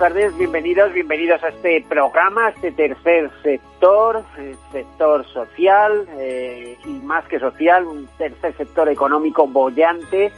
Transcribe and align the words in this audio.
Tardes, 0.00 0.34
bienvenidos, 0.38 0.94
bienvenidos 0.94 1.44
a 1.44 1.48
este 1.48 1.84
programa, 1.86 2.48
este 2.48 2.72
tercer 2.72 3.30
sector, 3.42 4.24
el 4.38 4.56
sector 4.72 5.26
social 5.26 6.08
eh, 6.18 6.78
y 6.86 6.92
más 7.04 7.28
que 7.28 7.38
social, 7.38 7.84
un 7.84 8.08
tercer 8.16 8.56
sector 8.56 8.88
económico 8.88 9.46
bollante 9.46 10.32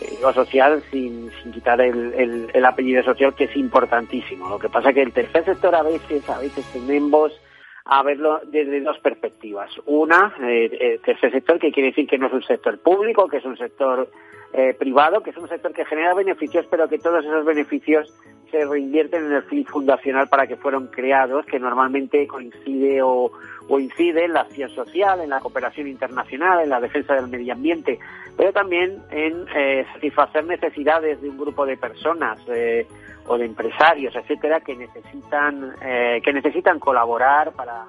eh, 0.00 0.18
o 0.24 0.32
social 0.32 0.82
sin, 0.90 1.30
sin 1.30 1.52
quitar 1.52 1.80
el, 1.80 2.12
el, 2.14 2.50
el, 2.52 2.64
apellido 2.64 3.04
social 3.04 3.36
que 3.36 3.44
es 3.44 3.54
importantísimo. 3.54 4.48
Lo 4.48 4.58
que 4.58 4.68
pasa 4.68 4.88
es 4.88 4.96
que 4.96 5.02
el 5.02 5.12
tercer 5.12 5.44
sector 5.44 5.76
a 5.76 5.84
veces, 5.84 6.28
a 6.28 6.40
veces 6.40 6.66
tenemos 6.72 7.40
a 7.84 8.02
verlo 8.02 8.40
desde 8.46 8.80
dos 8.80 8.98
perspectivas. 8.98 9.70
Una, 9.86 10.34
eh, 10.42 10.76
el 10.80 11.00
tercer 11.02 11.30
sector, 11.30 11.60
que 11.60 11.70
quiere 11.70 11.90
decir 11.90 12.08
que 12.08 12.18
no 12.18 12.26
es 12.26 12.32
un 12.32 12.42
sector 12.42 12.80
público, 12.80 13.28
que 13.28 13.36
es 13.36 13.44
un 13.44 13.56
sector 13.56 14.10
eh, 14.54 14.74
privado, 14.74 15.22
que 15.22 15.30
es 15.30 15.36
un 15.36 15.48
sector 15.48 15.72
que 15.72 15.84
genera 15.84 16.14
beneficios, 16.14 16.66
pero 16.68 16.88
que 16.88 16.98
todos 16.98 17.24
esos 17.24 17.44
beneficios 17.44 18.12
se 18.50 18.64
reinvierten 18.64 19.26
en 19.26 19.32
el 19.32 19.42
fin 19.44 19.64
fundacional 19.64 20.28
para 20.28 20.46
que 20.46 20.56
fueron 20.56 20.88
creados, 20.88 21.44
que 21.46 21.58
normalmente 21.58 22.26
coincide 22.26 23.02
o, 23.02 23.30
o 23.68 23.78
incide 23.78 24.24
en 24.24 24.32
la 24.32 24.42
acción 24.42 24.70
social, 24.70 25.20
en 25.20 25.30
la 25.30 25.40
cooperación 25.40 25.88
internacional, 25.88 26.62
en 26.62 26.70
la 26.70 26.80
defensa 26.80 27.14
del 27.14 27.28
medio 27.28 27.52
ambiente, 27.52 27.98
pero 28.36 28.52
también 28.52 28.98
en 29.10 29.46
eh, 29.54 29.86
satisfacer 29.92 30.44
necesidades 30.44 31.20
de 31.20 31.28
un 31.28 31.38
grupo 31.38 31.64
de 31.64 31.76
personas 31.76 32.38
eh, 32.48 32.86
o 33.26 33.38
de 33.38 33.46
empresarios, 33.46 34.14
etcétera, 34.14 34.60
que 34.60 34.76
necesitan 34.76 35.74
eh, 35.82 36.20
que 36.22 36.32
necesitan 36.32 36.78
colaborar 36.78 37.52
para, 37.52 37.86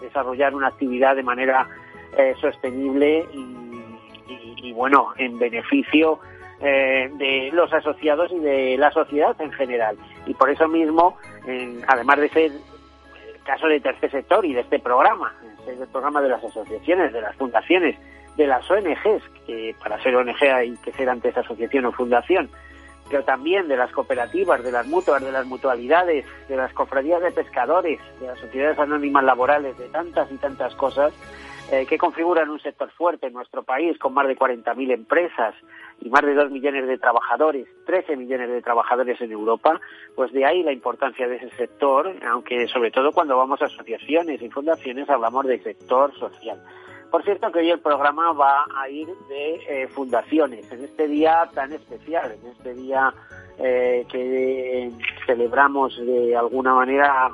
desarrollar 0.00 0.54
una 0.54 0.68
actividad 0.68 1.16
de 1.16 1.22
manera 1.24 1.68
eh, 2.16 2.34
sostenible 2.40 3.26
y, 3.32 3.38
y, 4.28 4.68
y, 4.68 4.72
bueno, 4.72 5.12
en 5.16 5.38
beneficio 5.38 6.20
eh, 6.60 7.10
de 7.14 7.50
los 7.52 7.72
asociados 7.72 8.32
y 8.32 8.38
de 8.40 8.76
la 8.76 8.90
sociedad 8.90 9.34
en 9.40 9.52
general. 9.52 9.96
Y 10.26 10.34
por 10.34 10.50
eso 10.50 10.68
mismo, 10.68 11.16
además 11.86 12.18
de 12.18 12.28
ser 12.28 12.52
caso 13.44 13.66
de 13.66 13.80
tercer 13.80 14.10
sector 14.10 14.44
y 14.44 14.52
de 14.52 14.60
este 14.60 14.78
programa, 14.78 15.34
el 15.66 15.88
programa 15.88 16.20
de 16.20 16.28
las 16.28 16.44
asociaciones, 16.44 17.12
de 17.12 17.20
las 17.20 17.34
fundaciones, 17.36 17.96
de 18.36 18.46
las 18.46 18.70
ONGs, 18.70 19.22
que 19.46 19.74
para 19.82 20.00
ser 20.02 20.16
ONG 20.16 20.42
hay 20.42 20.76
que 20.76 20.92
ser 20.92 21.08
antes 21.08 21.36
asociación 21.36 21.86
o 21.86 21.92
fundación, 21.92 22.50
pero 23.08 23.24
también 23.24 23.66
de 23.68 23.76
las 23.76 23.90
cooperativas, 23.90 24.62
de 24.62 24.70
las 24.70 24.86
mutuas, 24.86 25.24
de 25.24 25.32
las 25.32 25.46
mutualidades, 25.46 26.24
de 26.48 26.56
las 26.56 26.72
cofradías 26.72 27.22
de 27.22 27.32
pescadores, 27.32 27.98
de 28.20 28.26
las 28.26 28.38
sociedades 28.38 28.78
anónimas 28.78 29.24
laborales, 29.24 29.76
de 29.78 29.88
tantas 29.88 30.30
y 30.30 30.36
tantas 30.36 30.74
cosas 30.74 31.12
eh, 31.70 31.86
que 31.86 31.98
configuran 31.98 32.48
un 32.48 32.60
sector 32.60 32.90
fuerte 32.92 33.26
en 33.26 33.34
nuestro 33.34 33.62
país 33.62 33.98
con 33.98 34.14
más 34.14 34.26
de 34.26 34.36
40.000 34.36 34.92
empresas 34.92 35.54
y 36.00 36.08
más 36.08 36.22
de 36.22 36.34
2 36.34 36.50
millones 36.50 36.86
de 36.86 36.96
trabajadores, 36.96 37.68
13 37.84 38.16
millones 38.16 38.48
de 38.48 38.62
trabajadores 38.62 39.20
en 39.20 39.32
Europa, 39.32 39.80
pues 40.14 40.32
de 40.32 40.46
ahí 40.46 40.62
la 40.62 40.72
importancia 40.72 41.28
de 41.28 41.36
ese 41.36 41.50
sector, 41.56 42.14
aunque 42.26 42.68
sobre 42.68 42.90
todo 42.90 43.12
cuando 43.12 43.36
vamos 43.36 43.60
a 43.60 43.66
asociaciones 43.66 44.40
y 44.40 44.48
fundaciones 44.48 45.10
hablamos 45.10 45.46
del 45.46 45.62
sector 45.62 46.14
social. 46.18 46.58
Por 47.10 47.24
cierto 47.24 47.50
que 47.50 47.60
hoy 47.60 47.70
el 47.70 47.80
programa 47.80 48.32
va 48.32 48.66
a 48.74 48.88
ir 48.88 49.08
de 49.28 49.54
eh, 49.68 49.88
fundaciones, 49.88 50.70
en 50.70 50.84
este 50.84 51.08
día 51.08 51.48
tan 51.54 51.72
especial, 51.72 52.32
en 52.32 52.50
este 52.50 52.74
día 52.74 53.12
eh, 53.58 54.06
que 54.10 54.90
celebramos 55.26 55.98
de 55.98 56.36
alguna 56.36 56.74
manera 56.74 57.30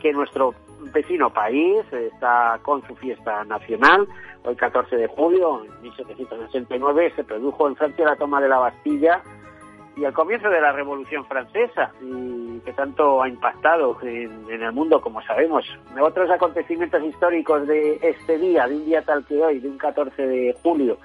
que 0.00 0.12
nuestro 0.12 0.54
vecino 0.92 1.32
país 1.32 1.84
está 1.92 2.58
con 2.62 2.86
su 2.86 2.94
fiesta 2.96 3.44
nacional. 3.44 4.06
Hoy 4.44 4.56
14 4.56 4.96
de 4.96 5.06
julio, 5.06 5.64
en 5.64 5.82
1769, 5.82 7.12
se 7.16 7.24
produjo 7.24 7.68
en 7.68 7.76
Francia 7.76 8.04
la 8.04 8.16
toma 8.16 8.40
de 8.40 8.48
la 8.48 8.58
Bastilla 8.58 9.22
y 9.96 10.04
el 10.04 10.12
comienzo 10.12 10.50
de 10.50 10.60
la 10.60 10.72
Revolución 10.72 11.24
Francesa, 11.26 11.92
que 12.64 12.72
tanto 12.72 13.22
ha 13.22 13.28
impactado 13.28 13.96
en, 14.02 14.50
en, 14.50 14.62
el 14.62 14.72
mundo, 14.72 15.00
como 15.00 15.22
sabemos. 15.22 15.64
Otros 16.00 16.30
acontecimientos 16.30 17.02
históricos 17.04 17.66
de 17.66 17.98
este 18.02 18.38
día, 18.38 18.66
de 18.66 18.76
un 18.76 18.84
día 18.86 19.02
tal 19.02 19.24
que 19.24 19.40
hoy, 19.40 19.60
de 19.60 19.68
un 19.68 19.78
14 19.78 20.26
de 20.26 20.56
julio, 20.62 20.98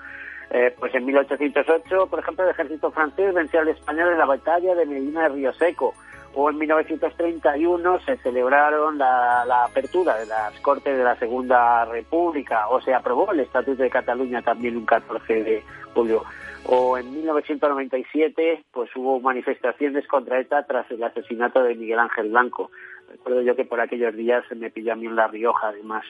eh, 0.52 0.74
pues 0.80 0.94
en 0.96 1.06
1808, 1.06 2.08
por 2.08 2.20
ejemplo, 2.20 2.44
el 2.44 2.52
ejército 2.52 2.92
francés 2.92 3.34
venció 3.34 3.60
al 3.60 3.68
español 3.68 4.12
en 4.12 4.18
la 4.18 4.26
batalla 4.26 4.74
de 4.74 4.86
Medina 4.86 5.24
de 5.24 5.30
Río 5.30 5.54
Seco, 5.54 5.94
o 6.34 6.50
en 6.50 6.58
1931 6.58 8.00
se 8.02 8.18
celebraron 8.18 8.98
la, 8.98 9.66
apertura 9.66 10.18
de 10.18 10.26
las 10.26 10.60
Cortes 10.62 10.98
de 10.98 11.04
la 11.04 11.16
Segunda 11.18 11.86
República, 11.86 12.68
o 12.70 12.82
se 12.82 12.94
aprobó 12.94 13.32
el 13.32 13.42
Estatuto 13.42 13.82
de 13.82 13.90
Cataluña 13.90 14.42
también 14.42 14.78
un 14.78 14.86
14 14.86 15.44
de 15.44 15.64
julio 15.94 16.24
o 16.66 16.98
en 16.98 17.12
1997 17.14 18.66
pues 18.72 18.90
hubo 18.96 19.20
manifestaciones 19.20 20.06
contra 20.08 20.40
ETA 20.40 20.66
tras 20.68 20.90
el 20.92 21.04
asesinato 21.04 21.64
de 21.64 21.76
Miguel 21.76 22.00
Ángel 22.00 22.30
Blanco. 22.30 22.70
Recuerdo 23.10 23.42
yo 23.42 23.56
que 23.56 23.66
por 23.66 23.82
aquellos 23.82 24.16
días 24.16 24.44
se 24.48 24.56
me 24.56 24.70
pilló 24.70 24.94
a 24.94 24.96
mí 24.96 25.08
en 25.08 25.16
La 25.16 25.28
Rioja 25.28 25.70
además. 25.70 26.06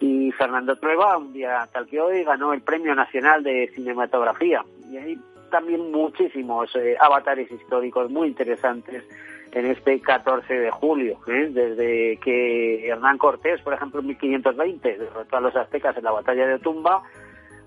Y 0.00 0.30
Fernando 0.32 0.76
Trueba, 0.76 1.16
un 1.16 1.32
día 1.32 1.66
tal 1.72 1.86
que 1.86 2.00
hoy, 2.00 2.24
ganó 2.24 2.52
el 2.52 2.60
Premio 2.60 2.94
Nacional 2.94 3.42
de 3.42 3.70
Cinematografía. 3.74 4.64
Y 4.90 4.96
hay 4.98 5.18
también 5.50 5.90
muchísimos 5.90 6.74
eh, 6.76 6.96
avatares 7.00 7.50
históricos 7.50 8.10
muy 8.10 8.28
interesantes 8.28 9.04
en 9.52 9.66
este 9.66 10.00
14 10.00 10.52
de 10.52 10.70
julio, 10.70 11.18
¿eh? 11.26 11.48
desde 11.50 12.16
que 12.18 12.88
Hernán 12.88 13.18
Cortés, 13.18 13.60
por 13.60 13.74
ejemplo, 13.74 14.00
en 14.00 14.06
1520 14.08 14.98
derrotó 14.98 15.36
a 15.36 15.40
los 15.40 15.54
aztecas 15.54 15.96
en 15.96 16.04
la 16.04 16.10
batalla 16.10 16.46
de 16.46 16.58
Tumba, 16.58 17.02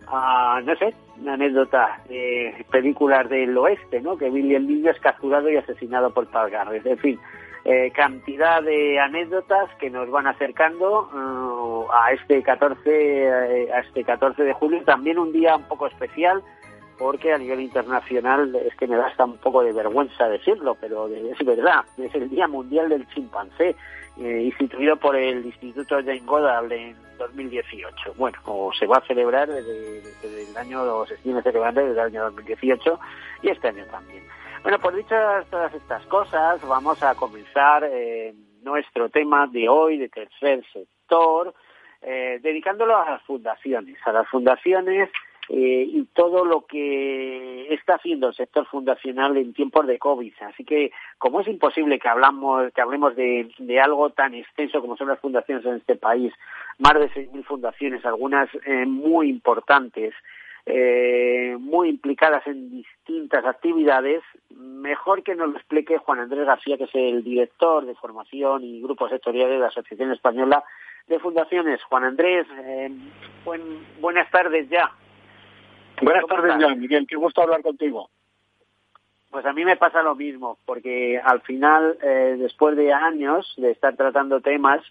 a, 0.07 0.61
no 0.63 0.75
sé, 0.75 0.93
una 1.19 1.33
anécdota 1.33 2.01
de 2.09 2.65
películas 2.71 3.29
del 3.29 3.57
oeste, 3.57 4.01
¿no? 4.01 4.17
Que 4.17 4.29
Billy 4.29 4.55
el 4.55 4.67
Niño 4.67 4.91
es 4.91 4.99
capturado 4.99 5.49
y 5.49 5.57
asesinado 5.57 6.11
por 6.11 6.27
Palgarres. 6.27 6.85
En 6.85 6.97
fin, 6.97 7.19
eh, 7.63 7.91
cantidad 7.91 8.61
de 8.61 8.99
anécdotas 8.99 9.69
que 9.79 9.89
nos 9.89 10.09
van 10.09 10.27
acercando 10.27 11.09
uh, 11.13 11.91
a 11.91 12.11
este 12.13 12.41
14 12.43 12.81
eh, 12.85 13.71
a 13.71 13.79
este 13.79 14.03
14 14.03 14.43
de 14.43 14.53
julio, 14.53 14.83
también 14.83 15.17
un 15.17 15.31
día 15.31 15.55
un 15.55 15.63
poco 15.63 15.87
especial 15.87 16.43
porque 16.97 17.33
a 17.33 17.37
nivel 17.37 17.61
internacional 17.61 18.55
es 18.55 18.75
que 18.75 18.87
me 18.87 18.95
da 18.95 19.07
hasta 19.07 19.25
un 19.25 19.37
poco 19.37 19.63
de 19.63 19.73
vergüenza 19.73 20.27
decirlo, 20.27 20.77
pero 20.79 21.07
es 21.07 21.45
verdad, 21.45 21.85
es 21.97 22.13
el 22.15 22.29
Día 22.29 22.47
Mundial 22.47 22.89
del 22.89 23.07
Chimpancé, 23.09 23.75
eh, 24.17 24.41
instituido 24.45 24.95
por 24.95 25.15
el 25.15 25.45
Instituto 25.45 25.95
Jane 25.97 26.21
Goodall 26.25 26.71
en 26.71 26.95
2018. 27.17 28.13
Bueno, 28.15 28.37
o 28.45 28.71
se 28.73 28.87
va 28.87 28.97
a 28.97 29.07
celebrar 29.07 29.49
desde, 29.49 30.49
el 30.49 30.57
año, 30.57 31.05
se 31.05 31.17
tiene 31.17 31.41
celebrando 31.41 31.81
desde 31.81 31.93
el 31.93 32.07
año 32.07 32.23
2018 32.23 32.99
y 33.41 33.49
este 33.49 33.67
año 33.67 33.85
también. 33.91 34.23
Bueno, 34.63 34.79
por 34.79 34.95
dichas 34.95 35.45
todas 35.49 35.73
estas 35.73 36.05
cosas, 36.07 36.65
vamos 36.67 37.03
a 37.03 37.13
comenzar 37.15 37.83
eh, 37.91 38.33
nuestro 38.63 39.09
tema 39.09 39.47
de 39.47 39.67
hoy, 39.69 39.97
de 39.97 40.09
tercer 40.09 40.63
sector, 40.71 41.53
eh, 42.01 42.39
dedicándolo 42.41 42.97
a 42.97 43.11
las 43.11 43.21
fundaciones, 43.23 43.97
a 44.05 44.11
las 44.11 44.27
fundaciones 44.29 45.09
eh, 45.49 45.87
y 45.87 46.03
todo 46.13 46.43
lo 46.43 46.65
que 46.65 47.71
está 47.73 47.95
haciendo 47.95 48.29
el 48.29 48.33
sector 48.33 48.65
fundacional 48.65 49.37
en 49.37 49.53
tiempos 49.53 49.85
de 49.85 49.99
COVID. 49.99 50.33
Así 50.41 50.63
que, 50.63 50.91
como 51.19 51.41
es 51.41 51.47
imposible 51.47 51.99
que 51.99 52.07
hablamos, 52.07 52.73
que 52.73 52.81
hablemos 52.81 53.15
de, 53.15 53.47
algo 53.81 54.09
tan 54.09 54.33
extenso 54.33 54.81
como 54.81 54.97
son 54.97 55.09
las 55.09 55.19
fundaciones 55.19 55.63
en 55.65 55.75
este 55.75 55.95
país, 55.95 56.33
más 56.79 56.93
de 56.95 57.09
6.000 57.11 57.43
fundaciones, 57.45 58.05
algunas 58.05 58.49
eh, 58.65 58.85
muy 58.87 59.29
importantes, 59.29 60.15
eh, 60.65 61.55
muy 61.59 61.89
implicadas 61.89 62.45
en 62.47 62.71
distintas 62.71 63.45
actividades, 63.45 64.23
mejor 64.49 65.21
que 65.21 65.35
nos 65.35 65.49
lo 65.49 65.57
explique 65.57 65.99
Juan 65.99 66.21
Andrés 66.21 66.47
García, 66.47 66.77
que 66.77 66.85
es 66.85 66.95
el 66.95 67.23
director 67.23 67.85
de 67.85 67.93
formación 67.93 68.63
y 68.63 68.81
grupos 68.81 69.11
sectoriales 69.11 69.53
de 69.53 69.59
la 69.59 69.67
Asociación 69.67 70.11
Española 70.11 70.63
de 71.07 71.19
Fundaciones. 71.19 71.83
Juan 71.83 72.05
Andrés, 72.05 72.47
eh, 72.63 72.89
buen, 73.43 73.61
buenas 74.01 74.29
tardes 74.31 74.67
ya. 74.69 74.91
Buenas 76.01 76.25
tardes, 76.27 76.55
ya, 76.59 76.75
Miguel. 76.75 77.07
Qué 77.07 77.15
gusto 77.15 77.41
hablar 77.41 77.61
contigo. 77.61 78.09
Pues 79.29 79.45
a 79.45 79.53
mí 79.53 79.65
me 79.65 79.75
pasa 79.75 80.01
lo 80.01 80.15
mismo, 80.15 80.57
porque 80.65 81.19
al 81.21 81.41
final, 81.41 81.97
eh, 82.01 82.35
después 82.39 82.77
de 82.77 82.93
años 82.93 83.53
de 83.57 83.71
estar 83.71 83.95
tratando 83.95 84.39
temas 84.39 84.81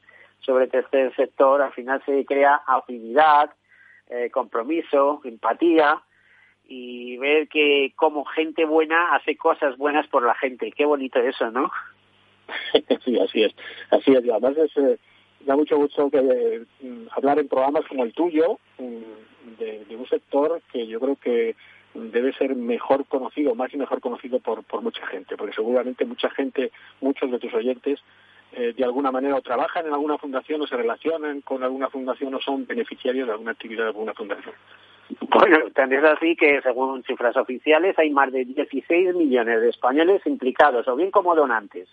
sobre 0.40 0.66
tercer 0.66 1.14
sector, 1.16 1.62
al 1.62 1.72
final 1.72 2.02
se 2.04 2.24
crea 2.26 2.60
afinidad, 2.66 3.50
eh, 4.08 4.30
compromiso, 4.30 5.22
empatía 5.24 6.02
y 6.66 7.16
ver 7.18 7.48
que 7.48 7.92
como 7.96 8.24
gente 8.24 8.64
buena 8.64 9.14
hace 9.14 9.36
cosas 9.36 9.76
buenas 9.78 10.06
por 10.08 10.24
la 10.24 10.34
gente. 10.34 10.72
Qué 10.72 10.84
bonito 10.84 11.18
eso, 11.20 11.50
¿no? 11.50 11.70
sí, 13.04 13.18
así 13.18 13.44
es. 13.44 13.54
Así 13.90 14.12
es. 14.12 14.28
Además 14.28 14.56
es, 14.58 14.76
eh, 14.76 14.98
da 15.44 15.56
mucho 15.56 15.76
gusto 15.76 16.10
que 16.10 16.64
mm, 16.80 17.06
hablar 17.10 17.38
en 17.38 17.48
programas 17.48 17.84
como 17.86 18.04
el 18.04 18.12
tuyo 18.12 18.58
mm, 18.78 19.58
de, 19.58 19.96
un 19.96 20.06
sector 20.08 20.60
que 20.72 20.86
yo 20.86 21.00
creo 21.00 21.16
que 21.16 21.54
debe 21.94 22.32
ser 22.32 22.56
mejor 22.56 23.06
conocido, 23.06 23.54
más 23.54 23.72
y 23.72 23.76
mejor 23.76 24.00
conocido 24.00 24.40
por, 24.40 24.64
por 24.64 24.82
mucha 24.82 25.06
gente, 25.06 25.36
porque 25.36 25.54
seguramente 25.54 26.04
mucha 26.04 26.28
gente, 26.30 26.72
muchos 27.00 27.30
de 27.30 27.38
tus 27.38 27.54
oyentes, 27.54 28.00
eh, 28.52 28.72
de 28.76 28.84
alguna 28.84 29.10
manera 29.12 29.36
o 29.36 29.42
trabajan 29.42 29.86
en 29.86 29.92
alguna 29.92 30.18
fundación 30.18 30.62
o 30.62 30.66
se 30.66 30.76
relacionan 30.76 31.40
con 31.40 31.62
alguna 31.62 31.88
fundación 31.90 32.34
o 32.34 32.40
son 32.40 32.66
beneficiarios 32.66 33.26
de 33.26 33.32
alguna 33.32 33.52
actividad 33.52 33.84
de 33.84 33.88
alguna 33.90 34.14
fundación. 34.14 34.54
Bueno, 35.20 35.58
también 35.74 36.04
es 36.04 36.12
así 36.12 36.34
que 36.34 36.62
según 36.62 37.02
cifras 37.04 37.36
oficiales 37.36 37.98
hay 37.98 38.10
más 38.10 38.32
de 38.32 38.44
16 38.44 39.14
millones 39.14 39.60
de 39.60 39.68
españoles 39.68 40.22
implicados 40.24 40.88
o 40.88 40.96
bien 40.96 41.10
como 41.10 41.34
donantes 41.34 41.88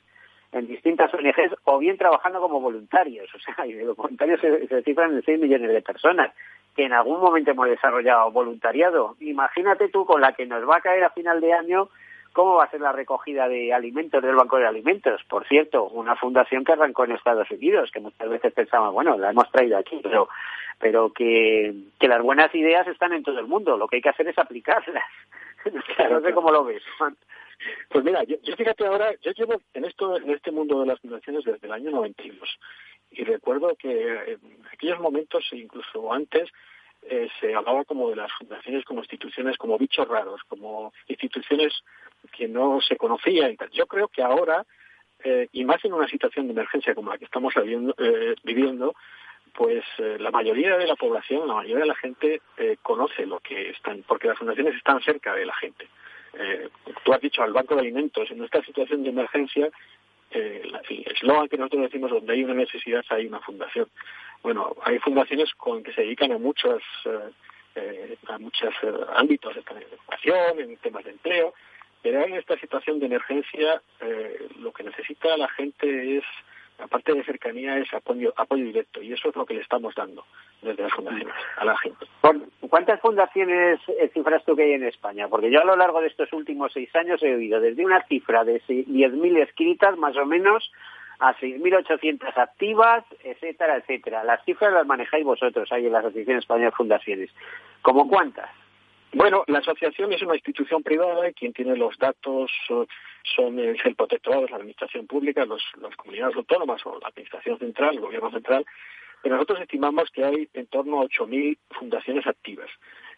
en 0.51 0.68
distintas 0.68 1.13
ONGs 1.13 1.56
o 1.63 1.80
bien 1.80 1.98
trabajando 1.98 2.42
como 2.42 2.59
voluntarios. 2.59 3.30
O 3.36 3.39
sea, 3.39 3.65
y 3.65 3.74
los 3.74 3.95
voluntarios 3.95 4.39
se, 4.39 4.83
cifran 4.83 5.13
en 5.13 5.24
6 5.24 5.39
millones 5.39 5.71
de 5.71 5.81
personas 5.81 6.31
que 6.75 6.86
en 6.86 6.94
algún 6.94 7.19
momento 7.19 7.51
hemos 7.51 7.68
desarrollado 7.68 8.31
voluntariado. 8.31 9.15
Imagínate 9.19 9.89
tú 9.89 10.06
con 10.06 10.21
la 10.21 10.33
que 10.33 10.45
nos 10.45 10.68
va 10.68 10.77
a 10.77 10.81
caer 10.81 11.03
a 11.03 11.09
final 11.09 11.42
de 11.42 11.53
año 11.53 11.89
cómo 12.33 12.56
va 12.56 12.65
a 12.65 12.69
ser 12.69 12.80
la 12.80 12.92
recogida 12.94 13.48
de 13.48 13.74
alimentos 13.74 14.21
del 14.21 14.36
Banco 14.36 14.57
de 14.57 14.68
Alimentos. 14.68 15.21
Por 15.27 15.45
cierto, 15.48 15.86
una 15.86 16.15
fundación 16.15 16.63
que 16.63 16.71
arrancó 16.71 17.04
en 17.04 17.13
Estados 17.13 17.50
Unidos, 17.51 17.92
que 17.92 18.00
muchas 18.00 18.30
veces 18.30 18.54
pensamos, 18.54 18.94
bueno, 18.94 19.18
la 19.18 19.31
hemos 19.31 19.51
traído 19.51 19.77
aquí, 19.77 20.00
pero, 20.01 20.30
pero 20.80 21.12
que, 21.12 21.74
que 22.00 22.07
las 22.07 22.21
buenas 22.21 22.54
ideas 22.56 22.88
están 22.88 23.13
en 23.13 23.24
todo 23.24 23.39
el 23.39 23.47
mundo. 23.47 23.75
Lo 23.75 23.88
que 23.88 23.97
hay 23.97 24.01
que 24.01 24.09
hacer 24.09 24.27
es 24.27 24.38
aplicarlas. 24.38 25.04
no 26.09 26.21
sé 26.21 26.33
cómo 26.33 26.51
lo 26.51 26.63
ves, 26.63 26.83
pues 27.90 28.04
mira, 28.04 28.24
yo, 28.24 28.38
fíjate 28.56 28.86
ahora, 28.86 29.13
yo 29.22 29.31
llevo 29.31 29.62
en 29.74 29.86
esto, 29.86 30.18
en 30.18 30.30
este 30.31 30.52
mundo 30.52 30.80
de 30.81 30.88
las 30.88 31.00
fundaciones 31.00 31.44
desde 31.44 31.68
el 31.68 31.74
año 31.74 31.92
92 31.92 32.50
y 33.12 33.24
recuerdo 33.24 33.75
que 33.75 34.31
en 34.34 34.66
aquellos 34.72 35.00
momentos, 35.00 35.46
incluso 35.52 36.13
antes, 36.13 36.50
eh, 37.04 37.30
se 37.40 37.56
hablaba 37.56 37.84
como 37.84 38.10
de 38.10 38.16
las 38.16 38.31
fundaciones 38.34 38.86
como 38.86 39.02
instituciones 39.02 39.58
como 39.58 39.78
bichos 39.78 40.08
raros, 40.08 40.42
como 40.48 40.94
instituciones 41.08 41.74
que 42.31 42.48
no 42.48 42.80
se 42.80 42.96
conocían. 42.96 43.58
Yo 43.74 43.88
creo 43.88 44.07
que 44.07 44.22
ahora, 44.22 44.66
eh, 45.24 45.48
y 45.52 45.66
más 45.66 45.84
en 45.84 45.94
una 45.94 46.07
situación 46.07 46.48
de 46.48 46.54
emergencia 46.54 46.94
como 46.94 47.12
la 47.12 47.18
que 47.18 47.25
estamos 47.25 47.54
viviendo, 47.56 47.96
eh, 47.98 48.36
viviendo 48.44 48.94
pues 49.54 49.84
la 49.98 50.31
mayoría 50.31 50.78
de 50.78 50.88
la 50.88 50.96
población, 50.96 51.46
la 51.46 51.56
mayoría 51.56 51.80
de 51.80 51.86
la 51.86 51.96
gente 51.96 52.42
conoce 52.81 53.25
lo 53.25 53.42
que 53.42 53.72
están, 53.72 54.02
porque 54.07 54.30
las 54.30 54.38
fundaciones 54.38 54.75
están 54.75 55.02
cerca 55.02 55.36
de 55.36 55.46
la 55.46 55.54
gente 55.56 55.90
eh, 56.33 56.69
tú 57.04 57.13
has 57.13 57.22
dicho 57.22 57.44
al 57.44 57.54
Banco 57.54 57.75
de 57.75 57.81
Alimentos, 57.81 58.30
en 58.31 58.44
esta 58.44 58.63
situación 58.63 59.04
de 59.04 59.10
emergencia, 59.10 59.69
eh, 60.31 60.62
el 60.89 61.06
eslogan 61.12 61.48
que 61.50 61.57
nosotros 61.57 61.83
decimos, 61.83 62.12
donde 62.12 62.33
hay 62.33 62.44
una 62.44 62.54
necesidad 62.54 63.04
hay 63.10 63.28
una 63.28 63.39
fundación. 63.39 63.88
Bueno, 64.44 64.75
hay 64.83 64.98
fundaciones 65.00 65.54
con 65.56 65.83
que 65.83 65.94
se 65.94 66.01
dedican 66.01 66.31
a 66.31 66.38
muchos, 66.38 66.81
eh, 67.75 68.18
a 68.28 68.38
muchos 68.39 68.74
ámbitos, 69.16 69.56
en 69.56 69.78
educación, 69.78 70.60
en 70.60 70.78
temas 70.78 71.04
de 71.04 71.12
empleo, 71.12 71.54
pero 72.01 72.24
en 72.24 72.33
esta 72.33 72.57
situación 72.57 73.00
de 73.00 73.06
emergencia 73.06 73.81
lo 74.60 74.72
que 74.72 74.83
necesita 74.83 75.38
la 75.38 75.48
gente 75.50 76.18
es 76.18 76.24
aparte 76.81 77.13
de 77.13 77.24
cercanía 77.24 77.78
es 77.78 77.94
apoyo, 77.94 78.33
apoyo 78.36 78.66
directo 78.66 79.01
y 79.01 79.13
eso 79.13 79.30
es 79.30 79.36
lo 79.36 79.45
que 79.45 79.54
le 79.54 79.62
estamos 79.62 79.94
dando 79.95 80.25
desde 80.62 80.83
las 80.83 80.94
fundaciones 80.94 81.33
a 81.57 81.66
la 81.66 81.78
gente. 81.78 82.06
¿Cuántas 82.69 83.00
fundaciones 83.01 83.80
cifras 84.13 84.44
tú 84.45 84.56
que 84.56 84.63
hay 84.63 84.74
en 84.74 84.83
España? 84.83 85.28
Porque 85.28 85.51
yo 85.51 85.62
a 85.62 85.66
lo 85.66 85.75
largo 85.75 86.01
de 86.01 86.07
estos 86.07 86.31
últimos 86.33 86.72
seis 86.74 86.94
años 86.95 87.22
he 87.24 87.33
oído 87.33 87.60
desde 87.60 87.86
una 87.86 88.04
cifra 88.07 88.44
de 88.44 88.62
10.000 88.62 89.38
escritas 89.44 89.98
más 89.98 90.16
o 90.18 90.25
menos 90.25 90.72
a 91.19 91.36
6.800 91.36 92.36
activas, 92.36 93.04
etcétera, 93.24 93.78
etcétera. 93.78 94.24
Las 94.24 94.44
cifras 94.44 94.74
las 94.74 94.88
manejáis 94.88 95.24
vosotros 95.24 95.72
ahí 95.72 95.86
en 95.86 95.94
la 95.94 96.00
Asociación 96.00 96.38
Española 96.38 96.68
de 96.68 96.75
Fundaciones. 96.75 97.30
¿Cómo 97.83 98.07
cuántas? 98.07 98.50
Bueno, 99.13 99.44
la 99.48 99.60
asociación 99.60 100.13
es 100.13 100.22
una 100.22 100.36
institución 100.36 100.84
privada 100.84 101.28
y 101.30 101.34
quien 101.34 101.52
tiene 101.52 101.75
los 101.75 101.98
datos 101.98 102.50
son 103.36 103.60
el 103.60 103.96
protectorado, 103.96 104.48
la 104.48 104.56
administración 104.56 105.06
pública, 105.06 105.46
los, 105.46 105.62
las 105.81 105.96
comunidades 105.98 106.36
autónomas 106.36 106.81
o 106.86 106.98
la 107.00 107.10
administración 107.10 107.60
central, 107.60 107.96
el 107.96 108.00
gobierno 108.02 108.31
central. 108.31 108.66
Pero 109.22 109.36
nosotros 109.36 109.62
estimamos 109.62 110.10
que 110.12 110.24
hay 110.24 110.50
en 110.54 110.66
torno 110.68 111.02
a 111.02 111.06
8.000 111.06 111.58
fundaciones 111.72 112.25
activas 112.25 112.69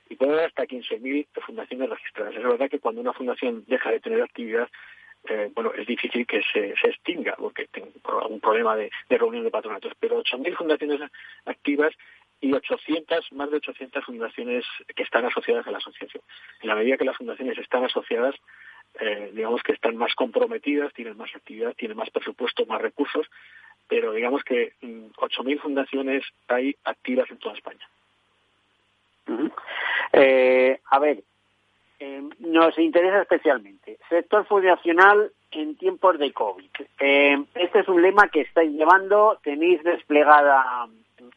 y 0.10 0.16
puede 0.16 0.34
haber 0.34 0.46
hasta 0.46 0.66
15.000 0.66 1.28
fundaciones 1.46 1.90
registradas. 1.90 2.36
Es 2.36 2.44
verdad 2.44 2.70
que 2.70 2.80
cuando 2.80 3.02
una 3.02 3.14
fundación 3.14 3.64
deja 3.68 3.92
de 3.92 4.00
tener 4.00 4.22
actividad, 4.22 4.68
eh, 5.30 5.52
bueno, 5.54 5.74
es 5.74 5.88
difícil 5.88 6.26
que 6.26 6.42
se, 6.52 6.76
se 6.76 6.88
extinga 6.90 7.36
porque 7.38 7.68
tenga 7.68 7.88
algún 8.22 8.42
problema 8.42 8.76
de, 8.76 8.92
de 9.08 9.18
reunión 9.18 9.44
de 9.44 9.52
patronatos, 9.52 9.94
pero 10.00 10.22
8.000 10.22 10.58
fundaciones 10.58 11.02
activas 11.46 11.94
y 12.42 12.54
800, 12.54 13.32
más 13.34 13.50
de 13.50 13.58
800 13.58 14.04
fundaciones 14.04 14.66
que 14.96 15.04
están 15.04 15.26
asociadas 15.26 15.66
a 15.68 15.72
la 15.72 15.78
asociación. 15.78 16.24
En 16.62 16.68
la 16.68 16.76
medida 16.76 16.98
que 16.98 17.06
las 17.06 17.18
fundaciones 17.18 17.58
están 17.58 17.86
asociadas, 17.86 18.36
eh, 19.00 19.32
digamos 19.34 19.64
que 19.64 19.74
están 19.74 19.96
más 19.96 20.14
comprometidas, 20.14 20.94
tienen 20.94 21.18
más 21.18 21.34
actividad, 21.36 21.74
tienen 21.74 21.98
más 21.98 22.10
presupuesto, 22.10 22.66
más 22.66 22.82
recursos, 22.82 23.28
pero 23.88 24.14
digamos 24.14 24.44
que 24.44 24.74
8.000 24.82 25.56
mm, 25.56 25.60
fundaciones 25.60 26.24
hay 26.48 26.76
activas 26.84 27.30
en 27.32 27.38
toda 27.38 27.56
España. 27.56 27.88
eh, 30.14 30.80
a 30.92 31.00
ver, 31.00 31.24
eh, 32.00 32.22
nos 32.40 32.78
interesa 32.78 33.22
especialmente 33.22 33.98
sector 34.10 34.46
fundacional 34.46 35.32
en 35.52 35.76
tiempos 35.78 36.20
de 36.20 36.34
COVID. 36.34 36.70
Eh, 37.00 37.44
este 37.56 37.80
es 37.80 37.88
un 37.88 38.02
lema 38.02 38.28
que 38.28 38.42
estáis 38.42 38.72
llevando, 38.72 39.40
tenéis 39.44 39.84
desplegada 39.84 40.88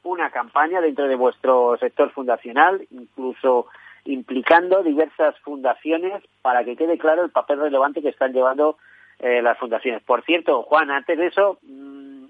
una 0.03 0.31
campaña 0.31 0.81
dentro 0.81 1.09
de 1.09 1.17
vuestro 1.17 1.77
sector 1.79 2.11
fundacional, 2.12 2.87
incluso 2.91 3.67
implicando 4.05 4.83
diversas 4.83 5.38
fundaciones 5.41 6.23
para 6.43 6.65
que 6.65 6.77
quede 6.77 6.99
claro 6.99 7.25
el 7.25 7.31
papel 7.31 7.61
relevante 7.61 8.03
que 8.03 8.09
están 8.09 8.33
llevando 8.33 8.79
eh, 9.19 9.43
las 9.43 9.59
fundaciones. 9.59 10.02
Por 10.02 10.23
cierto, 10.25 10.62
Juan, 10.62 10.90
antes 10.90 11.19
de 11.19 11.26
eso, 11.26 11.59
mm, 11.62 12.25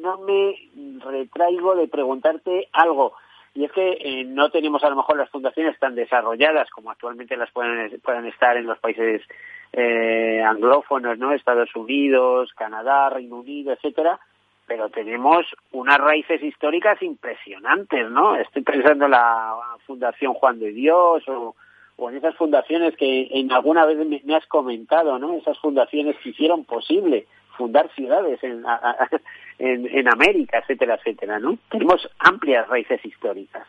no 0.00 0.18
me 0.18 0.56
retraigo 1.04 1.74
de 1.74 1.88
preguntarte 1.88 2.68
algo. 2.72 3.14
Y 3.54 3.64
es 3.64 3.72
que 3.72 3.98
eh, 4.00 4.24
no 4.24 4.50
tenemos 4.50 4.82
a 4.82 4.88
lo 4.88 4.96
mejor 4.96 5.18
las 5.18 5.28
fundaciones 5.28 5.78
tan 5.78 5.94
desarrolladas 5.94 6.70
como 6.70 6.90
actualmente 6.90 7.36
las 7.36 7.50
pueden, 7.50 8.00
puedan 8.00 8.26
estar 8.26 8.56
en 8.56 8.66
los 8.66 8.78
países 8.78 9.22
eh, 9.72 10.42
anglófonos, 10.42 11.18
¿no? 11.18 11.32
Estados 11.32 11.74
Unidos, 11.76 12.50
Canadá, 12.56 13.10
Reino 13.10 13.36
Unido, 13.36 13.72
etcétera, 13.72 14.18
pero 14.72 14.88
tenemos 14.88 15.44
unas 15.72 15.98
raíces 15.98 16.42
históricas 16.42 17.02
impresionantes, 17.02 18.10
¿no? 18.10 18.36
Estoy 18.36 18.62
pensando 18.62 19.04
en 19.04 19.10
la 19.10 19.54
Fundación 19.86 20.32
Juan 20.32 20.58
de 20.58 20.72
Dios 20.72 21.22
o, 21.28 21.54
en 22.08 22.16
esas 22.16 22.34
fundaciones 22.36 22.96
que 22.96 23.28
en 23.32 23.52
alguna 23.52 23.84
vez 23.84 23.98
me, 24.24 24.34
has 24.34 24.46
comentado, 24.46 25.18
¿no? 25.18 25.34
Esas 25.34 25.58
fundaciones 25.58 26.16
que 26.22 26.30
hicieron 26.30 26.64
posible 26.64 27.26
fundar 27.58 27.90
ciudades 27.94 28.42
en, 28.42 28.64
en, 29.58 30.08
América, 30.08 30.60
etcétera, 30.60 30.94
etcétera, 30.94 31.38
¿no? 31.38 31.58
Tenemos 31.70 32.08
amplias 32.18 32.66
raíces 32.66 33.04
históricas. 33.04 33.66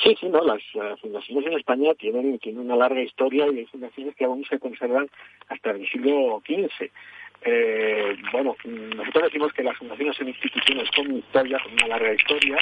Sí, 0.00 0.16
sí, 0.20 0.28
no, 0.28 0.42
las, 0.44 0.62
fundaciones 1.00 1.46
en 1.46 1.54
España 1.54 1.92
tienen, 1.94 2.38
tienen 2.38 2.62
una 2.62 2.76
larga 2.76 3.02
historia 3.02 3.48
y 3.48 3.58
hay 3.58 3.66
fundaciones 3.66 4.14
que 4.14 4.26
aún 4.26 4.44
se 4.44 4.60
conservan 4.60 5.10
hasta 5.48 5.72
el 5.72 5.88
siglo 5.90 6.40
XV. 6.46 6.88
Eh, 7.42 8.16
bueno, 8.32 8.54
nosotros 8.64 9.24
decimos 9.24 9.52
que 9.52 9.62
las 9.62 9.76
fundaciones 9.76 10.16
son 10.16 10.28
instituciones 10.28 10.90
con 10.90 11.16
historia, 11.16 11.58
con 11.62 11.72
una 11.72 11.86
larga 11.88 12.12
historia, 12.12 12.58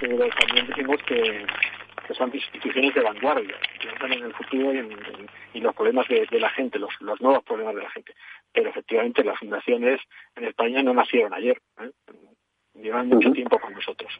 pero 0.00 0.28
también 0.38 0.66
decimos 0.68 1.02
que, 1.04 1.46
son 2.14 2.34
instituciones 2.34 2.94
de 2.94 3.02
vanguardia, 3.02 3.56
que 3.60 3.88
piensan 3.88 4.12
en 4.12 4.24
el 4.24 4.34
futuro 4.34 4.72
y 4.72 4.78
en, 4.78 5.62
los 5.62 5.74
problemas 5.74 6.06
de, 6.08 6.26
la 6.40 6.48
gente, 6.50 6.78
los, 6.78 6.92
nuevos 7.20 7.42
problemas 7.44 7.74
de 7.74 7.82
la 7.82 7.90
gente. 7.90 8.14
Pero 8.52 8.70
efectivamente 8.70 9.24
las 9.24 9.38
fundaciones 9.38 10.00
en 10.36 10.44
España 10.44 10.82
no 10.82 10.94
nacieron 10.94 11.34
ayer, 11.34 11.60
¿eh? 11.80 11.90
llevan 12.74 13.08
mucho 13.08 13.30
tiempo 13.32 13.58
con 13.58 13.74
nosotros. 13.74 14.10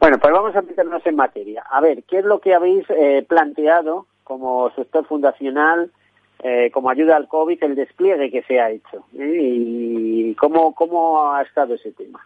Bueno, 0.00 0.18
pues 0.18 0.32
vamos 0.32 0.54
a 0.54 0.62
meternos 0.62 1.06
en 1.06 1.16
materia. 1.16 1.64
A 1.70 1.80
ver, 1.80 2.02
¿qué 2.04 2.18
es 2.18 2.24
lo 2.24 2.40
que 2.40 2.52
habéis 2.52 2.84
eh, 2.90 3.24
planteado 3.26 4.06
como 4.24 4.70
sector 4.74 5.06
fundacional 5.06 5.92
eh, 6.42 6.70
como 6.70 6.90
ayuda 6.90 7.16
al 7.16 7.28
COVID 7.28 7.62
el 7.62 7.74
despliegue 7.74 8.30
que 8.30 8.42
se 8.42 8.60
ha 8.60 8.70
hecho 8.70 9.06
¿eh? 9.18 9.40
y 9.42 10.34
cómo, 10.34 10.74
cómo 10.74 11.32
ha 11.32 11.42
estado 11.42 11.74
ese 11.74 11.92
tema. 11.92 12.20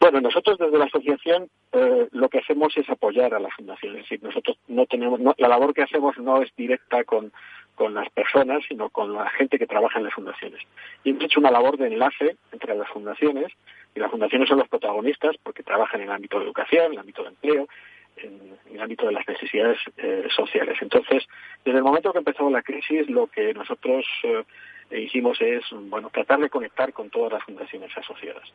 Bueno, 0.00 0.20
nosotros 0.20 0.58
desde 0.58 0.78
la 0.78 0.86
asociación 0.86 1.48
eh, 1.72 2.08
lo 2.10 2.28
que 2.28 2.38
hacemos 2.38 2.76
es 2.76 2.88
apoyar 2.90 3.34
a 3.34 3.38
la 3.38 3.50
fundación. 3.50 3.96
Es 3.96 4.22
nosotros 4.22 4.58
no 4.66 4.86
tenemos, 4.86 5.20
la 5.38 5.48
labor 5.48 5.74
que 5.74 5.82
hacemos 5.82 6.18
no 6.18 6.42
es 6.42 6.50
directa 6.56 7.04
con, 7.04 7.32
con 7.74 7.94
las 7.94 8.10
personas, 8.10 8.62
sino 8.68 8.90
con 8.90 9.14
la 9.14 9.28
gente 9.30 9.58
que 9.58 9.66
trabaja 9.66 9.98
en 9.98 10.06
las 10.06 10.14
fundaciones. 10.14 10.60
Y 11.04 11.10
hemos 11.10 11.24
hecho 11.24 11.40
una 11.40 11.50
labor 11.50 11.76
de 11.78 11.86
enlace 11.86 12.36
entre 12.50 12.74
las 12.74 12.88
fundaciones, 12.88 13.52
y 13.94 14.00
las 14.00 14.10
fundaciones 14.10 14.48
son 14.48 14.58
los 14.58 14.68
protagonistas 14.68 15.36
porque 15.42 15.62
trabajan 15.62 16.00
en 16.00 16.08
el 16.08 16.14
ámbito 16.14 16.38
de 16.38 16.46
educación, 16.46 16.86
en 16.86 16.92
el 16.92 16.98
ámbito 16.98 17.22
de 17.22 17.28
empleo, 17.28 17.68
en, 18.16 18.52
el 18.72 18.80
ámbito 18.80 19.06
de 19.06 19.12
las 19.12 19.26
necesidades 19.28 19.78
eh, 19.98 20.26
sociales. 20.34 20.78
Entonces, 20.80 21.24
desde 21.64 21.78
el 21.78 21.84
momento 21.84 22.12
que 22.12 22.18
empezó 22.18 22.48
la 22.50 22.62
crisis, 22.62 23.08
lo 23.08 23.26
que 23.26 23.52
nosotros 23.52 24.04
eh, 24.22 25.00
hicimos 25.00 25.40
es, 25.40 25.62
bueno, 25.72 26.10
tratar 26.10 26.40
de 26.40 26.50
conectar 26.50 26.92
con 26.92 27.10
todas 27.10 27.32
las 27.32 27.44
fundaciones 27.44 27.90
asociadas, 27.96 28.50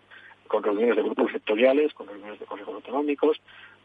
con 0.47 0.63
reuniones 0.63 0.95
de 0.95 1.03
grupos 1.03 1.31
sectoriales, 1.31 1.93
con 1.93 2.07
reuniones 2.07 2.39
de 2.39 2.45
consejos 2.45 2.75
autonómicos, 2.75 3.39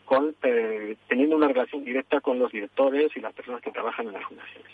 con 0.05 0.35
eh, 0.43 0.97
teniendo 1.09 1.37
una 1.37 1.49
relación 1.49 1.85
directa 1.85 2.21
con 2.21 2.39
los 2.39 2.51
directores 2.51 3.17
y 3.17 3.21
las 3.21 3.33
personas 3.33 3.61
que 3.63 3.71
trabajan 3.71 4.07
en 4.07 4.15
las 4.15 4.25
fundaciones. 4.25 4.71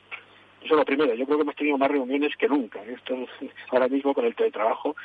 Eso 0.63 0.75
es 0.75 0.79
lo 0.79 0.85
primero. 0.85 1.15
Yo 1.15 1.25
creo 1.25 1.39
que 1.39 1.43
hemos 1.43 1.57
tenido 1.57 1.79
más 1.79 1.91
reuniones 1.91 2.37
que 2.37 2.49
nunca. 2.49 2.83
Esto 2.85 3.17
ahora 3.71 3.89
mismo 3.89 4.13
con 4.15 4.25
el 4.25 4.35
teletrabajo 4.35 4.97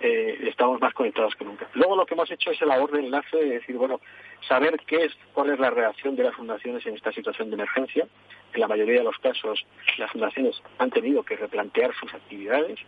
eh, 0.00 0.48
estamos 0.48 0.80
más 0.80 0.94
conectados 0.94 1.34
que 1.34 1.44
nunca. 1.44 1.68
Luego 1.74 1.96
lo 1.96 2.06
que 2.06 2.14
hemos 2.14 2.30
hecho 2.30 2.50
es 2.50 2.62
el 2.62 2.68
labor 2.68 2.90
de 2.92 3.00
enlace 3.00 3.36
de 3.36 3.50
decir, 3.50 3.76
bueno, 3.76 4.00
saber 4.48 4.80
qué 4.86 5.04
es, 5.04 5.12
cuál 5.34 5.50
es 5.50 5.58
la 5.58 5.70
reacción 5.70 6.16
de 6.16 6.24
las 6.24 6.34
fundaciones 6.34 6.86
en 6.86 6.94
esta 6.94 7.12
situación 7.12 7.50
de 7.50 7.54
emergencia. 7.54 8.06
En 8.54 8.60
la 8.60 8.68
mayoría 8.68 8.98
de 8.98 9.04
los 9.04 9.18
casos 9.18 9.64
las 9.98 10.10
fundaciones 10.10 10.62
han 10.78 10.90
tenido 10.90 11.22
que 11.22 11.36
replantear 11.36 11.92
sus 11.94 12.12
actividades, 12.14 12.78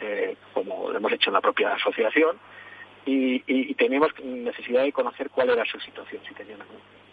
eh, 0.00 0.36
como 0.52 0.90
lo 0.90 0.96
hemos 0.96 1.12
hecho 1.12 1.30
en 1.30 1.34
la 1.34 1.40
propia 1.40 1.72
asociación, 1.74 2.36
y, 3.06 3.42
y, 3.46 3.74
teníamos 3.74 4.12
necesidad 4.22 4.84
de 4.84 4.92
conocer 4.92 5.28
cuál 5.30 5.50
era 5.50 5.64
su 5.64 5.80
situación, 5.80 6.22
si 6.28 6.34
tenían 6.34 6.60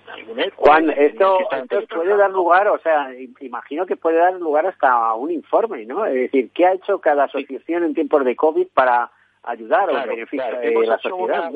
algún 0.10 0.40
Juan, 0.56 0.90
esto, 0.90 1.40
esto 1.52 1.96
puede 1.96 2.18
dar 2.18 2.32
lugar, 2.32 2.68
o 2.68 2.80
sea, 2.80 3.12
imagino 3.40 3.86
que 3.86 3.96
puede 3.96 4.18
dar 4.18 4.34
lugar 4.34 4.66
hasta 4.68 5.14
un 5.14 5.32
informe, 5.32 5.86
¿no? 5.86 6.06
Es 6.06 6.14
decir, 6.14 6.50
¿qué 6.54 6.66
ha 6.66 6.74
hecho 6.74 7.00
cada 7.00 7.26
asociación 7.26 7.84
en 7.84 7.94
tiempos 7.94 8.26
de 8.26 8.36
COVID 8.36 8.68
para 8.74 9.12
ayudar 9.44 9.90
o 9.90 10.08
beneficiar 10.08 10.56
a 10.56 10.62
la 10.64 10.98
sociedad? 11.00 11.52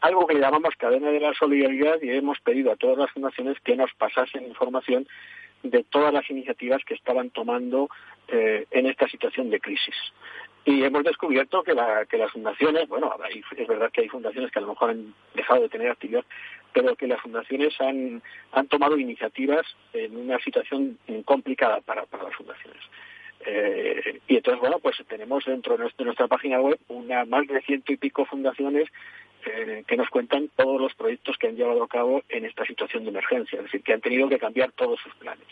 algo 0.00 0.26
que 0.26 0.38
llamamos 0.38 0.74
cadena 0.76 1.10
de 1.10 1.20
la 1.20 1.34
solidaridad 1.34 2.00
y 2.02 2.10
hemos 2.10 2.40
pedido 2.40 2.72
a 2.72 2.76
todas 2.76 2.98
las 2.98 3.10
fundaciones 3.10 3.58
que 3.60 3.76
nos 3.76 3.92
pasasen 3.94 4.46
información 4.46 5.06
de 5.62 5.84
todas 5.84 6.12
las 6.12 6.28
iniciativas 6.30 6.82
que 6.86 6.94
estaban 6.94 7.30
tomando 7.30 7.90
eh, 8.28 8.66
en 8.70 8.86
esta 8.86 9.06
situación 9.08 9.50
de 9.50 9.60
crisis. 9.60 9.94
Y 10.64 10.84
hemos 10.84 11.04
descubierto 11.04 11.62
que, 11.62 11.72
la, 11.72 12.04
que 12.06 12.18
las 12.18 12.30
fundaciones, 12.32 12.86
bueno, 12.88 13.14
es 13.56 13.66
verdad 13.66 13.90
que 13.90 14.02
hay 14.02 14.08
fundaciones 14.08 14.50
que 14.50 14.58
a 14.58 14.62
lo 14.62 14.68
mejor 14.68 14.90
han 14.90 15.14
dejado 15.34 15.62
de 15.62 15.68
tener 15.68 15.90
actividad, 15.90 16.24
pero 16.72 16.96
que 16.96 17.06
las 17.06 17.20
fundaciones 17.20 17.78
han, 17.80 18.22
han 18.52 18.68
tomado 18.68 18.98
iniciativas 18.98 19.66
en 19.92 20.16
una 20.16 20.38
situación 20.38 20.98
complicada 21.24 21.80
para, 21.80 22.06
para 22.06 22.24
las 22.24 22.34
fundaciones. 22.34 22.80
Eh, 23.46 24.20
y 24.28 24.36
entonces, 24.36 24.60
bueno, 24.60 24.78
pues 24.80 24.96
tenemos 25.08 25.44
dentro 25.44 25.76
de 25.76 25.90
nuestra, 26.04 26.28
página 26.28 26.60
web 26.60 26.78
una 26.88 27.24
más 27.24 27.46
de 27.46 27.62
ciento 27.62 27.92
y 27.92 27.96
pico 27.96 28.26
fundaciones 28.26 28.88
eh, 29.46 29.82
que 29.86 29.96
nos 29.96 30.10
cuentan 30.10 30.50
todos 30.54 30.80
los 30.80 30.94
proyectos 30.94 31.38
que 31.38 31.48
han 31.48 31.56
llevado 31.56 31.82
a 31.82 31.88
cabo 31.88 32.22
en 32.28 32.44
esta 32.44 32.66
situación 32.66 33.04
de 33.04 33.10
emergencia, 33.10 33.58
es 33.58 33.64
decir, 33.64 33.82
que 33.82 33.94
han 33.94 34.02
tenido 34.02 34.28
que 34.28 34.38
cambiar 34.38 34.72
todos 34.72 35.00
sus 35.00 35.14
planes. 35.14 35.46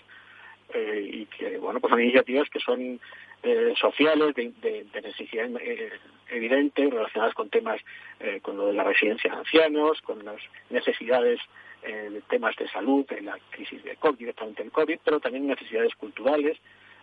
Eh, 0.75 1.09
y 1.11 1.27
que, 1.27 1.57
bueno, 1.57 1.81
pues 1.81 1.91
son 1.91 2.03
iniciativas 2.03 2.51
que 2.51 2.61
son 2.61 3.01
eh, 3.43 3.73
sociales, 3.81 4.35
de, 4.35 4.53
de, 4.61 5.01
necesidad 5.01 5.49
eh, 5.61 5.93
evidente, 6.29 6.91
relacionadas 6.91 7.35
con 7.35 7.49
temas, 7.49 7.81
eh, 8.19 8.41
con 8.43 8.57
lo 8.57 8.67
de 8.67 8.73
la 8.73 8.83
residencia 8.83 9.31
de 9.31 9.37
ancianos, 9.39 10.01
con 10.03 10.25
las 10.25 10.41
necesidades 10.71 11.41
de 11.81 12.21
temas 12.29 12.57
de 12.57 12.69
salud, 12.69 13.07
en 13.11 13.27
la 13.27 13.39
crisis 13.51 13.85
de 13.85 13.95
COVID, 13.95 14.19
directamente 14.19 14.65
el 14.65 14.73
COVID, 14.73 14.99
pero 15.05 15.21
también 15.21 15.47
necesidades 15.47 15.95
culturales, 15.95 16.59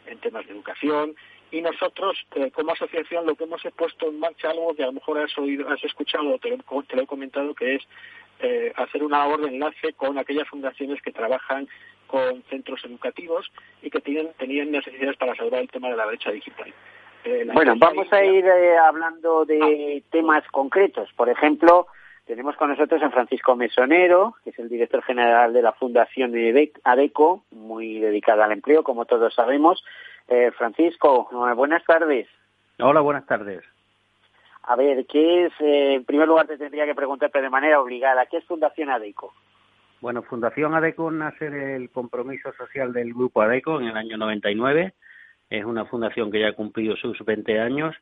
en 0.06 0.18
temas 0.20 0.46
de 0.46 0.52
educación. 0.52 1.16
Y 1.50 1.62
nosotros, 1.62 2.18
como 2.54 2.74
asociación, 2.74 3.26
lo 3.26 3.36
que 3.36 3.46
hemos 3.46 3.62
puesto 3.78 4.10
en 4.10 4.20
marcha 4.20 4.50
algo 4.50 4.76
que 4.76 4.84
a 4.84 4.88
lo 4.88 4.92
mejor 4.92 5.20
has 5.20 5.36
oído, 5.38 5.70
has 5.70 5.82
escuchado 5.82 6.30
o 6.36 6.38
te, 6.40 6.50
te, 6.90 6.96
lo 6.98 7.04
he 7.04 7.08
comentado, 7.08 7.56
que 7.56 7.76
es 7.76 7.84
hacer 8.76 9.02
una 9.02 9.26
de 9.38 9.48
enlace 9.48 9.94
con 9.94 10.18
aquellas 10.18 10.50
fundaciones 10.50 11.02
que 11.02 11.14
trabajan 11.14 11.70
con 12.08 12.44
centros 12.44 12.84
educativos 12.86 13.52
y 13.82 13.90
que 13.90 14.02
tienen, 14.02 14.30
tenían 14.38 14.72
necesidades 14.72 15.18
para 15.18 15.36
salvar 15.36 15.62
el 15.62 15.70
tema 15.70 15.90
de 15.90 15.98
la 15.98 16.06
brecha 16.06 16.32
digital. 16.32 16.74
Eh, 17.26 17.48
bueno, 17.54 17.74
vamos 17.78 18.12
a 18.14 18.24
ir 18.24 18.46
eh, 18.46 18.78
hablando 18.78 19.46
de 19.46 20.04
ah. 20.04 20.08
temas 20.12 20.44
concretos. 20.50 21.12
Por 21.14 21.28
ejemplo, 21.30 21.88
tenemos 22.26 22.56
con 22.56 22.70
nosotros 22.70 23.02
a 23.02 23.10
Francisco 23.10 23.56
Mesonero, 23.56 24.36
que 24.44 24.52
es 24.52 24.60
el 24.60 24.70
director 24.70 25.04
general 25.04 25.54
de 25.54 25.62
la 25.62 25.74
Fundación 25.74 26.34
ADECO, 26.84 27.44
muy 27.52 28.00
dedicada 28.00 28.46
al 28.46 28.52
empleo, 28.52 28.84
como 28.84 29.06
todos 29.06 29.34
sabemos. 29.34 29.84
Eh, 30.28 30.52
Francisco, 30.58 31.30
buenas 31.56 31.84
tardes. 31.86 32.28
Hola, 32.80 33.02
buenas 33.02 33.26
tardes. 33.26 33.64
A 34.64 34.76
ver, 34.76 35.06
¿qué 35.06 35.46
es, 35.46 35.54
en 35.60 36.04
primer 36.06 36.28
lugar 36.28 36.48
te 36.48 36.58
tendría 36.58 36.86
que 36.86 36.96
preguntarte 36.96 37.42
de 37.42 37.50
manera 37.50 37.80
obligada, 37.80 38.26
¿qué 38.26 38.38
es 38.38 38.46
Fundación 38.46 38.90
ADECO? 38.90 39.32
Bueno, 40.02 40.24
Fundación 40.24 40.76
ADECO 40.76 41.10
nace 41.10 41.50
del 41.50 41.90
compromiso 41.90 42.52
social 42.54 42.92
del 42.94 43.14
Grupo 43.14 43.42
ADECO 43.42 43.80
en 43.80 43.88
el 43.88 43.98
año 43.98 44.18
99. 44.18 44.94
Es 45.50 45.66
una 45.66 45.86
fundación 45.86 46.32
que 46.32 46.42
ya 46.42 46.50
ha 46.50 46.54
cumplido 46.54 46.96
sus 46.98 47.18
20 47.24 47.60
años 47.60 47.96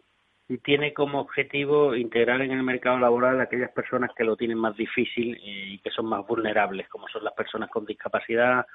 y 0.50 0.58
tiene 0.58 0.94
como 0.94 1.20
objetivo 1.20 1.96
integrar 1.96 2.42
en 2.42 2.52
el 2.52 2.64
mercado 2.64 3.00
laboral 3.00 3.40
a 3.40 3.44
aquellas 3.44 3.72
personas 3.72 4.12
que 4.16 4.24
lo 4.24 4.36
tienen 4.36 4.58
más 4.58 4.76
difícil 4.76 5.36
eh, 5.36 5.66
y 5.74 5.80
que 5.80 5.92
son 5.92 6.08
más 6.08 6.26
vulnerables, 6.28 6.90
como 6.90 7.08
son 7.08 7.24
las 7.24 7.34
personas 7.34 7.70
con 7.70 7.86
discapacidad, 7.86 8.66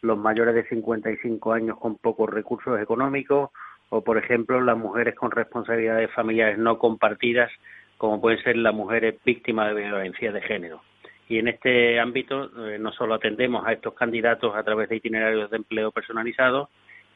los 0.00 0.16
mayores 0.16 0.54
de 0.54 0.68
55 0.68 1.52
años 1.52 1.78
con 1.78 1.96
pocos 1.96 2.30
recursos 2.30 2.80
económicos 2.80 3.50
o, 3.90 4.02
por 4.02 4.18
ejemplo, 4.18 4.60
las 4.60 4.76
mujeres 4.76 5.14
con 5.14 5.30
responsabilidades 5.30 6.10
familiares 6.12 6.58
no 6.58 6.78
compartidas, 6.78 7.50
como 7.96 8.20
pueden 8.20 8.42
ser 8.42 8.56
las 8.56 8.74
mujeres 8.74 9.16
víctimas 9.24 9.74
de 9.74 9.82
violencia 9.82 10.30
de 10.32 10.40
género. 10.42 10.80
Y 11.28 11.38
en 11.38 11.48
este 11.48 12.00
ámbito 12.00 12.50
eh, 12.66 12.78
no 12.78 12.90
solo 12.92 13.14
atendemos 13.14 13.66
a 13.66 13.72
estos 13.72 13.94
candidatos 13.94 14.56
a 14.56 14.62
través 14.62 14.88
de 14.88 14.96
itinerarios 14.96 15.50
de 15.50 15.58
empleo 15.58 15.90
personalizados, 15.92 16.68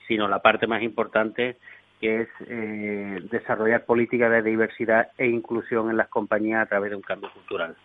sino 0.06 0.28
la 0.28 0.42
parte 0.42 0.66
más 0.66 0.82
importante 0.82 1.56
que 2.00 2.22
es 2.22 2.28
eh, 2.48 3.20
desarrollar 3.30 3.84
políticas 3.84 4.30
de 4.30 4.42
diversidad 4.42 5.12
e 5.16 5.26
inclusión 5.26 5.88
en 5.88 5.96
las 5.96 6.08
compañías 6.08 6.62
a 6.62 6.66
través 6.66 6.90
de 6.90 6.96
un 6.96 7.02
cambio 7.02 7.30
cultural. 7.32 7.76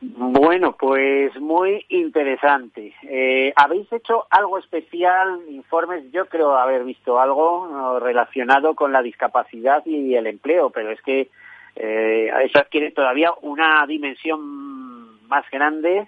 Bueno, 0.00 0.76
pues 0.78 1.34
muy 1.40 1.86
interesante. 1.88 2.94
Eh, 3.04 3.52
¿Habéis 3.56 3.90
hecho 3.92 4.26
algo 4.30 4.58
especial, 4.58 5.40
informes? 5.48 6.10
Yo 6.12 6.26
creo 6.26 6.56
haber 6.56 6.84
visto 6.84 7.20
algo 7.20 7.98
relacionado 8.00 8.74
con 8.74 8.92
la 8.92 9.00
discapacidad 9.00 9.82
y 9.86 10.14
el 10.14 10.26
empleo, 10.26 10.70
pero 10.70 10.90
es 10.90 11.00
que 11.02 11.30
eh, 11.76 12.30
eso 12.44 12.58
adquiere 12.58 12.90
todavía 12.90 13.32
una 13.42 13.86
dimensión 13.86 15.26
más 15.28 15.44
grande 15.50 16.06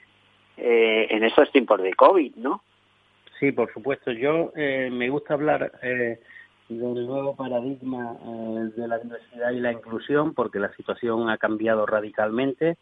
eh, 0.56 1.06
en 1.10 1.24
esos 1.24 1.50
tiempos 1.50 1.82
de 1.82 1.94
COVID, 1.94 2.36
¿no? 2.36 2.62
Sí, 3.38 3.52
por 3.52 3.72
supuesto. 3.72 4.12
Yo 4.12 4.52
eh, 4.56 4.88
me 4.92 5.08
gusta 5.08 5.34
hablar 5.34 5.72
eh, 5.82 6.20
del 6.68 7.06
nuevo 7.06 7.34
paradigma 7.34 8.16
eh, 8.22 8.70
de 8.76 8.88
la 8.88 8.98
diversidad 8.98 9.50
y 9.50 9.60
la 9.60 9.72
inclusión 9.72 10.34
porque 10.34 10.58
la 10.58 10.72
situación 10.74 11.28
ha 11.28 11.38
cambiado 11.38 11.84
radicalmente. 11.86 12.76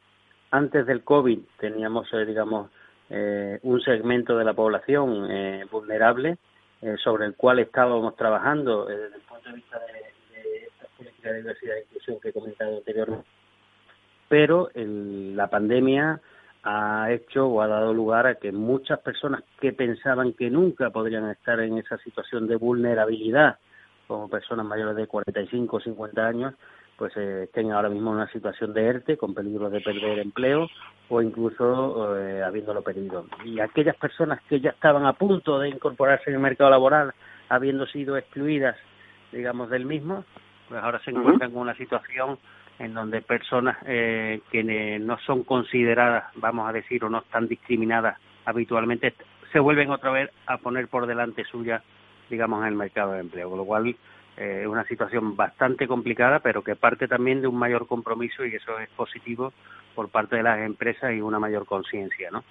Antes 0.50 0.86
del 0.86 1.02
COVID 1.02 1.38
teníamos, 1.58 2.10
digamos, 2.26 2.70
un 3.62 3.80
segmento 3.82 4.38
de 4.38 4.44
la 4.44 4.54
población 4.54 5.28
vulnerable 5.70 6.36
sobre 7.02 7.26
el 7.26 7.34
cual 7.34 7.58
estábamos 7.58 8.16
trabajando 8.16 8.86
desde 8.86 9.16
el 9.16 9.22
punto 9.22 9.48
de 9.48 9.54
vista 9.56 9.78
de 9.78 10.12
política 11.22 11.30
de 11.30 11.38
diversidad 11.38 11.76
e 11.76 11.82
inclusión 11.82 12.20
que 12.20 12.28
he 12.28 12.32
comentado 12.32 12.76
anteriormente. 12.78 13.28
Pero 14.28 14.70
la 14.74 15.48
pandemia 15.48 16.20
ha 16.64 17.10
hecho 17.10 17.46
o 17.46 17.60
ha 17.60 17.66
dado 17.66 17.92
lugar 17.92 18.26
a 18.26 18.36
que 18.36 18.52
muchas 18.52 19.00
personas 19.00 19.42
que 19.60 19.72
pensaban 19.72 20.32
que 20.32 20.48
nunca 20.48 20.90
podrían 20.90 21.28
estar 21.30 21.60
en 21.60 21.78
esa 21.78 21.98
situación 21.98 22.46
de 22.46 22.56
vulnerabilidad, 22.56 23.58
como 24.06 24.28
personas 24.28 24.64
mayores 24.66 24.96
de 24.96 25.06
45 25.06 25.76
o 25.76 25.80
50 25.80 26.26
años, 26.26 26.54
pues 26.96 27.12
eh, 27.16 27.44
estén 27.44 27.72
ahora 27.72 27.88
mismo 27.88 28.10
en 28.10 28.16
una 28.16 28.32
situación 28.32 28.72
de 28.72 28.84
ERTE, 28.84 29.16
con 29.16 29.34
peligro 29.34 29.70
de 29.70 29.80
perder 29.80 30.18
empleo 30.20 30.68
o 31.08 31.20
incluso 31.20 32.16
eh, 32.16 32.42
habiéndolo 32.42 32.82
perdido. 32.82 33.26
Y 33.44 33.60
aquellas 33.60 33.96
personas 33.96 34.40
que 34.48 34.60
ya 34.60 34.70
estaban 34.70 35.04
a 35.04 35.14
punto 35.14 35.58
de 35.58 35.68
incorporarse 35.68 36.30
en 36.30 36.36
el 36.36 36.42
mercado 36.42 36.70
laboral, 36.70 37.12
habiendo 37.48 37.86
sido 37.86 38.16
excluidas, 38.16 38.76
digamos, 39.32 39.68
del 39.70 39.84
mismo, 39.84 40.24
pues 40.72 40.82
ahora 40.82 41.00
se 41.04 41.10
encuentran 41.10 41.50
con 41.50 41.60
una 41.60 41.74
situación 41.74 42.38
en 42.78 42.94
donde 42.94 43.20
personas 43.20 43.76
eh, 43.84 44.40
que 44.50 44.64
no 44.98 45.18
son 45.18 45.44
consideradas, 45.44 46.24
vamos 46.36 46.66
a 46.66 46.72
decir, 46.72 47.04
o 47.04 47.10
no 47.10 47.18
están 47.18 47.46
discriminadas 47.46 48.16
habitualmente, 48.46 49.12
se 49.52 49.58
vuelven 49.58 49.90
otra 49.90 50.12
vez 50.12 50.30
a 50.46 50.56
poner 50.56 50.88
por 50.88 51.06
delante 51.06 51.44
suya, 51.44 51.82
digamos, 52.30 52.62
en 52.62 52.68
el 52.68 52.74
mercado 52.74 53.12
de 53.12 53.20
empleo, 53.20 53.50
con 53.50 53.58
lo 53.58 53.66
cual 53.66 53.86
eh, 54.38 54.60
es 54.62 54.66
una 54.66 54.84
situación 54.84 55.36
bastante 55.36 55.86
complicada, 55.86 56.38
pero 56.38 56.64
que 56.64 56.74
parte 56.74 57.06
también 57.06 57.42
de 57.42 57.48
un 57.48 57.58
mayor 57.58 57.86
compromiso 57.86 58.46
y 58.46 58.54
eso 58.54 58.78
es 58.78 58.88
positivo 58.96 59.52
por 59.94 60.08
parte 60.08 60.36
de 60.36 60.42
las 60.42 60.60
empresas 60.60 61.12
y 61.12 61.20
una 61.20 61.38
mayor 61.38 61.66
conciencia, 61.66 62.30
¿no? 62.30 62.42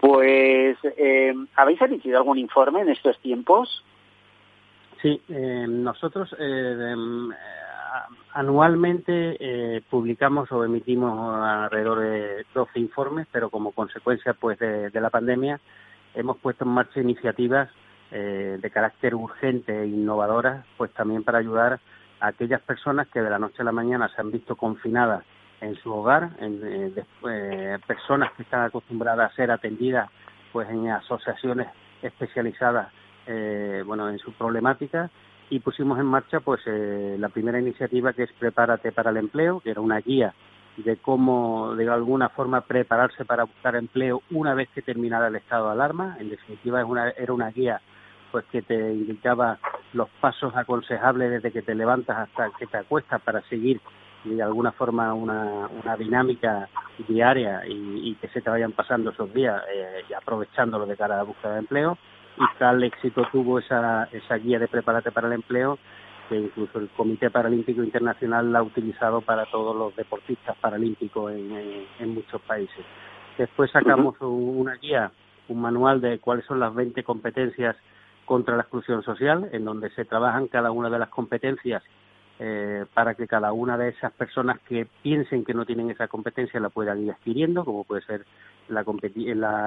Pues, 0.00 0.76
eh, 0.98 1.34
¿habéis 1.56 1.80
emitido 1.80 2.18
algún 2.18 2.36
informe 2.36 2.82
en 2.82 2.90
estos 2.90 3.18
tiempos? 3.20 3.82
Sí, 5.02 5.20
eh, 5.28 5.66
nosotros 5.68 6.34
eh, 6.38 6.94
anualmente 8.32 9.82
publicamos 9.88 10.50
o 10.52 10.64
emitimos 10.64 11.34
alrededor 11.44 12.00
de 12.00 12.46
12 12.54 12.78
informes, 12.80 13.26
pero 13.30 13.50
como 13.50 13.72
consecuencia 13.72 14.34
pues 14.34 14.58
de, 14.58 14.90
la 14.92 15.10
pandemia 15.10 15.60
hemos 16.14 16.36
puesto 16.38 16.64
en 16.64 16.70
marcha 16.70 17.00
iniciativas 17.00 17.68
de 18.10 18.70
carácter 18.72 19.14
urgente 19.14 19.82
e 19.82 19.86
innovadoras, 19.86 20.64
pues 20.76 20.90
también 20.92 21.22
para 21.24 21.38
ayudar 21.38 21.78
a 22.20 22.26
aquellas 22.28 22.60
personas 22.62 23.08
que 23.08 23.20
de 23.20 23.30
la 23.30 23.38
noche 23.38 23.60
a 23.60 23.64
la 23.64 23.72
mañana 23.72 24.08
se 24.08 24.20
han 24.20 24.30
visto 24.30 24.56
confinadas 24.56 25.24
en 25.60 25.76
su 25.76 25.92
hogar, 25.92 26.30
en, 26.40 26.60
eh, 27.28 27.78
personas 27.86 28.32
que 28.32 28.42
están 28.42 28.62
acostumbradas 28.62 29.32
a 29.32 29.34
ser 29.34 29.50
atendidas 29.50 30.08
pues 30.52 30.68
en 30.70 30.88
asociaciones 30.88 31.68
especializadas 32.02 32.88
eh, 33.28 33.82
bueno 33.86 34.08
en 34.08 34.18
su 34.18 34.32
problemática 34.32 35.10
y 35.50 35.60
pusimos 35.60 35.98
en 35.98 36.06
marcha 36.06 36.40
pues 36.40 36.60
eh, 36.66 37.16
la 37.18 37.28
primera 37.28 37.60
iniciativa 37.60 38.12
que 38.12 38.24
es 38.24 38.32
prepárate 38.32 38.92
para 38.92 39.10
el 39.10 39.18
empleo 39.18 39.60
que 39.60 39.70
era 39.70 39.80
una 39.80 40.00
guía 40.00 40.34
de 40.84 40.96
cómo 40.96 41.74
de 41.74 41.88
alguna 41.88 42.28
forma 42.28 42.60
prepararse 42.60 43.24
para 43.24 43.44
buscar 43.44 43.76
empleo 43.76 44.22
una 44.30 44.54
vez 44.54 44.68
que 44.74 44.82
terminara 44.82 45.28
el 45.28 45.36
estado 45.36 45.66
de 45.66 45.72
alarma. 45.72 46.16
En 46.20 46.30
definitiva 46.30 46.80
es 46.80 46.86
una, 46.86 47.10
era 47.10 47.32
una 47.32 47.50
guía 47.50 47.80
pues 48.30 48.44
que 48.46 48.62
te 48.62 48.92
indicaba 48.92 49.58
los 49.92 50.08
pasos 50.20 50.54
aconsejables 50.54 51.30
desde 51.30 51.50
que 51.50 51.62
te 51.62 51.74
levantas 51.74 52.18
hasta 52.18 52.50
que 52.58 52.66
te 52.66 52.76
acuestas 52.76 53.20
para 53.22 53.40
seguir 53.48 53.80
de 54.24 54.42
alguna 54.42 54.72
forma 54.72 55.14
una, 55.14 55.68
una 55.82 55.96
dinámica 55.96 56.68
diaria 57.06 57.62
y, 57.66 58.14
que 58.16 58.28
se 58.28 58.40
te 58.42 58.50
vayan 58.50 58.72
pasando 58.72 59.10
esos 59.10 59.32
días 59.32 59.62
eh, 59.72 60.02
y 60.08 60.12
aprovechándolo 60.12 60.86
de 60.86 60.96
cara 60.96 61.14
a 61.14 61.18
la 61.18 61.22
búsqueda 61.22 61.54
de 61.54 61.60
empleo 61.60 61.96
y 62.40 62.58
tal 62.58 62.82
éxito 62.84 63.26
tuvo 63.32 63.58
esa, 63.58 64.08
esa 64.12 64.36
guía 64.36 64.58
de 64.58 64.68
prepárate 64.68 65.10
para 65.10 65.26
el 65.26 65.34
empleo 65.34 65.78
que 66.28 66.36
incluso 66.36 66.78
el 66.78 66.88
Comité 66.90 67.30
Paralímpico 67.30 67.82
Internacional 67.82 68.52
la 68.52 68.58
ha 68.58 68.62
utilizado 68.62 69.22
para 69.22 69.46
todos 69.46 69.74
los 69.74 69.96
deportistas 69.96 70.56
paralímpicos 70.58 71.32
en, 71.32 71.86
en, 71.98 72.14
muchos 72.14 72.40
países. 72.42 72.84
Después 73.38 73.70
sacamos 73.70 74.16
una 74.20 74.74
guía, 74.74 75.10
un 75.48 75.60
manual 75.60 76.00
de 76.02 76.18
cuáles 76.18 76.44
son 76.44 76.60
las 76.60 76.74
20 76.74 77.02
competencias 77.02 77.76
contra 78.26 78.56
la 78.56 78.62
exclusión 78.62 79.02
social, 79.02 79.48
en 79.52 79.64
donde 79.64 79.88
se 79.90 80.04
trabajan 80.04 80.48
cada 80.48 80.70
una 80.70 80.90
de 80.90 80.98
las 80.98 81.08
competencias 81.08 81.82
eh, 82.40 82.84
para 82.94 83.14
que 83.14 83.26
cada 83.26 83.52
una 83.52 83.76
de 83.76 83.88
esas 83.88 84.12
personas 84.12 84.60
que 84.60 84.86
piensen 85.02 85.44
que 85.44 85.54
no 85.54 85.66
tienen 85.66 85.90
esa 85.90 86.06
competencia 86.06 86.60
la 86.60 86.68
puedan 86.68 87.02
ir 87.02 87.10
adquiriendo, 87.10 87.64
como 87.64 87.82
puede 87.82 88.02
ser 88.02 88.24
la, 88.68 88.84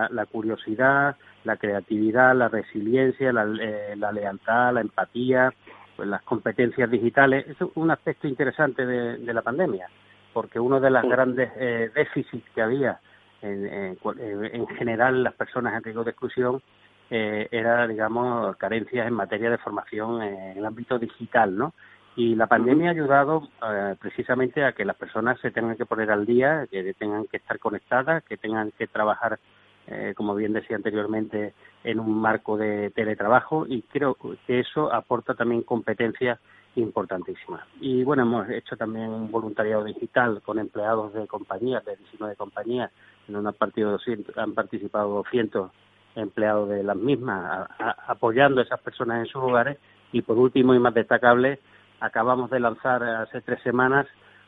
la, 0.10 0.26
curiosidad, 0.26 1.18
la 1.44 1.58
creatividad, 1.58 2.34
la 2.34 2.48
resiliencia, 2.48 3.34
la, 3.34 3.44
eh, 3.44 3.98
lealtad, 4.14 4.74
la 4.74 4.80
empatía, 4.80 5.54
pues 5.98 6.08
las 6.08 6.22
competencias 6.22 6.90
digitales. 6.90 7.46
Es 7.46 7.58
un 7.76 7.92
aspecto 7.92 8.30
interesante 8.30 8.86
de, 8.86 9.34
la 9.34 9.42
pandemia, 9.42 9.90
porque 10.32 10.58
uno 10.58 10.80
de 10.80 10.92
los 10.92 11.04
grandes 11.04 11.52
eh, 11.58 11.92
déficits 11.94 12.50
que 12.56 12.62
había 12.62 13.02
en, 13.42 13.98
en, 14.02 14.68
general 14.78 15.16
en 15.16 15.24
las 15.24 15.34
personas 15.34 15.74
en 15.74 15.84
riesgo 15.84 16.06
de 16.06 16.12
exclusión 16.12 16.62
era, 17.10 17.86
digamos, 17.86 18.56
carencias 18.56 19.06
en 19.06 19.14
materia 19.14 19.50
de 19.50 19.58
formación 19.58 20.22
en 20.22 20.58
el 20.58 20.66
ámbito 20.66 20.98
digital, 20.98 21.58
¿no? 21.58 21.74
Y 22.16 22.36
la 22.36 22.48
pandemia 22.48 22.90
ha 22.90 22.92
ayudado 22.92 23.48
eh, 23.64 23.96
precisamente 24.00 24.66
a 24.66 24.74
que 24.74 24.84
las 24.84 24.98
personas 24.98 25.40
se 25.40 25.52
tengan 25.52 25.78
que 25.78 25.86
poner 25.86 26.12
al 26.12 26.26
día, 26.26 26.68
que 26.70 26.94
tengan 26.94 27.26
que 27.26 27.38
estar 27.38 27.58
conectadas, 27.60 28.24
que 28.24 28.38
tengan 28.38 28.72
que 28.72 28.88
trabajar, 28.88 29.40
eh, 29.88 30.14
como 30.16 30.36
bien 30.36 30.52
decía 30.52 30.76
anteriormente, 30.76 31.54
en 31.84 32.00
un 32.00 32.20
marco 32.20 32.58
de 32.58 32.92
teletrabajo 32.92 33.66
y 33.66 33.82
creo 33.84 34.18
que 34.46 34.60
eso 34.60 34.94
aporta 34.94 35.36
también 35.36 35.64
competencias 35.64 36.40
importantísimas. 36.76 37.66
Y 37.80 38.04
bueno, 38.04 38.24
hemos 38.24 38.50
hecho 38.50 38.78
también 38.78 39.10
un 39.10 39.32
voluntariado 39.32 39.84
digital 39.84 40.42
con 40.42 40.60
empleados 40.60 41.14
de 41.14 41.28
compañías, 41.28 41.84
de 41.86 41.96
19 41.96 42.36
compañías, 42.36 42.92
en 43.28 43.34
donde 43.34 43.50
han, 43.50 44.26
han 44.36 44.54
participado 44.54 45.10
200 45.16 45.72
empleados 46.16 46.70
de 46.70 46.84
las 46.84 46.96
mismas, 46.96 47.70
apoyando 48.08 48.62
a 48.62 48.64
esas 48.64 48.80
personas 48.82 49.20
en 49.20 49.26
sus 49.26 49.42
hogares. 49.42 49.78
Y 50.14 50.22
por 50.22 50.38
último 50.38 50.74
y 50.74 50.80
más 50.80 50.94
destacable, 50.94 51.60
acabamos 52.02 52.50
de 52.50 52.60
lanzar 52.60 53.04
hace 53.04 53.40
tres 53.42 53.62
semanas 53.62 54.08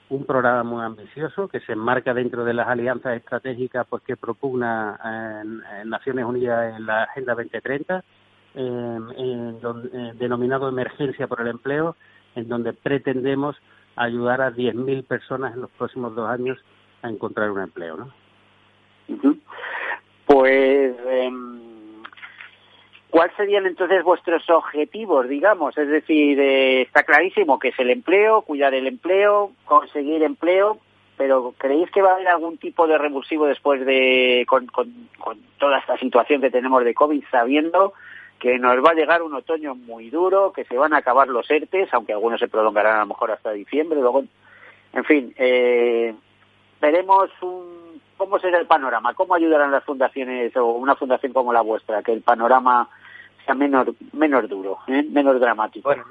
un 0.10 0.26
programa 0.26 0.64
muy 0.64 0.84
ambicioso 0.84 1.48
que 1.48 1.62
se 1.62 1.74
enmarca 1.74 2.14
dentro 2.14 2.44
de 2.44 2.54
las 2.54 2.68
alianzas 2.68 3.16
estratégicas 3.16 3.88
pues 3.90 4.04
que 4.04 4.18
propugna 4.18 5.00
en, 5.42 5.90
Naciones 5.90 6.26
Unidas 6.26 6.76
en 6.76 6.86
la 6.86 7.04
Agenda 7.04 7.34
2030, 7.36 8.04
en, 8.56 9.60
denominado 10.18 10.68
Emergencia 10.68 11.28
por 11.28 11.42
el 11.42 11.48
Empleo, 11.48 11.96
en 12.36 12.48
donde 12.48 12.74
pretendemos 12.74 13.56
ayudar 13.96 14.42
a 14.42 14.52
10.000 14.52 15.06
personas 15.06 15.54
en 15.54 15.62
los 15.62 15.72
próximos 15.72 16.16
dos 16.16 16.30
años 16.30 16.60
a 17.02 17.10
encontrar 17.10 17.52
un 17.52 17.62
empleo. 17.62 17.98
¿no? 17.98 18.14
Pues 20.26 20.96
em, 21.08 21.73
¿Cuáles 23.14 23.36
serían 23.36 23.68
entonces 23.68 24.04
vuestros 24.04 24.50
objetivos, 24.50 25.30
digamos? 25.30 25.78
Es 25.78 25.88
decir, 25.88 26.40
eh, 26.40 26.82
está 26.82 27.04
clarísimo 27.04 27.60
que 27.60 27.68
es 27.68 27.78
el 27.78 27.92
empleo, 27.92 28.42
cuidar 28.42 28.74
el 28.74 28.88
empleo, 28.88 29.52
conseguir 29.66 30.24
empleo, 30.24 30.80
pero 31.16 31.54
¿creéis 31.60 31.92
que 31.92 32.02
va 32.02 32.10
a 32.10 32.14
haber 32.16 32.28
algún 32.28 32.58
tipo 32.58 32.88
de 32.88 32.98
revulsivo 32.98 33.46
después 33.46 33.86
de, 33.86 34.48
con, 34.48 34.68
toda 35.60 35.78
esta 35.78 35.96
situación 36.00 36.42
que 36.42 36.50
tenemos 36.50 36.84
de 36.84 36.96
COVID, 36.96 37.24
sabiendo 37.30 37.94
que 38.40 38.58
nos 38.58 38.84
va 38.84 38.90
a 38.90 38.96
llegar 38.96 39.22
un 39.22 39.36
otoño 39.36 39.76
muy 39.76 40.10
duro, 40.10 40.52
que 40.52 40.66
se 40.66 40.76
van 40.76 40.96
a 40.96 40.98
acabar 40.98 41.28
los 41.28 41.48
ERTES, 41.52 41.94
aunque 41.94 42.14
algunos 42.14 42.40
se 42.40 42.48
prolongarán 42.48 42.96
a 42.96 43.02
lo 43.02 43.06
mejor 43.06 43.30
hasta 43.30 43.52
diciembre, 43.52 44.02
luego, 44.02 44.24
en 44.92 45.04
fin, 45.04 45.36
eh, 45.38 46.16
veremos 46.82 47.30
un, 47.44 48.02
cómo 48.18 48.40
será 48.40 48.58
el 48.58 48.66
panorama, 48.66 49.14
cómo 49.14 49.36
ayudarán 49.36 49.70
las 49.70 49.84
fundaciones 49.84 50.58
o 50.58 50.66
una 50.66 50.96
fundación 50.96 51.32
como 51.32 51.54
la 51.54 51.62
vuestra, 51.62 52.02
que 52.02 52.12
el 52.12 52.24
panorama 52.24 52.90
sea 53.46 53.56
menos, 53.56 53.88
menos 54.14 54.48
duro, 54.50 54.80
¿eh? 54.88 55.04
menos 55.04 55.40
dramático. 55.40 55.90
Bueno, 55.90 56.04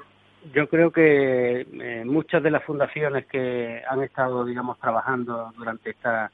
yo 0.53 0.67
creo 0.67 0.91
que 0.91 1.61
eh, 1.61 2.03
muchas 2.05 2.43
de 2.43 2.51
las 2.51 2.63
fundaciones 2.63 3.25
que 3.27 3.81
han 3.87 4.01
estado, 4.03 4.45
digamos, 4.45 4.79
trabajando 4.79 5.51
durante 5.57 5.91
esta 5.91 6.31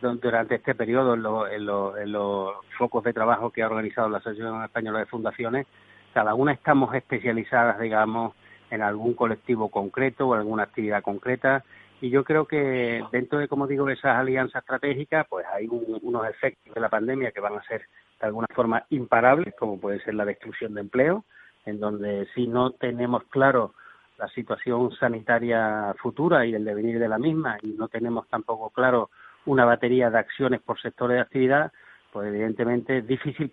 durante 0.00 0.54
este 0.54 0.76
periodo 0.76 1.14
en, 1.48 1.60
en, 1.60 2.12
los 2.12 2.52
focos 2.78 3.02
de 3.02 3.12
trabajo 3.12 3.50
que 3.50 3.64
ha 3.64 3.66
organizado 3.66 4.08
la 4.08 4.18
Asociación 4.18 4.62
Española 4.62 5.00
de 5.00 5.06
Fundaciones, 5.06 5.66
cada 6.14 6.34
una 6.34 6.52
estamos 6.52 6.94
especializadas, 6.94 7.80
digamos, 7.80 8.32
en 8.70 8.80
algún 8.80 9.14
colectivo 9.14 9.70
concreto 9.70 10.28
o 10.28 10.34
alguna 10.34 10.62
actividad 10.64 11.02
concreta. 11.02 11.64
Y 12.00 12.10
yo 12.10 12.24
creo 12.24 12.46
que 12.46 13.02
dentro 13.12 13.38
de, 13.38 13.48
como 13.48 13.66
digo, 13.66 13.88
esas 13.88 14.16
alianzas 14.16 14.62
estratégicas, 14.62 15.26
pues 15.28 15.46
hay 15.52 15.68
unos 15.68 16.26
efectos 16.28 16.74
de 16.74 16.80
la 16.80 16.88
pandemia 16.88 17.32
que 17.32 17.40
van 17.40 17.56
a 17.56 17.62
ser 17.64 17.82
de 18.22 18.28
alguna 18.28 18.46
forma 18.54 18.86
imparables, 18.90 19.52
como 19.58 19.80
puede 19.80 20.00
ser 20.04 20.14
la 20.14 20.24
destrucción 20.24 20.74
de 20.74 20.82
empleo, 20.82 21.24
en 21.66 21.80
donde 21.80 22.28
si 22.36 22.46
no 22.46 22.70
tenemos 22.70 23.24
claro 23.24 23.74
la 24.16 24.28
situación 24.28 24.92
sanitaria 24.92 25.92
futura 25.98 26.46
y 26.46 26.54
el 26.54 26.64
devenir 26.64 27.00
de 27.00 27.08
la 27.08 27.18
misma 27.18 27.58
y 27.62 27.72
no 27.72 27.88
tenemos 27.88 28.28
tampoco 28.28 28.70
claro 28.70 29.10
una 29.44 29.64
batería 29.64 30.08
de 30.08 30.20
acciones 30.20 30.60
por 30.60 30.80
sectores 30.80 31.16
de 31.16 31.20
actividad, 31.20 31.72
pues 32.12 32.28
evidentemente 32.28 32.98
es 32.98 33.06
difícil 33.08 33.50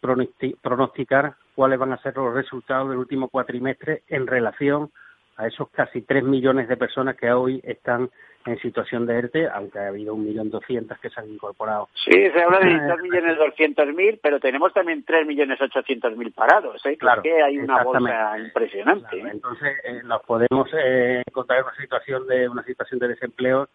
pronosticar 0.62 1.34
cuáles 1.56 1.80
van 1.80 1.94
a 1.94 2.02
ser 2.04 2.16
los 2.18 2.32
resultados 2.32 2.90
del 2.90 3.00
último 3.00 3.30
cuatrimestre 3.30 4.04
en 4.08 4.28
relación 4.28 4.92
a 5.38 5.48
esos 5.48 5.70
casi 5.72 6.04
tres 6.04 6.24
millones 6.24 6.68
de 6.68 6.78
personas 6.78 7.16
que 7.16 7.32
hoy 7.32 7.60
están 7.64 8.12
en 8.46 8.58
situación 8.60 9.06
de 9.06 9.18
ERTE, 9.18 9.48
aunque 9.50 9.80
ha 9.80 9.88
habido 9.88 10.14
un 10.14 10.24
millón 10.24 10.50
doscientos 10.50 10.98
que 11.00 11.10
se 11.10 11.20
han 11.20 11.30
incorporado. 11.30 11.90
Sí, 11.94 12.12
se 12.12 12.42
habla 12.42 12.60
de 12.60 12.88
dos 12.88 13.02
millones 13.02 13.38
doscientos 13.38 13.88
mil, 13.94 14.20
pero 14.22 14.40
tenemos 14.40 14.74
también 14.74 15.04
tres 15.04 15.28
millones 15.28 15.60
ochocientos 15.62 16.16
mil 16.16 16.32
parados, 16.32 16.84
¿eh? 16.86 16.98
Claro, 16.98 17.22
que 17.22 17.42
hay 17.42 17.58
una 17.58 17.84
bolsa 17.84 18.40
impresionante. 18.40 19.18
¿eh? 19.18 19.30
Entonces 19.32 19.78
eh, 19.84 20.02
nos 20.06 20.24
podemos 20.24 20.70
eh, 20.74 21.22
encontrar 21.26 21.64
una 21.64 21.76
situación 21.76 22.28
de 22.28 22.48
una 22.48 22.64
situación 22.64 23.00
de 23.00 23.10
desempleo 23.10 23.70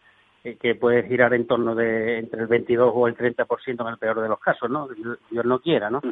que 0.61 0.75
puede 0.75 1.05
girar 1.05 1.33
en 1.33 1.47
torno 1.47 1.75
de 1.75 2.19
entre 2.19 2.43
el 2.43 2.47
22 2.49 2.93
o 2.95 3.09
el 3.09 3.17
30% 3.17 3.81
en 3.81 3.87
el 3.87 3.97
peor 3.97 4.21
de 4.21 4.29
los 4.29 4.39
casos, 4.39 4.69
¿no? 4.69 4.89
Dios 5.31 5.45
no 5.47 5.59
quiera, 5.61 5.89
¿no? 5.89 6.03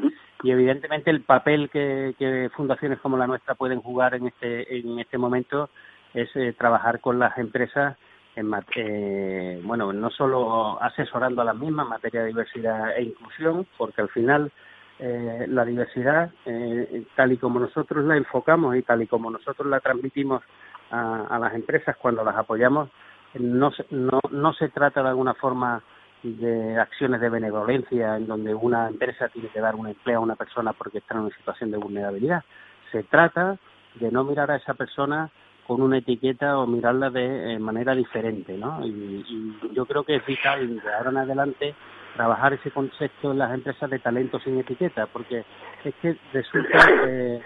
Y 0.43 0.51
evidentemente 0.51 1.11
el 1.11 1.21
papel 1.21 1.69
que, 1.69 2.15
que, 2.19 2.49
fundaciones 2.57 2.99
como 3.01 3.19
la 3.19 3.27
nuestra 3.27 3.55
pueden 3.57 3.83
jugar 3.83 4.15
en 4.15 4.29
este 4.29 4.79
en 4.79 4.99
este 4.99 5.19
momento 5.19 5.69
es 6.15 6.31
trabajar 6.57 7.01
con 7.01 7.19
las 7.19 7.37
empresas 7.37 7.99
en 8.35 8.51
eh, 8.77 9.61
bueno, 9.63 9.93
no 9.93 10.11
solo 10.11 10.83
asesorando 10.83 11.43
a 11.43 11.45
las 11.45 11.57
mismas 11.57 11.85
en 11.85 11.91
materia 11.91 12.21
de 12.23 12.29
diversidad 12.29 12.97
e 12.97 13.03
inclusión, 13.03 13.67
porque 13.77 14.01
al 14.01 14.09
final 14.09 14.51
eh, 14.99 15.47
la 15.49 15.65
diversidad, 15.65 16.31
eh, 16.47 17.05
tal 17.15 17.33
y 17.33 17.37
como 17.37 17.61
nosotros 17.61 18.05
la 18.05 18.17
enfocamos 18.17 18.77
y 18.77 18.83
tal 18.83 19.03
y 19.03 19.07
como 19.07 19.31
nosotros 19.31 19.69
la 19.69 19.81
transmitimos 19.81 20.43
a, 20.91 21.39
las 21.39 21.55
empresas 21.55 21.97
cuando 21.97 22.23
las 22.23 22.37
apoyamos, 22.37 22.91
no, 23.35 23.73
no, 23.91 24.21
no 24.31 24.53
se 24.53 24.69
trata 24.69 25.03
de 25.03 25.09
alguna 25.09 25.33
forma 25.35 25.83
de 26.23 26.79
acciones 26.79 27.21
de 27.21 27.31
benevolencia 27.31 28.17
en 28.17 28.27
donde 28.27 28.55
una 28.55 28.89
empresa 28.89 29.29
tiene 29.29 29.49
que 29.49 29.61
dar 29.61 29.75
un 29.75 29.89
empleo 29.89 30.19
a 30.19 30.23
una 30.23 30.37
persona 30.37 30.73
porque 30.73 30.99
está 30.99 31.15
en 31.15 31.21
una 31.23 31.37
situación 31.37 31.71
de 31.71 31.79
vulnerabilidad. 31.79 32.45
Se 32.93 33.03
trata 33.05 33.59
de 33.95 34.11
no 34.11 34.23
mirar 34.25 34.51
a 34.51 34.57
esa 34.57 34.75
persona 34.75 35.31
con 35.73 35.81
una 35.81 35.97
etiqueta 35.97 36.59
o 36.59 36.67
mirarla 36.67 37.09
de 37.09 37.55
eh, 37.55 37.59
manera 37.59 37.95
diferente, 37.95 38.53
¿no? 38.59 38.85
Y, 38.87 39.57
yo 39.73 39.87
creo 39.87 40.05
que 40.05 40.17
es 40.17 40.27
vital 40.27 40.81
de 40.81 40.93
ahora 40.93 41.11
en 41.11 41.17
adelante 41.17 41.75
trabajar 42.15 42.53
ese 42.53 42.71
concepto 42.71 43.33
en 43.33 43.39
las 43.39 43.55
empresas 43.55 43.89
de 43.89 43.99
talento 43.99 44.39
sin 44.41 44.59
etiqueta, 44.59 45.07
porque 45.07 45.45
es 45.83 45.95
que 46.03 46.15
resulta... 46.35 46.79
Eh, 47.09 47.41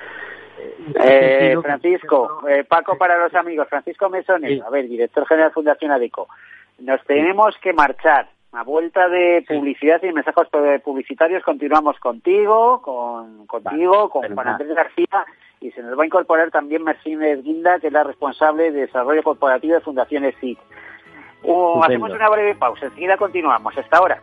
eh, 0.95 1.55
Francisco, 1.63 2.43
eh, 2.49 2.65
Paco 2.65 2.99
para 2.99 3.17
los 3.19 3.33
amigos, 3.35 3.69
Francisco 3.69 4.09
Mesones, 4.09 4.61
a 4.61 4.71
ver, 4.71 4.89
director 4.89 5.25
general 5.27 5.51
de 5.51 5.55
Fundación 5.55 5.93
ADECO, 5.93 6.29
nos 6.81 7.05
tenemos 7.05 7.57
que 7.59 7.73
marchar. 7.75 8.27
A 8.53 8.63
vuelta 8.63 9.09
de 9.09 9.45
publicidad 9.47 10.03
y 10.03 10.13
mensajes 10.13 10.49
publicitarios 10.83 11.43
continuamos 11.43 11.99
contigo, 11.99 12.81
con 12.81 13.47
contigo, 13.47 14.09
con 14.09 14.35
Juan 14.35 14.49
Andrés 14.49 14.75
García 14.75 15.27
y 15.61 15.71
se 15.73 15.83
nos 15.83 15.99
va 15.99 16.03
a 16.03 16.07
incorporar 16.07 16.51
también 16.51 16.85
Mercedes 16.85 17.43
Guinda, 17.43 17.79
que 17.81 17.89
es 17.89 17.93
la 17.93 18.05
responsable 18.05 18.71
de 18.71 18.83
desarrollo 18.83 19.23
corporativo 19.23 19.75
de 19.75 19.81
Fundaciones 19.81 20.35
SIC. 20.41 20.59
hacemos 21.83 22.11
una 22.11 22.29
breve 22.29 22.55
pausa, 22.55 22.87
enseguida 22.87 23.17
continuamos. 23.17 23.77
Hasta 23.77 23.99
ahora. 23.99 24.23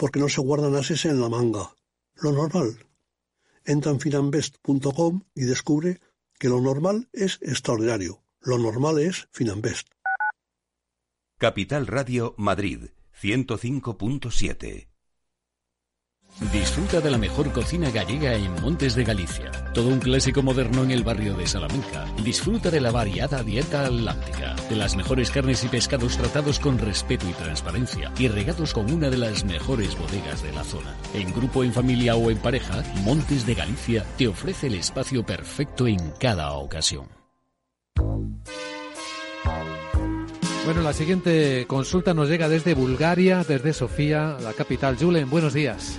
porque 0.00 0.18
no 0.18 0.30
se 0.30 0.40
guardan 0.40 0.76
ases 0.76 1.04
en 1.04 1.20
la 1.20 1.28
manga. 1.28 1.76
Lo 2.14 2.32
normal. 2.32 2.86
Entra 3.66 3.92
en 3.92 4.00
finambest.com 4.00 5.24
y 5.34 5.42
descubre 5.42 6.00
que 6.38 6.48
lo 6.48 6.58
normal 6.62 7.10
es 7.12 7.38
extraordinario. 7.42 8.22
Lo 8.40 8.56
normal 8.56 8.98
es 8.98 9.28
Finambest. 9.30 9.88
Capital 11.36 11.86
Radio 11.86 12.34
Madrid 12.38 12.88
105.7 13.20 14.89
Disfruta 16.52 17.00
de 17.00 17.10
la 17.10 17.18
mejor 17.18 17.52
cocina 17.52 17.90
gallega 17.90 18.34
en 18.34 18.52
Montes 18.62 18.94
de 18.94 19.04
Galicia. 19.04 19.50
Todo 19.74 19.88
un 19.88 19.98
clásico 19.98 20.42
moderno 20.42 20.84
en 20.84 20.90
el 20.90 21.04
barrio 21.04 21.34
de 21.34 21.46
Salamanca. 21.46 22.06
Disfruta 22.24 22.70
de 22.70 22.80
la 22.80 22.90
variada 22.90 23.42
dieta 23.42 23.84
atlántica, 23.84 24.56
de 24.68 24.76
las 24.76 24.96
mejores 24.96 25.30
carnes 25.30 25.62
y 25.64 25.68
pescados 25.68 26.16
tratados 26.16 26.58
con 26.58 26.78
respeto 26.78 27.28
y 27.28 27.32
transparencia 27.32 28.12
y 28.18 28.28
regados 28.28 28.72
con 28.72 28.90
una 28.90 29.10
de 29.10 29.18
las 29.18 29.44
mejores 29.44 29.98
bodegas 29.98 30.42
de 30.42 30.52
la 30.52 30.64
zona. 30.64 30.96
En 31.14 31.32
grupo, 31.34 31.62
en 31.62 31.72
familia 31.72 32.16
o 32.16 32.30
en 32.30 32.38
pareja, 32.38 32.82
Montes 33.04 33.44
de 33.44 33.54
Galicia 33.54 34.04
te 34.16 34.28
ofrece 34.28 34.68
el 34.68 34.76
espacio 34.76 35.24
perfecto 35.24 35.86
en 35.86 36.12
cada 36.18 36.52
ocasión. 36.52 37.06
Bueno, 40.64 40.82
la 40.82 40.92
siguiente 40.92 41.64
consulta 41.66 42.14
nos 42.14 42.28
llega 42.28 42.48
desde 42.48 42.74
Bulgaria, 42.74 43.44
desde 43.46 43.72
Sofía, 43.72 44.36
la 44.40 44.52
capital. 44.52 44.96
Julen, 44.96 45.28
buenos 45.28 45.52
días. 45.52 45.98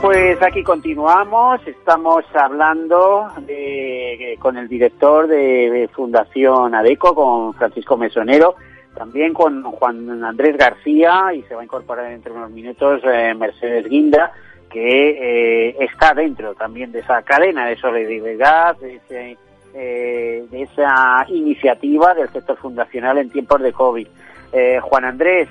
Pues 0.00 0.40
aquí 0.42 0.62
continuamos. 0.62 1.60
Estamos 1.66 2.24
hablando 2.34 3.28
con 4.38 4.56
el 4.56 4.68
director 4.68 5.26
de 5.26 5.88
Fundación 5.92 6.74
ADECO, 6.74 7.14
con 7.14 7.54
Francisco 7.54 7.96
Mesonero, 7.96 8.56
también 8.96 9.32
con 9.32 9.62
Juan 9.62 10.22
Andrés 10.24 10.56
García 10.56 11.32
y 11.34 11.42
se 11.42 11.54
va 11.54 11.60
a 11.60 11.64
incorporar 11.64 12.10
entre 12.12 12.32
unos 12.32 12.50
minutos 12.50 13.02
eh, 13.04 13.34
Mercedes 13.34 13.88
Guinda, 13.88 14.32
que 14.70 15.68
eh, 15.70 15.76
está 15.80 16.14
dentro 16.14 16.54
también 16.54 16.92
de 16.92 17.00
esa 17.00 17.22
cadena 17.22 17.66
de 17.66 17.76
solidaridad, 17.76 18.76
de, 18.76 19.36
eh, 19.74 20.44
de 20.50 20.62
esa 20.62 21.24
iniciativa 21.28 22.14
del 22.14 22.30
sector 22.30 22.56
fundacional 22.56 23.18
en 23.18 23.30
tiempos 23.30 23.60
de 23.62 23.72
COVID. 23.72 24.08
Juan 24.80 25.04
Andrés, 25.04 25.48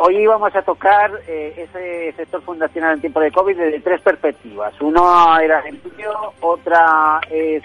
hoy 0.00 0.26
vamos 0.26 0.54
a 0.54 0.62
tocar 0.62 1.10
eh, 1.26 1.54
ese 1.56 2.12
sector 2.16 2.42
fundacional 2.42 2.94
en 2.94 3.00
tiempo 3.00 3.20
de 3.20 3.32
COVID 3.32 3.56
desde 3.56 3.80
tres 3.80 4.00
perspectivas. 4.00 4.74
Uno 4.80 5.38
era 5.38 5.60
el 5.60 5.76
empleo, 5.76 6.34
otra 6.40 7.20
es 7.30 7.62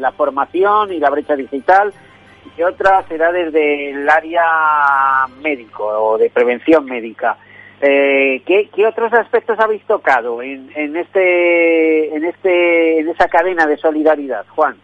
la 0.00 0.12
formación 0.12 0.92
y 0.92 0.98
la 0.98 1.10
brecha 1.10 1.36
digital, 1.36 1.92
y 2.56 2.62
otra 2.62 3.02
será 3.08 3.32
desde 3.32 3.90
el 3.90 4.08
área 4.08 5.26
médico 5.42 5.84
o 5.86 6.18
de 6.18 6.30
prevención 6.30 6.84
médica. 6.84 7.36
Eh, 7.82 8.42
¿qué, 8.44 8.68
¿qué, 8.74 8.86
otros 8.86 9.10
aspectos 9.14 9.58
habéis 9.58 9.82
tocado 9.84 10.42
en, 10.42 10.70
en, 10.74 10.96
este, 10.96 12.14
en, 12.14 12.24
este, 12.26 13.00
en 13.00 13.08
esa 13.08 13.26
cadena 13.28 13.66
de 13.66 13.78
solidaridad, 13.78 14.44
Juan? 14.54 14.76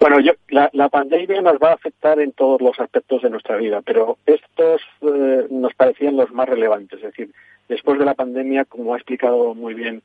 Bueno, 0.00 0.18
yo, 0.18 0.32
la, 0.48 0.70
la, 0.72 0.88
pandemia 0.88 1.42
nos 1.42 1.58
va 1.58 1.72
a 1.72 1.74
afectar 1.74 2.18
en 2.20 2.32
todos 2.32 2.62
los 2.62 2.80
aspectos 2.80 3.20
de 3.20 3.28
nuestra 3.28 3.58
vida, 3.58 3.82
pero 3.82 4.16
estos 4.24 4.80
eh, 5.02 5.46
nos 5.50 5.74
parecían 5.74 6.16
los 6.16 6.32
más 6.32 6.48
relevantes. 6.48 7.00
Es 7.00 7.04
decir, 7.04 7.30
después 7.68 7.98
de 7.98 8.06
la 8.06 8.14
pandemia, 8.14 8.64
como 8.64 8.94
ha 8.94 8.96
explicado 8.96 9.54
muy 9.54 9.74
bien 9.74 10.02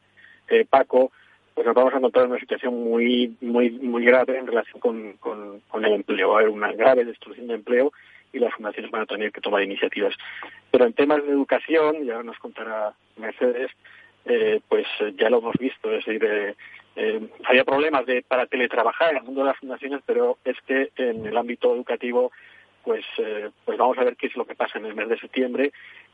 eh, 0.49 0.65
Paco, 0.69 1.13
pues 1.53 1.65
nos 1.65 1.73
vamos 1.73 1.93
a 1.93 1.97
encontrar 1.97 2.25
en 2.25 2.31
una 2.31 2.41
situación 2.41 2.83
muy, 2.83 3.37
muy, 3.39 3.71
muy 3.71 4.03
grave 4.03 4.37
en 4.37 4.47
relación 4.47 4.81
con, 4.81 5.13
con, 5.13 5.61
con 5.69 5.85
el 5.85 5.93
empleo. 5.93 6.31
Va 6.31 6.35
a 6.35 6.39
haber 6.41 6.51
una 6.51 6.73
grave 6.73 7.05
destrucción 7.05 7.47
de 7.47 7.53
empleo 7.53 7.93
y 8.33 8.39
las 8.39 8.53
fundaciones 8.53 8.91
van 8.91 9.03
a 9.03 9.05
tener 9.05 9.31
que 9.31 9.39
tomar 9.39 9.63
iniciativas. 9.63 10.13
Pero 10.71 10.85
en 10.85 10.91
temas 10.91 11.23
de 11.23 11.31
educación, 11.31 12.03
ya 12.03 12.21
nos 12.21 12.37
contará 12.39 12.91
Mercedes, 13.15 13.71
eh, 14.25 14.59
pues 14.67 14.85
ya 15.17 15.29
lo 15.29 15.37
hemos 15.37 15.55
visto, 15.57 15.89
es 15.89 16.05
decir, 16.05 16.21
eh, 16.25 16.55
eh, 16.95 17.27
había 17.45 17.65
problemas 17.65 18.05
de, 18.05 18.21
para 18.21 18.45
teletrabajar 18.45 19.11
en 19.11 19.17
el 19.17 19.23
mundo 19.23 19.41
de 19.41 19.47
las 19.47 19.57
fundaciones, 19.57 20.01
pero 20.05 20.37
es 20.45 20.55
que 20.61 20.91
en 20.95 21.25
el 21.25 21.37
ámbito 21.37 21.73
educativo, 21.73 22.31
pues, 22.83 23.05
eh, 23.17 23.49
pues 23.65 23.77
vamos 23.77 23.97
a 23.97 24.03
ver 24.03 24.15
qué 24.15 24.27
es 24.27 24.35
lo 24.35 24.45
que 24.45 24.55
pasa 24.55 24.79
en 24.79 24.85
el 24.85 24.95
mes 24.95 25.09
de 25.09 25.19
septiembre 25.19 25.71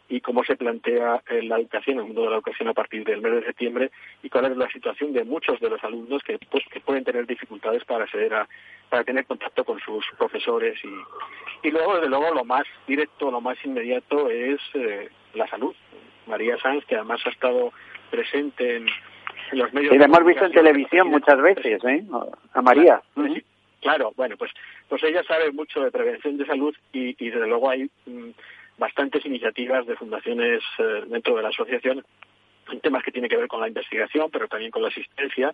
y 0.10 0.20
cómo 0.20 0.44
se 0.44 0.58
plantea 0.58 1.22
eh, 1.30 1.44
la 1.44 1.58
educación, 1.58 2.00
el 2.00 2.06
mundo 2.06 2.24
de 2.24 2.30
la 2.32 2.36
educación 2.36 2.67
a 2.67 2.74
partir 2.74 3.06
del 3.06 3.22
mes 3.22 3.34
de 3.34 3.46
septiembre 3.46 3.91
y 4.24 4.30
cuál 4.30 4.46
es 4.46 4.58
la 4.58 4.70
situación 4.70 5.13
de 5.13 5.24
muchos 5.24 5.60
de 5.60 5.70
los 5.70 5.84
alumnos 5.84 6.22
que, 6.24 6.38
pues, 6.50 6.63
que 6.70 6.82
pueden 6.82 7.04
tener 7.04 7.26
dificultades 7.26 7.86
para 7.86 8.04
acceder 8.04 8.34
a, 8.34 8.48
para 8.89 9.04
tener 9.04 9.26
contacto 9.26 9.63
con 9.63 9.80
sus 9.80 10.06
profesores 10.17 10.78
y, 10.84 11.67
y 11.67 11.72
luego, 11.72 11.96
desde 11.96 12.10
luego, 12.10 12.34
lo 12.34 12.44
más 12.44 12.65
directo, 12.88 13.32
lo 13.32 13.39
más 13.39 13.58
inmediato 13.63 14.30
es 14.30 14.60
eh, 14.74 15.10
la 15.34 15.48
salud. 15.48 15.76
María 16.28 16.58
Sanz, 16.58 16.86
que 16.86 16.96
además 16.96 17.22
ha 17.26 17.30
estado 17.30 17.72
presente 18.10 18.78
en, 18.78 18.88
los 19.58 19.74
medios. 19.74 19.94
Y 19.94 19.98
la 19.98 20.06
hemos 20.06 20.26
visto 20.26 20.46
en 20.46 20.52
televisión 20.52 21.10
muchas 21.10 21.42
veces, 21.42 21.84
¿eh? 21.84 22.04
A 22.54 22.62
María. 22.62 23.02
Claro, 23.82 24.14
bueno, 24.16 24.38
pues, 24.38 24.52
pues 24.88 25.04
ella 25.04 25.24
sabe 25.24 25.52
mucho 25.52 25.82
de 25.82 25.92
prevención 25.92 26.38
de 26.38 26.46
salud 26.46 26.76
y, 26.94 27.16
y 27.18 27.30
desde 27.32 27.48
luego 27.48 27.70
hay 27.70 27.90
mm, 28.06 28.30
bastantes 28.78 29.26
iniciativas 29.26 29.88
de 29.88 29.96
fundaciones 29.96 30.62
eh, 30.78 31.04
dentro 31.08 31.36
de 31.36 31.44
la 31.44 31.50
asociación 31.50 32.06
en 32.72 32.80
temas 32.80 33.04
que 33.04 33.12
tienen 33.12 33.30
que 33.30 33.38
ver 33.38 33.48
con 33.48 33.60
la 33.60 33.68
investigación, 33.68 34.30
pero 34.32 34.48
también 34.48 34.72
con 34.72 34.84
la 34.84 34.90
asistencia. 34.90 35.54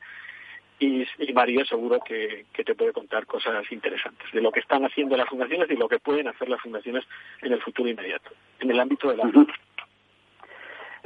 Y, 0.80 1.08
y 1.18 1.34
María 1.34 1.66
seguro 1.66 2.00
que, 2.00 2.46
que, 2.54 2.64
te 2.64 2.76
puede 2.76 2.94
contar 2.94 3.26
cosas 3.26 3.66
interesantes 3.72 4.32
de 4.32 4.42
lo 4.42 4.52
que 4.52 4.60
están 4.60 4.86
haciendo 4.86 5.18
las 5.18 5.28
fundaciones 5.28 5.72
y 5.72 5.76
lo 5.76 5.88
que 5.88 5.98
pueden 5.98 6.28
hacer 6.28 6.50
las 6.50 6.62
fundaciones 6.62 7.04
en 7.42 7.54
el 7.54 7.62
futuro 7.62 7.90
inmediato, 7.90 8.30
en 8.60 8.70
el 8.70 8.80
ámbito 8.80 9.10
de 9.10 9.18
la 9.18 9.24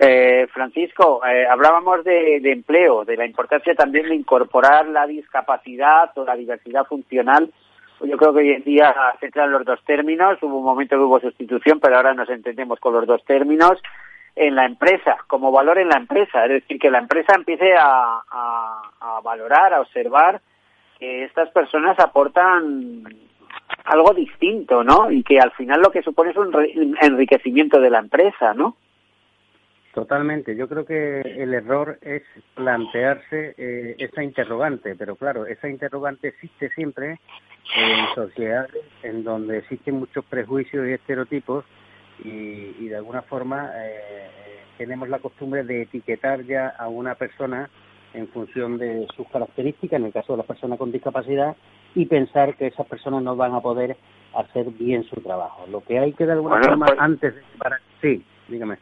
eh, 0.03 0.47
Francisco, 0.51 1.21
eh, 1.23 1.45
hablábamos 1.47 2.03
de, 2.03 2.37
empleo, 2.51 3.05
de 3.05 3.15
la 3.15 3.27
importancia 3.27 3.75
también 3.75 4.09
de 4.09 4.15
incorporar 4.15 4.87
la 4.87 5.05
discapacidad 5.05 6.09
o 6.17 6.25
la 6.25 6.35
diversidad 6.35 6.87
funcional. 6.87 7.53
Yo 8.03 8.17
creo 8.17 8.33
que 8.33 8.39
hoy 8.39 8.49
en 8.49 8.63
día 8.63 8.95
se 9.19 9.27
entran 9.27 9.51
los 9.51 9.63
dos 9.63 9.79
términos. 9.85 10.41
Hubo 10.41 10.57
un 10.57 10.65
momento 10.65 10.95
que 10.95 11.03
hubo 11.03 11.19
sustitución, 11.19 11.79
pero 11.79 11.97
ahora 11.97 12.15
nos 12.15 12.27
entendemos 12.31 12.79
con 12.79 12.93
los 12.93 13.05
dos 13.05 13.23
términos 13.25 13.73
en 14.35 14.55
la 14.55 14.65
empresa, 14.65 15.17
como 15.27 15.51
valor 15.51 15.77
en 15.77 15.89
la 15.89 15.97
empresa. 15.97 16.45
Es 16.45 16.49
decir, 16.49 16.79
que 16.79 16.89
la 16.89 16.97
empresa 16.97 17.35
empiece 17.35 17.75
a, 17.77 18.23
a 18.31 19.21
valorar, 19.23 19.75
a 19.75 19.81
observar 19.81 20.41
que 20.97 21.25
estas 21.25 21.51
personas 21.51 21.99
aportan 21.99 23.03
algo 23.85 24.15
distinto, 24.15 24.83
¿no? 24.83 25.11
Y 25.11 25.21
que 25.21 25.39
al 25.39 25.51
final 25.51 25.79
lo 25.79 25.91
que 25.91 26.01
supone 26.01 26.31
es 26.31 26.37
un 26.37 26.97
enriquecimiento 26.99 27.79
de 27.79 27.91
la 27.91 27.99
empresa, 27.99 28.55
¿no? 28.55 28.77
Totalmente. 29.93 30.55
Yo 30.55 30.69
creo 30.69 30.85
que 30.85 31.19
el 31.19 31.53
error 31.53 31.97
es 32.01 32.23
plantearse 32.55 33.55
eh, 33.57 33.95
esa 33.97 34.23
interrogante, 34.23 34.95
pero 34.95 35.17
claro, 35.17 35.45
esa 35.45 35.67
interrogante 35.67 36.29
existe 36.29 36.69
siempre 36.69 37.19
en 37.75 38.15
sociedades 38.15 38.83
en 39.03 39.23
donde 39.23 39.57
existen 39.59 39.95
muchos 39.95 40.23
prejuicios 40.25 40.87
y 40.87 40.93
estereotipos 40.93 41.65
y, 42.23 42.75
y 42.79 42.87
de 42.87 42.95
alguna 42.95 43.21
forma 43.23 43.69
eh, 43.75 44.29
tenemos 44.77 45.09
la 45.09 45.19
costumbre 45.19 45.63
de 45.63 45.83
etiquetar 45.83 46.43
ya 46.45 46.69
a 46.69 46.87
una 46.87 47.15
persona 47.15 47.69
en 48.13 48.27
función 48.29 48.77
de 48.77 49.07
sus 49.15 49.27
características, 49.29 49.99
en 49.99 50.05
el 50.05 50.13
caso 50.13 50.33
de 50.33 50.37
las 50.37 50.45
personas 50.45 50.77
con 50.77 50.91
discapacidad, 50.91 51.55
y 51.95 52.05
pensar 52.05 52.55
que 52.55 52.67
esas 52.67 52.87
personas 52.87 53.23
no 53.23 53.35
van 53.35 53.53
a 53.53 53.61
poder 53.61 53.97
hacer 54.35 54.69
bien 54.71 55.03
su 55.03 55.19
trabajo. 55.21 55.65
Lo 55.67 55.81
que 55.81 55.99
hay 55.99 56.13
que 56.13 56.25
de 56.25 56.33
alguna 56.33 56.61
forma 56.61 56.85
pues 56.85 56.99
antes 56.99 57.35
de... 57.35 57.41
Sí, 58.01 58.25
dígame. 58.47 58.77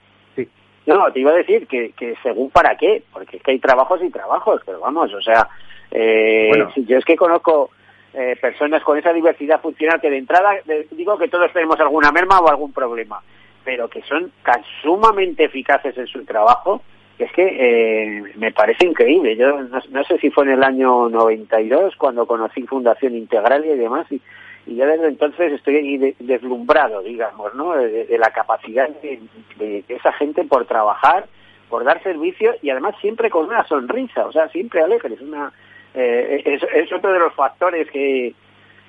No, 0.89 1.11
te 1.11 1.19
iba 1.19 1.31
a 1.31 1.35
decir 1.35 1.67
que, 1.67 1.91
que 1.91 2.15
según 2.23 2.49
para 2.49 2.75
qué, 2.75 3.03
porque 3.13 3.37
es 3.37 3.43
que 3.43 3.51
hay 3.51 3.59
trabajos 3.59 4.01
y 4.03 4.09
trabajos, 4.09 4.61
pero 4.65 4.79
vamos, 4.79 5.13
o 5.13 5.21
sea, 5.21 5.47
eh, 5.91 6.51
yo 6.77 6.97
es 6.97 7.05
que 7.05 7.15
conozco 7.15 7.69
eh, 8.11 8.35
personas 8.41 8.81
con 8.83 8.97
esa 8.97 9.13
diversidad 9.13 9.61
funcional 9.61 10.01
que 10.01 10.09
de 10.09 10.17
entrada 10.17 10.55
digo 10.91 11.15
que 11.19 11.27
todos 11.27 11.53
tenemos 11.53 11.79
alguna 11.79 12.11
merma 12.11 12.39
o 12.39 12.49
algún 12.49 12.73
problema, 12.73 13.21
pero 13.63 13.87
que 13.87 14.01
son 14.01 14.31
tan 14.43 14.63
sumamente 14.81 15.43
eficaces 15.43 15.95
en 15.95 16.07
su 16.07 16.25
trabajo 16.25 16.81
que 17.19 17.25
es 17.25 17.31
que 17.33 17.45
eh, 17.45 18.23
me 18.37 18.51
parece 18.51 18.85
increíble. 18.85 19.35
Yo 19.35 19.61
no, 19.61 19.79
no, 19.91 20.03
sé 20.05 20.17
si 20.19 20.31
fue 20.31 20.45
en 20.45 20.51
el 20.51 20.63
año 20.63 21.09
92 21.09 21.97
cuando 21.97 22.25
conocí 22.25 22.63
Fundación 22.63 23.13
Integral 23.13 23.65
y 23.65 23.75
demás, 23.77 24.09
y, 24.09 24.21
y 24.69 24.75
ya 24.75 24.85
desde 24.85 25.07
entonces 25.07 25.51
estoy 25.53 26.15
deslumbrado, 26.19 27.01
digamos, 27.01 27.55
¿no? 27.55 27.75
De, 27.75 28.17
la 28.19 28.29
capacidad 28.29 28.87
de, 28.87 29.83
esa 29.87 30.13
gente 30.13 30.43
por 30.43 30.65
trabajar, 30.65 31.25
por 31.69 31.83
dar 31.83 32.01
servicio 32.03 32.53
y 32.61 32.69
además 32.69 32.93
siempre 33.01 33.31
con 33.31 33.47
una 33.47 33.65
sonrisa, 33.65 34.27
o 34.27 34.31
sea, 34.31 34.47
siempre 34.49 34.81
alegre. 34.81 35.15
Es, 35.15 35.21
una, 35.21 35.51
eh, 35.95 36.59
es, 36.75 36.93
otro 36.93 37.11
de 37.11 37.17
los 37.17 37.33
factores 37.33 37.89
que, 37.89 38.35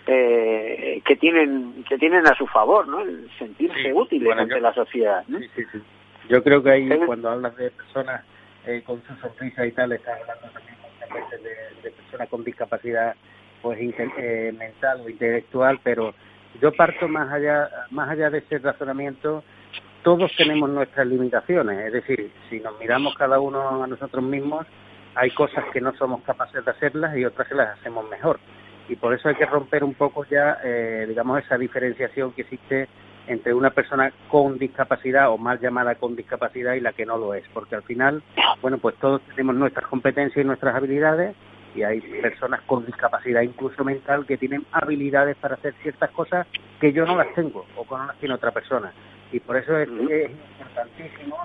eh, 0.06 1.00
que 1.02 1.16
tienen 1.16 1.82
que 1.88 1.96
tienen 1.96 2.26
a 2.26 2.34
su 2.34 2.46
favor, 2.46 2.86
¿no? 2.86 3.00
El 3.00 3.30
sentirse 3.38 3.94
útiles 3.94 4.36
ante 4.36 4.60
la 4.60 4.74
sociedad. 4.74 5.24
Yo 6.28 6.42
creo 6.42 6.62
que 6.62 6.70
ahí 6.72 6.88
cuando 7.06 7.30
hablas 7.30 7.56
de 7.56 7.70
personas 7.70 8.22
eh, 8.66 8.82
con 8.84 9.02
su 9.04 9.14
sonrisa 9.16 9.64
y 9.64 9.72
tal, 9.72 9.92
estás 9.92 10.20
hablando 10.20 10.48
también 10.48 10.76
muchas 10.82 11.08
veces 11.08 11.42
de, 11.42 11.88
de 11.88 11.96
personas 11.96 12.28
con 12.28 12.44
discapacidad 12.44 13.16
pues 13.62 13.78
eh, 13.80 14.54
mental 14.56 15.02
o 15.04 15.08
intelectual, 15.08 15.80
pero 15.82 16.14
yo 16.60 16.72
parto 16.72 17.08
más 17.08 17.30
allá, 17.32 17.68
más 17.90 18.08
allá 18.08 18.30
de 18.30 18.38
ese 18.38 18.58
razonamiento, 18.58 19.42
todos 20.02 20.32
tenemos 20.36 20.68
nuestras 20.70 21.06
limitaciones, 21.06 21.78
es 21.86 21.92
decir, 21.92 22.32
si 22.48 22.60
nos 22.60 22.78
miramos 22.80 23.14
cada 23.14 23.38
uno 23.38 23.82
a 23.82 23.86
nosotros 23.86 24.24
mismos, 24.24 24.66
hay 25.14 25.30
cosas 25.32 25.64
que 25.72 25.80
no 25.80 25.94
somos 25.96 26.22
capaces 26.22 26.64
de 26.64 26.70
hacerlas 26.70 27.16
y 27.16 27.24
otras 27.24 27.48
que 27.48 27.54
las 27.54 27.78
hacemos 27.78 28.08
mejor. 28.08 28.40
Y 28.88 28.96
por 28.96 29.14
eso 29.14 29.28
hay 29.28 29.34
que 29.34 29.46
romper 29.46 29.84
un 29.84 29.94
poco 29.94 30.24
ya, 30.24 30.58
eh, 30.64 31.04
digamos, 31.08 31.44
esa 31.44 31.56
diferenciación 31.58 32.32
que 32.32 32.42
existe 32.42 32.88
entre 33.26 33.54
una 33.54 33.70
persona 33.70 34.12
con 34.28 34.58
discapacidad 34.58 35.30
o 35.30 35.38
mal 35.38 35.60
llamada 35.60 35.94
con 35.94 36.16
discapacidad 36.16 36.74
y 36.74 36.80
la 36.80 36.92
que 36.92 37.06
no 37.06 37.16
lo 37.16 37.34
es, 37.34 37.44
porque 37.52 37.76
al 37.76 37.82
final, 37.82 38.22
bueno, 38.60 38.78
pues 38.78 38.96
todos 38.96 39.20
tenemos 39.22 39.54
nuestras 39.54 39.86
competencias 39.86 40.44
y 40.44 40.46
nuestras 40.46 40.74
habilidades 40.74 41.36
y 41.74 41.83
hay 41.83 42.00
personas 42.00 42.61
con 42.62 42.85
discapacidad 42.87 43.42
incluso 43.42 43.85
mental 43.85 44.26
que 44.26 44.37
tienen 44.37 44.64
habilidades 44.72 45.37
para 45.37 45.54
hacer 45.54 45.74
ciertas 45.83 46.11
cosas 46.11 46.46
que 46.80 46.92
yo 46.92 47.04
no 47.04 47.16
las 47.16 47.33
tengo 47.35 47.66
o 47.76 47.85
que 47.85 47.94
no 47.94 48.06
las 48.06 48.16
tiene 48.18 48.35
otra 48.35 48.50
persona. 48.50 48.92
Y 49.33 49.40
por 49.40 49.56
eso 49.56 49.76
es, 49.78 49.88
es 50.11 50.30
importantísimo 50.30 51.37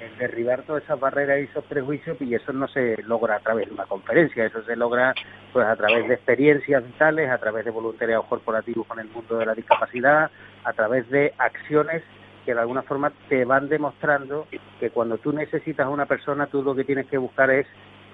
el 0.00 0.16
derribar 0.18 0.62
todas 0.62 0.84
esas 0.84 1.00
barreras 1.00 1.40
y 1.40 1.44
esos 1.44 1.64
prejuicios 1.64 2.20
y 2.20 2.34
eso 2.34 2.52
no 2.52 2.68
se 2.68 3.02
logra 3.02 3.36
a 3.36 3.40
través 3.40 3.68
de 3.68 3.74
una 3.74 3.86
conferencia, 3.86 4.44
eso 4.44 4.62
se 4.62 4.76
logra 4.76 5.14
pues 5.52 5.66
a 5.66 5.76
través 5.76 6.06
de 6.08 6.14
experiencias 6.14 6.84
vitales, 6.84 7.30
a 7.30 7.38
través 7.38 7.64
de 7.64 7.70
voluntariado 7.70 8.22
corporativo 8.24 8.84
con 8.84 8.98
el 8.98 9.08
mundo 9.08 9.38
de 9.38 9.46
la 9.46 9.54
discapacidad, 9.54 10.30
a 10.64 10.72
través 10.72 11.08
de 11.10 11.32
acciones 11.38 12.02
que 12.44 12.54
de 12.54 12.60
alguna 12.60 12.82
forma 12.82 13.12
te 13.28 13.44
van 13.44 13.68
demostrando 13.68 14.46
que 14.78 14.90
cuando 14.90 15.18
tú 15.18 15.32
necesitas 15.32 15.86
a 15.86 15.90
una 15.90 16.06
persona, 16.06 16.46
tú 16.46 16.62
lo 16.62 16.74
que 16.74 16.84
tienes 16.84 17.06
que 17.06 17.18
buscar 17.18 17.50
es 17.50 17.66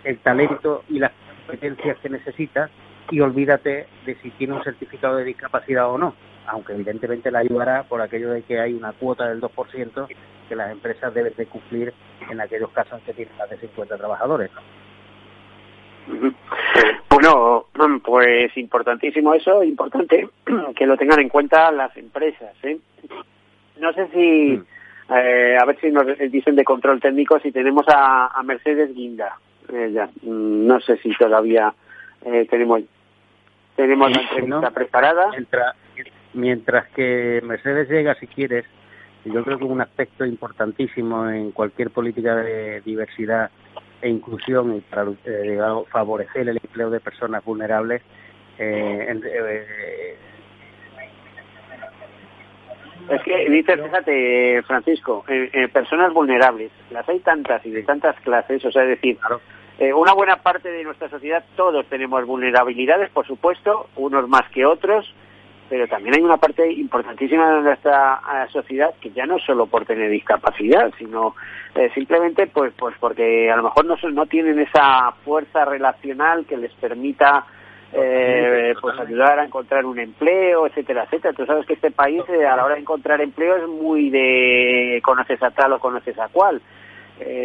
el 0.04 0.18
talento 0.18 0.84
y 0.88 0.98
las 0.98 1.12
competencias 1.46 1.98
que 1.98 2.08
necesitas 2.08 2.70
y 3.10 3.20
olvídate 3.20 3.86
de 4.06 4.14
si 4.22 4.30
tiene 4.30 4.54
un 4.54 4.64
certificado 4.64 5.16
de 5.16 5.24
discapacidad 5.24 5.90
o 5.90 5.98
no, 5.98 6.14
aunque 6.46 6.72
evidentemente 6.72 7.30
la 7.30 7.40
ayudará 7.40 7.82
por 7.84 8.00
aquello 8.00 8.30
de 8.30 8.42
que 8.42 8.60
hay 8.60 8.72
una 8.74 8.92
cuota 8.92 9.28
del 9.28 9.40
2% 9.40 10.06
que 10.48 10.56
las 10.56 10.70
empresas 10.70 11.12
deben 11.14 11.34
de 11.36 11.46
cumplir 11.46 11.92
en 12.30 12.40
aquellos 12.40 12.70
casos 12.70 13.00
que 13.04 13.12
tienen 13.12 13.36
más 13.36 13.50
de 13.50 13.58
50 13.58 13.96
trabajadores. 13.96 14.50
Bueno, 17.10 17.66
pues 18.04 18.56
importantísimo 18.56 19.34
eso, 19.34 19.62
importante 19.62 20.28
que 20.76 20.86
lo 20.86 20.96
tengan 20.96 21.20
en 21.20 21.28
cuenta 21.28 21.70
las 21.70 21.96
empresas. 21.96 22.54
¿eh? 22.62 22.78
No 23.78 23.92
sé 23.92 24.08
si, 24.08 24.56
mm. 24.56 25.14
eh, 25.14 25.56
a 25.60 25.64
ver 25.64 25.78
si 25.80 25.90
nos 25.90 26.06
dicen 26.30 26.56
de 26.56 26.64
control 26.64 27.00
técnico, 27.00 27.38
si 27.40 27.52
tenemos 27.52 27.86
a, 27.88 28.40
Mercedes 28.44 28.94
Guinda. 28.94 29.38
Eh, 29.68 30.08
mm, 30.22 30.66
no 30.66 30.80
sé 30.80 30.96
si 30.98 31.10
todavía 31.16 31.74
eh, 32.24 32.46
tenemos 32.48 32.80
tenemos 33.76 34.10
la 34.10 34.22
entrevista 34.22 34.70
preparada. 34.70 35.30
Mientras, 35.30 35.76
mientras 36.34 36.88
que 36.88 37.40
Mercedes 37.42 37.88
llega, 37.88 38.14
si 38.16 38.26
quieres, 38.26 38.64
yo 39.24 39.42
creo 39.44 39.58
que 39.58 39.64
un 39.64 39.80
aspecto 39.80 40.24
importantísimo 40.24 41.28
en 41.28 41.52
cualquier 41.52 41.90
política 41.90 42.36
de 42.36 42.80
diversidad 42.82 43.50
e 44.00 44.08
inclusión 44.08 44.76
y 44.76 44.80
para 44.80 45.06
eh, 45.24 45.58
favorecer 45.90 46.48
el 46.48 46.58
empleo 46.62 46.90
de 46.90 47.00
personas 47.00 47.44
vulnerables 47.44 48.02
eh, 48.58 49.20
eh, 49.24 50.16
es 53.10 53.22
que 53.22 53.50
dices 53.50 53.80
fíjate 53.82 54.62
Francisco 54.62 55.24
personas 55.72 56.12
vulnerables 56.12 56.70
las 56.90 57.08
hay 57.08 57.20
tantas 57.20 57.64
y 57.66 57.70
de 57.70 57.82
tantas 57.82 58.18
clases 58.20 58.64
o 58.64 58.70
sea 58.70 58.82
es 58.82 58.88
decir 58.88 59.18
una 59.94 60.12
buena 60.12 60.36
parte 60.36 60.70
de 60.70 60.84
nuestra 60.84 61.08
sociedad 61.08 61.44
todos 61.56 61.86
tenemos 61.86 62.24
vulnerabilidades 62.26 63.10
por 63.10 63.26
supuesto 63.26 63.88
unos 63.96 64.28
más 64.28 64.48
que 64.50 64.64
otros 64.64 65.12
pero 65.72 65.88
también 65.88 66.14
hay 66.14 66.20
una 66.20 66.36
parte 66.36 66.70
importantísima 66.70 67.50
de 67.50 67.62
nuestra 67.62 68.20
eh, 68.30 68.46
sociedad 68.52 68.92
que 69.00 69.10
ya 69.10 69.24
no 69.24 69.38
es 69.38 69.42
solo 69.42 69.64
por 69.64 69.86
tener 69.86 70.10
discapacidad, 70.10 70.92
sino 70.98 71.34
eh, 71.74 71.90
simplemente 71.94 72.46
pues 72.46 72.74
pues 72.76 72.94
porque 73.00 73.50
a 73.50 73.56
lo 73.56 73.62
mejor 73.62 73.86
no, 73.86 73.96
no 74.10 74.26
tienen 74.26 74.58
esa 74.58 75.12
fuerza 75.24 75.64
relacional 75.64 76.44
que 76.44 76.58
les 76.58 76.74
permita 76.74 77.46
eh, 77.92 78.74
pues 78.80 78.98
ayudar 78.98 79.38
a 79.38 79.44
encontrar 79.44 79.84
un 79.84 79.98
empleo, 79.98 80.66
etcétera, 80.66 81.04
etcétera. 81.04 81.34
Tú 81.34 81.46
sabes 81.46 81.66
que 81.66 81.74
este 81.74 81.90
país 81.90 82.22
a 82.28 82.56
la 82.56 82.64
hora 82.64 82.74
de 82.74 82.80
encontrar 82.80 83.20
empleo 83.20 83.56
es 83.56 83.68
muy 83.68 84.10
de 84.10 85.00
conoces 85.04 85.42
a 85.42 85.50
tal 85.50 85.72
o 85.72 85.78
conoces 85.78 86.18
a 86.18 86.28
cual. 86.28 86.60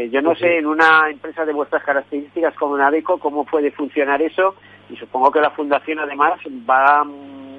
yo 0.10 0.21
no 0.21 0.36
sé 0.36 0.57
en 0.57 0.65
una 0.65 1.10
empresa 1.10 1.45
de 1.45 1.53
vuestras 1.53 1.83
características 1.83 2.55
como 2.55 2.77
Nadeco 2.77 3.19
cómo 3.19 3.45
puede 3.45 3.71
funcionar 3.71 4.21
eso 4.21 4.55
y 4.89 4.95
supongo 4.95 5.31
que 5.31 5.41
la 5.41 5.51
fundación 5.51 5.99
además 5.99 6.39
va 6.69 7.05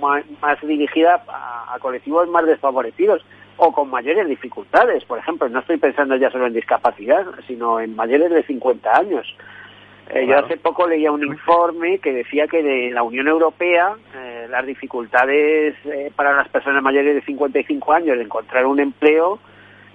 más, 0.00 0.60
dirigida 0.62 1.22
a, 1.28 1.76
colectivos 1.80 2.28
más 2.28 2.46
desfavorecidos 2.46 3.24
o 3.56 3.72
con 3.72 3.90
mayores 3.90 4.28
dificultades. 4.28 5.04
Por 5.04 5.18
ejemplo, 5.18 5.48
no 5.48 5.60
estoy 5.60 5.78
pensando 5.78 6.16
ya 6.16 6.30
solo 6.30 6.46
en 6.46 6.54
discapacidad, 6.54 7.26
sino 7.46 7.80
en 7.80 7.96
mayores 7.96 8.30
de 8.30 8.42
50 8.44 8.96
años. 8.96 9.26
Eh, 10.10 10.26
yo 10.26 10.38
hace 10.38 10.56
poco 10.56 10.86
leía 10.86 11.12
un 11.12 11.24
informe 11.24 11.98
que 11.98 12.12
decía 12.12 12.46
que 12.46 12.62
de 12.62 12.90
la 12.90 13.02
Unión 13.02 13.28
Europea 13.28 13.94
eh, 14.16 14.46
las 14.48 14.64
dificultades 14.64 15.74
eh, 15.84 16.10
para 16.16 16.34
las 16.34 16.48
personas 16.48 16.82
mayores 16.82 17.14
de 17.14 17.20
55 17.22 17.92
años 17.92 18.16
de 18.16 18.24
encontrar 18.24 18.64
un 18.64 18.80
empleo 18.80 19.38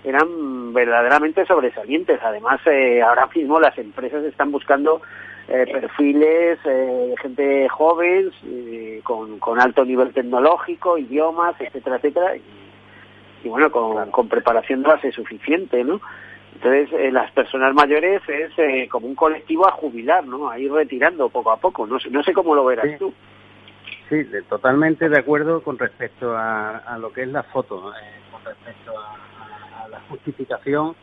eran 0.03 0.73
verdaderamente 0.73 1.45
sobresalientes. 1.45 2.19
Además, 2.21 2.59
ahora 3.05 3.27
mismo 3.33 3.59
las 3.59 3.77
empresas 3.77 4.23
están 4.25 4.51
buscando 4.51 5.01
perfiles 5.47 6.61
de 6.63 7.15
gente 7.21 7.69
joven, 7.69 8.29
con, 9.03 9.39
con, 9.39 9.61
alto 9.61 9.85
nivel 9.85 10.11
tecnológico, 10.11 10.97
idiomas, 10.97 11.55
etcétera, 11.57 11.97
etcétera, 11.97 12.35
y, 13.45 13.47
bueno, 13.47 13.71
con, 13.71 14.11
con, 14.11 14.27
preparación 14.27 14.83
base 14.83 15.13
suficiente, 15.13 15.85
¿no? 15.85 16.01
Entonces, 16.63 17.11
las 17.11 17.31
personas 17.31 17.73
mayores 17.73 18.21
es 18.27 18.89
como 18.89 19.07
un 19.07 19.15
colectivo 19.15 19.67
a 19.67 19.71
jubilar, 19.71 20.25
¿no? 20.25 20.49
A 20.49 20.57
ir 20.57 20.71
retirando 20.71 21.29
poco 21.29 21.51
a 21.51 21.57
poco. 21.57 21.85
No 21.85 21.99
sé, 21.99 22.09
no 22.09 22.23
sé 22.23 22.31
cómo 22.31 22.55
lo 22.55 22.63
verás 22.63 22.97
tú. 22.97 23.13
Sí, 24.09 24.25
totalmente 24.47 25.09
de 25.09 25.19
acuerdo 25.19 25.61
con 25.61 25.77
respecto 25.77 26.35
a, 26.35 26.77
a 26.77 26.97
lo 26.97 27.11
que 27.11 27.23
es 27.23 27.27
la 27.27 27.43
foto, 27.43 27.91
con 28.31 28.43
respecto 28.45 28.93
a, 28.97 29.83
a 29.83 29.87
la 29.89 29.99
justificación 30.09 30.95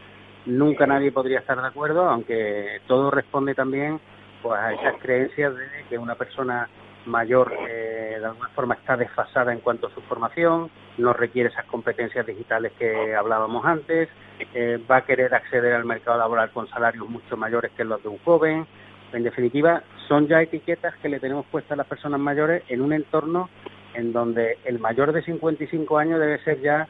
nunca 0.46 0.86
nadie 0.86 1.12
podría 1.12 1.40
estar 1.40 1.60
de 1.60 1.66
acuerdo, 1.66 2.08
aunque 2.08 2.80
todo 2.86 3.10
responde 3.10 3.54
también 3.54 4.00
pues 4.42 4.58
a 4.58 4.72
esas 4.72 4.94
creencias 5.00 5.54
de 5.54 5.66
que 5.88 5.98
una 5.98 6.14
persona 6.14 6.68
mayor 7.06 7.52
eh, 7.68 8.16
de 8.18 8.24
alguna 8.24 8.48
forma 8.50 8.74
está 8.74 8.96
desfasada 8.96 9.52
en 9.52 9.60
cuanto 9.60 9.86
a 9.86 9.94
su 9.94 10.00
formación, 10.02 10.70
no 10.98 11.12
requiere 11.12 11.48
esas 11.48 11.64
competencias 11.66 12.26
digitales 12.26 12.72
que 12.78 13.14
hablábamos 13.14 13.64
antes, 13.64 14.08
eh, 14.54 14.78
va 14.90 14.98
a 14.98 15.04
querer 15.04 15.34
acceder 15.34 15.74
al 15.74 15.84
mercado 15.84 16.18
laboral 16.18 16.50
con 16.50 16.68
salarios 16.68 17.08
mucho 17.08 17.36
mayores 17.36 17.72
que 17.76 17.84
los 17.84 18.02
de 18.02 18.08
un 18.08 18.18
joven. 18.18 18.66
En 19.12 19.22
definitiva, 19.22 19.82
son 20.08 20.28
ya 20.28 20.40
etiquetas 20.40 20.94
que 20.96 21.08
le 21.08 21.20
tenemos 21.20 21.46
puestas 21.46 21.72
a 21.72 21.76
las 21.76 21.86
personas 21.86 22.20
mayores 22.20 22.62
en 22.68 22.80
un 22.80 22.92
entorno 22.92 23.48
en 23.94 24.12
donde 24.12 24.58
el 24.64 24.78
mayor 24.78 25.12
de 25.12 25.22
55 25.22 25.98
años 25.98 26.20
debe 26.20 26.38
ser 26.44 26.60
ya, 26.60 26.86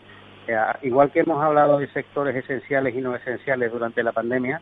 eh, 0.47 0.57
igual 0.83 1.11
que 1.11 1.21
hemos 1.21 1.43
hablado 1.43 1.79
de 1.79 1.89
sectores 1.89 2.37
esenciales 2.37 2.95
y 2.95 3.01
no 3.01 3.15
esenciales 3.17 3.73
durante 3.73 4.03
la 4.03 4.13
pandemia, 4.13 4.61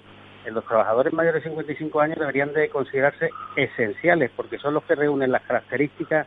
los 0.50 0.64
trabajadores 0.64 1.12
mayores 1.12 1.42
de 1.42 1.50
55 1.50 2.00
años 2.00 2.18
deberían 2.18 2.52
de 2.52 2.68
considerarse 2.68 3.30
esenciales 3.56 4.30
porque 4.34 4.58
son 4.58 4.74
los 4.74 4.84
que 4.84 4.94
reúnen 4.94 5.32
las 5.32 5.42
características 5.42 6.26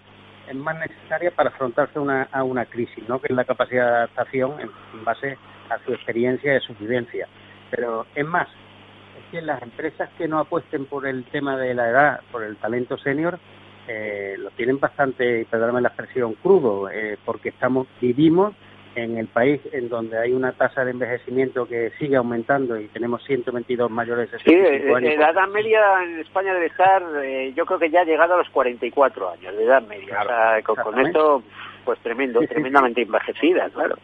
más 0.53 0.77
necesarias 0.79 1.33
para 1.33 1.49
afrontarse 1.49 1.99
una, 1.99 2.23
a 2.31 2.43
una 2.43 2.65
crisis, 2.65 3.07
¿no? 3.07 3.19
que 3.19 3.27
es 3.27 3.35
la 3.35 3.45
capacidad 3.45 3.85
de 3.85 3.95
adaptación 3.97 4.59
en, 4.59 4.69
base 5.03 5.37
a 5.69 5.77
su 5.85 5.93
experiencia 5.93 6.55
y 6.55 6.59
su 6.61 6.73
vivencia. 6.75 7.27
Pero 7.69 8.05
es 8.15 8.25
más, 8.25 8.47
es 8.47 9.31
que 9.31 9.41
las 9.41 9.61
empresas 9.61 10.09
que 10.17 10.27
no 10.27 10.39
apuesten 10.39 10.85
por 10.85 11.07
el 11.07 11.23
tema 11.25 11.57
de 11.57 11.73
la 11.73 11.89
edad, 11.89 12.21
por 12.31 12.43
el 12.43 12.57
talento 12.57 12.97
senior, 12.97 13.39
eh, 13.87 14.35
lo 14.37 14.51
tienen 14.51 14.79
bastante, 14.79 15.45
perdóname 15.49 15.81
la 15.81 15.89
expresión, 15.89 16.33
crudo, 16.35 16.89
eh, 16.89 17.17
porque 17.25 17.49
estamos 17.49 17.87
vivimos 17.99 18.53
en 18.95 19.17
el 19.17 19.27
país 19.27 19.61
en 19.71 19.89
donde 19.89 20.17
hay 20.17 20.33
una 20.33 20.51
tasa 20.51 20.83
de 20.83 20.91
envejecimiento 20.91 21.65
que 21.65 21.91
sigue 21.97 22.15
aumentando 22.15 22.79
y 22.79 22.87
tenemos 22.87 23.23
122 23.23 23.89
mayores 23.89 24.31
de 24.31 24.39
65 24.39 24.95
años. 24.95 25.11
Sí, 25.11 25.17
la 25.17 25.29
edad 25.29 25.47
media 25.47 25.79
en 26.03 26.19
España 26.19 26.53
debe 26.53 26.65
estar, 26.65 27.01
eh, 27.23 27.53
yo 27.55 27.65
creo 27.65 27.79
que 27.79 27.89
ya 27.89 28.01
ha 28.01 28.05
llegado 28.05 28.33
a 28.33 28.37
los 28.37 28.49
44 28.49 29.31
años 29.31 29.55
de 29.55 29.63
edad 29.63 29.81
media. 29.83 30.21
o 30.21 30.75
sea, 30.75 30.83
con, 30.83 30.99
esto, 30.99 31.43
pues 31.85 31.99
tremendo, 31.99 32.41
tremendamente 32.41 33.01
envejecida, 33.01 33.69
claro. 33.69 33.95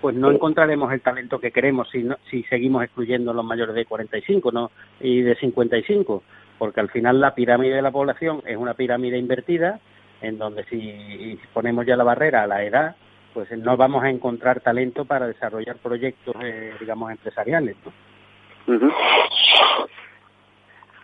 Pues 0.00 0.16
no 0.16 0.30
encontraremos 0.30 0.90
el 0.92 1.02
talento 1.02 1.38
que 1.38 1.50
queremos 1.50 1.90
si, 1.90 2.08
si 2.30 2.42
seguimos 2.44 2.82
excluyendo 2.84 3.34
los 3.34 3.44
mayores 3.44 3.74
de 3.74 3.84
45 3.84 4.50
¿no? 4.50 4.70
y 4.98 5.20
de 5.20 5.34
55, 5.34 6.22
porque 6.56 6.80
al 6.80 6.88
final 6.88 7.20
la 7.20 7.34
pirámide 7.34 7.76
de 7.76 7.82
la 7.82 7.90
población 7.90 8.42
es 8.46 8.56
una 8.56 8.72
pirámide 8.72 9.18
invertida, 9.18 9.78
en 10.22 10.38
donde 10.38 10.64
si 10.64 11.38
ponemos 11.52 11.84
ya 11.84 11.96
la 11.96 12.04
barrera 12.04 12.44
a 12.44 12.46
la 12.46 12.64
edad, 12.64 12.96
pues 13.34 13.50
no 13.58 13.76
vamos 13.76 14.02
a 14.02 14.10
encontrar 14.10 14.60
talento 14.60 15.04
para 15.04 15.26
desarrollar 15.26 15.76
proyectos, 15.76 16.34
eh, 16.42 16.74
digamos, 16.80 17.10
empresariales. 17.10 17.76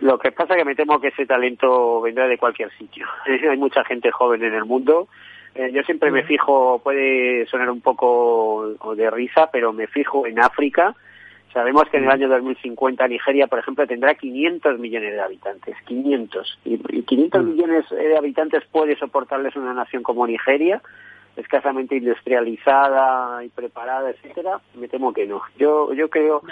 Lo 0.01 0.19
que 0.19 0.33
pasa 0.33 0.55
es 0.55 0.59
que 0.59 0.65
me 0.65 0.75
temo 0.75 1.01
que 1.01 1.09
ese 1.09 1.27
talento 1.27 2.01
vendrá 2.01 2.27
de 2.27 2.39
cualquier 2.39 2.71
sitio. 2.77 3.07
Hay 3.51 3.57
mucha 3.57 3.85
gente 3.85 4.11
joven 4.11 4.43
en 4.43 4.55
el 4.55 4.65
mundo. 4.65 5.09
Eh, 5.55 5.71
yo 5.73 5.83
siempre 5.83 6.11
me 6.11 6.25
fijo, 6.25 6.81
puede 6.83 7.47
sonar 7.47 7.71
un 7.71 7.81
poco 7.81 8.75
de 8.97 9.11
risa, 9.11 9.51
pero 9.53 9.73
me 9.73 9.87
fijo 9.87 10.27
en 10.27 10.41
África. 10.41 10.95
Sabemos 11.53 11.85
que 11.89 11.99
en 11.99 12.05
el 12.05 12.11
año 12.11 12.29
2050 12.29 13.07
Nigeria, 13.07 13.47
por 13.47 13.61
ejemplo, 13.61 13.87
tendrá 13.87 14.15
500 14.15 14.81
millones 14.81 15.13
de 15.13 15.21
habitantes. 15.21 15.77
500. 15.87 16.59
Y, 16.65 17.03
500 17.03 17.45
millones 17.45 17.89
de 17.91 18.19
habitantes 18.19 18.65
puede 18.73 18.97
soportarles 18.97 19.55
una 19.55 19.73
nación 19.73 20.03
como 20.03 20.27
Nigeria 20.27 20.83
escasamente 21.37 21.97
industrializada 21.97 23.43
y 23.45 23.49
preparada, 23.49 24.11
etcétera, 24.11 24.61
me 24.75 24.89
temo 24.89 25.13
que 25.13 25.27
no. 25.27 25.43
Yo 25.59 25.93
yo 25.93 26.09
creo 26.09 26.43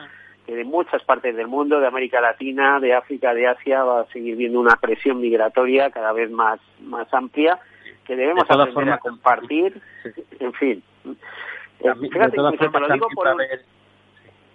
que 0.46 0.54
de 0.54 0.64
muchas 0.64 1.02
partes 1.04 1.36
del 1.36 1.46
mundo, 1.46 1.78
de 1.80 1.86
América 1.86 2.20
Latina, 2.20 2.80
de 2.80 2.94
África, 2.94 3.32
de 3.32 3.46
Asia, 3.46 3.84
va 3.84 4.00
a 4.00 4.06
seguir 4.06 4.36
viendo 4.36 4.58
una 4.60 4.76
presión 4.76 5.20
migratoria 5.20 5.90
cada 5.90 6.12
vez 6.12 6.30
más, 6.30 6.60
más 6.80 7.12
amplia, 7.14 7.60
que 8.04 8.16
debemos 8.16 8.44
aprender 8.50 8.90
a 8.90 8.98
compartir, 8.98 9.80
en 10.40 10.52
fin. 10.54 10.82
Fíjate, 11.78 12.36
de 12.36 12.80
lo 12.80 12.92
digo 12.92 13.08
por... 13.14 13.26
va, 13.26 13.30
a 13.30 13.34
haber, 13.34 13.64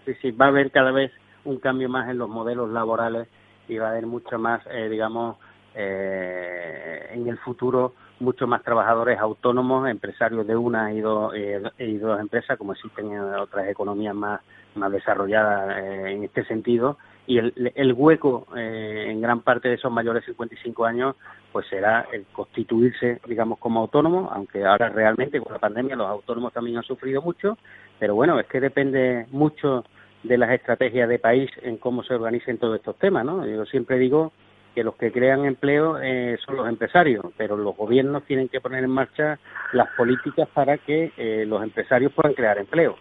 sí, 0.06 0.14
sí, 0.22 0.32
va 0.32 0.46
a 0.46 0.50
haber 0.50 0.72
cada 0.72 0.92
vez 0.92 1.12
un 1.46 1.60
cambio 1.60 1.88
más 1.88 2.10
en 2.10 2.18
los 2.18 2.30
modelos 2.30 2.70
laborales 2.70 3.28
y 3.70 3.78
va 3.78 3.88
a 3.88 3.92
haber 3.92 4.06
mucho 4.06 4.38
más, 4.38 4.62
eh, 4.70 4.90
digamos, 4.90 5.38
eh, 5.76 7.10
en 7.12 7.28
el 7.28 7.38
futuro 7.38 7.94
mucho 8.20 8.48
más 8.48 8.64
trabajadores 8.64 9.20
autónomos, 9.20 9.90
empresarios 9.90 10.46
de 10.48 10.56
una 10.56 10.94
y 10.94 11.02
dos, 11.02 11.34
eh, 11.36 11.62
y 11.80 11.98
dos 11.98 12.20
empresas, 12.20 12.58
como 12.58 12.74
existen 12.74 13.12
en 13.12 13.22
otras 13.22 13.68
economías 13.68 14.16
más, 14.16 14.42
más 14.76 14.92
desarrolladas 14.92 15.78
eh, 15.78 16.12
en 16.12 16.24
este 16.24 16.46
sentido. 16.46 16.98
Y 17.26 17.40
el, 17.40 17.74
el 17.76 17.94
hueco 17.94 18.48
eh, 18.56 19.08
en 19.10 19.22
gran 19.22 19.42
parte 19.42 19.68
de 19.68 19.76
esos 19.76 19.92
mayores 19.92 20.24
de 20.24 20.32
55 20.32 20.86
años 20.86 21.16
pues 21.52 21.68
será 21.68 22.08
el 22.12 22.26
constituirse, 22.32 23.20
digamos, 23.28 23.60
como 23.60 23.82
autónomo, 23.82 24.30
aunque 24.32 24.66
ahora 24.66 24.90
realmente 24.90 25.42
con 25.42 25.54
la 25.54 25.60
pandemia 25.60 25.96
los 25.96 26.08
autónomos 26.08 26.54
también 26.54 26.78
han 26.78 26.84
sufrido 26.84 27.22
mucho, 27.22 27.58
pero 28.00 28.16
bueno, 28.16 28.40
es 28.40 28.48
que 28.48 28.60
depende 28.60 29.26
mucho 29.32 29.84
de 30.24 30.38
las 30.38 30.52
estrategias 30.52 31.10
de 31.10 31.20
país 31.20 31.50
en 31.62 31.78
cómo 31.78 32.04
se 32.04 32.14
organicen 32.14 32.58
todos 32.58 32.78
estos 32.78 32.98
temas, 32.98 33.26
¿no? 33.26 33.46
Yo 33.46 33.66
siempre 33.66 33.98
digo 33.98 34.32
que 34.78 34.84
los 34.84 34.96
que 34.96 35.12
crean 35.12 35.44
empleo 35.44 35.98
eh, 36.00 36.38
son 36.46 36.56
los 36.58 36.70
empresarios, 36.70 37.26
pero 37.36 37.58
los 37.58 37.76
gobiernos 37.76 38.24
tienen 38.26 38.48
que 38.48 38.62
poner 38.62 38.84
en 38.84 38.92
marcha 38.92 39.40
las 39.74 39.88
políticas 39.98 40.48
para 40.54 40.78
que 40.78 41.12
eh, 41.18 41.46
los 41.48 41.64
empresarios 41.64 42.14
puedan 42.14 42.36
crear 42.36 42.60
empleo. 42.60 42.96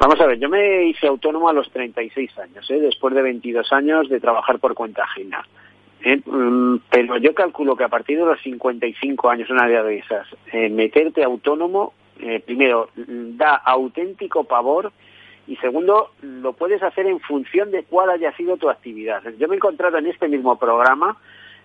Vamos 0.00 0.18
a 0.18 0.26
ver, 0.26 0.38
yo 0.38 0.48
me 0.48 0.84
hice 0.84 1.08
autónomo 1.08 1.50
a 1.50 1.52
los 1.52 1.70
36 1.72 2.38
años, 2.38 2.70
¿eh? 2.70 2.80
después 2.80 3.14
de 3.14 3.20
22 3.20 3.70
años 3.70 4.08
de 4.08 4.18
trabajar 4.18 4.60
por 4.60 4.72
cuenta 4.72 5.04
ajena. 5.04 5.46
¿eh? 6.00 6.22
Mm, 6.24 6.76
pero 6.90 7.18
yo 7.18 7.34
calculo 7.34 7.76
que 7.76 7.84
a 7.84 7.88
partir 7.88 8.16
de 8.16 8.24
los 8.24 8.40
55 8.40 9.28
años, 9.28 9.50
una 9.50 9.68
de 9.68 9.98
esas, 9.98 10.26
meterte 10.70 11.22
autónomo, 11.22 11.92
primero, 12.46 12.88
da 12.96 13.56
auténtico 13.56 14.44
pavor 14.44 14.90
y 15.46 15.56
segundo, 15.56 16.10
lo 16.22 16.52
puedes 16.52 16.82
hacer 16.82 17.06
en 17.06 17.20
función 17.20 17.70
de 17.70 17.84
cuál 17.84 18.10
haya 18.10 18.32
sido 18.36 18.56
tu 18.56 18.70
actividad. 18.70 19.22
Yo 19.38 19.48
me 19.48 19.54
he 19.54 19.56
encontrado 19.56 19.98
en 19.98 20.06
este 20.06 20.28
mismo 20.28 20.56
programa, 20.58 21.16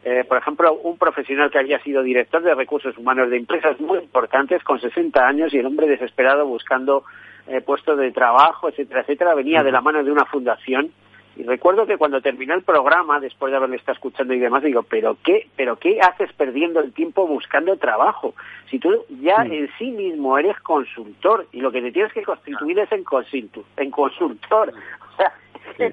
eh, 0.04 0.24
por 0.28 0.38
ejemplo, 0.38 0.74
un 0.74 0.98
profesional 0.98 1.52
que 1.52 1.60
había 1.60 1.80
sido 1.84 2.02
director 2.02 2.42
de 2.42 2.56
recursos 2.56 2.98
humanos 2.98 3.30
de 3.30 3.38
empresas 3.38 3.80
muy 3.80 4.00
importantes 4.00 4.64
con 4.64 4.80
60 4.80 5.28
años 5.28 5.54
y 5.54 5.58
el 5.58 5.66
hombre 5.66 5.88
desesperado 5.88 6.46
buscando 6.46 7.04
eh, 7.48 7.62
puestos 7.62 7.98
de 7.98 8.12
trabajo, 8.12 8.70
etcétera, 8.70 9.02
etcétera, 9.02 9.36
venía 9.36 9.64
de 9.64 9.72
la 9.72 9.82
mano 9.82 10.04
de 10.04 10.12
una 10.12 10.26
fundación 10.26 10.92
y 11.38 11.44
recuerdo 11.44 11.86
que 11.86 11.98
cuando 11.98 12.20
terminé 12.20 12.56
el 12.56 12.64
programa, 12.64 13.20
después 13.20 13.52
de 13.52 13.58
haberle 13.58 13.76
estado 13.76 13.94
escuchando 13.94 14.34
y 14.34 14.40
demás, 14.40 14.64
digo, 14.64 14.82
¿pero 14.82 15.18
qué, 15.24 15.48
pero 15.56 15.76
qué 15.76 16.00
haces 16.02 16.34
perdiendo 16.34 16.80
el 16.80 16.94
tiempo 16.94 17.28
buscando 17.28 17.78
trabajo? 17.78 18.34
Si 18.72 18.80
tú 18.80 19.06
ya 19.22 19.44
en 19.44 19.70
sí 19.78 19.92
mismo 19.92 20.38
eres 20.40 20.60
consultor 20.62 21.46
y 21.52 21.62
lo 21.62 21.72
que 21.72 21.82
te 21.82 21.92
tienes 21.92 22.12
que 22.12 22.24
constituir 22.24 22.80
es 22.80 22.92
en, 22.92 23.04
consultor, 23.04 23.64
en 23.78 23.92
consultor. 23.92 24.74
O 25.10 25.18
sea, 25.18 25.34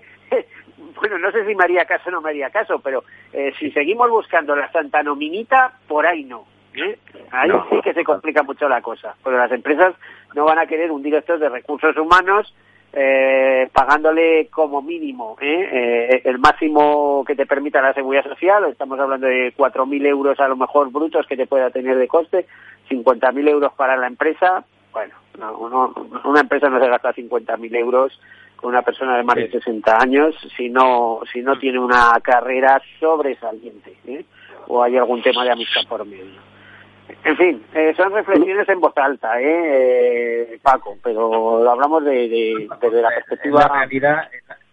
bueno, 1.00 1.18
no 1.18 1.32
sé 1.32 1.46
si 1.46 1.54
me 1.54 1.64
haría 1.64 1.86
caso 1.86 2.08
o 2.08 2.12
no 2.12 2.20
me 2.20 2.30
haría 2.30 2.50
caso, 2.50 2.78
pero 2.78 3.04
eh, 3.32 3.52
si 3.58 3.70
seguimos 3.70 4.10
buscando 4.10 4.54
la 4.54 4.70
santa 4.70 5.02
nominita, 5.02 5.72
por 5.88 6.06
ahí 6.06 6.24
no. 6.24 6.44
¿eh? 6.74 6.98
Ahí 7.30 7.50
sí 7.70 7.80
que 7.82 7.94
se 7.94 8.04
complica 8.04 8.42
mucho 8.42 8.68
la 8.68 8.82
cosa, 8.82 9.14
porque 9.22 9.38
las 9.38 9.50
empresas 9.50 9.94
no 10.34 10.44
van 10.44 10.58
a 10.58 10.66
querer 10.66 10.90
un 10.90 11.02
director 11.02 11.38
de 11.38 11.48
recursos 11.48 11.96
humanos 11.96 12.54
eh, 12.96 13.68
pagándole 13.72 14.48
como 14.48 14.80
mínimo 14.80 15.36
¿eh? 15.40 15.68
Eh, 15.72 16.22
el 16.24 16.38
máximo 16.38 17.24
que 17.26 17.34
te 17.34 17.46
permita 17.46 17.82
la 17.82 17.92
seguridad 17.92 18.24
social, 18.24 18.64
estamos 18.66 18.98
hablando 19.00 19.26
de 19.26 19.52
4.000 19.56 20.06
euros 20.06 20.38
a 20.38 20.48
lo 20.48 20.56
mejor 20.56 20.92
brutos 20.92 21.26
que 21.26 21.36
te 21.36 21.46
pueda 21.46 21.70
tener 21.70 21.96
de 21.98 22.06
coste, 22.06 22.46
50.000 22.88 23.48
euros 23.48 23.72
para 23.74 23.96
la 23.96 24.06
empresa, 24.06 24.64
bueno, 24.92 25.14
una 26.24 26.40
empresa 26.40 26.68
no 26.68 26.78
se 26.78 26.88
gasta 26.88 27.12
50.000 27.12 27.76
euros 27.76 28.20
con 28.56 28.70
una 28.70 28.82
persona 28.82 29.16
de 29.16 29.24
más 29.24 29.36
de 29.36 29.50
60 29.50 29.98
años 30.00 30.36
si 30.56 30.68
no, 30.68 31.20
si 31.32 31.42
no 31.42 31.58
tiene 31.58 31.80
una 31.80 32.12
carrera 32.22 32.80
sobresaliente 33.00 33.96
¿eh? 34.06 34.24
o 34.68 34.82
hay 34.82 34.96
algún 34.96 35.20
tema 35.20 35.44
de 35.44 35.50
amistad 35.50 35.82
por 35.88 36.06
medio. 36.06 36.53
En 37.24 37.36
fin, 37.36 37.62
eh, 37.74 37.94
son 37.96 38.12
reflexiones 38.12 38.68
en 38.68 38.80
voz 38.80 38.96
alta, 38.96 39.40
¿eh? 39.40 40.58
Paco, 40.62 40.96
pero 41.02 41.70
hablamos 41.70 42.04
de, 42.04 42.28
de, 42.28 42.68
la 43.02 43.08
perspectiva... 43.08 43.60
Es 43.60 43.68
la 43.68 43.74
realidad, 43.74 44.28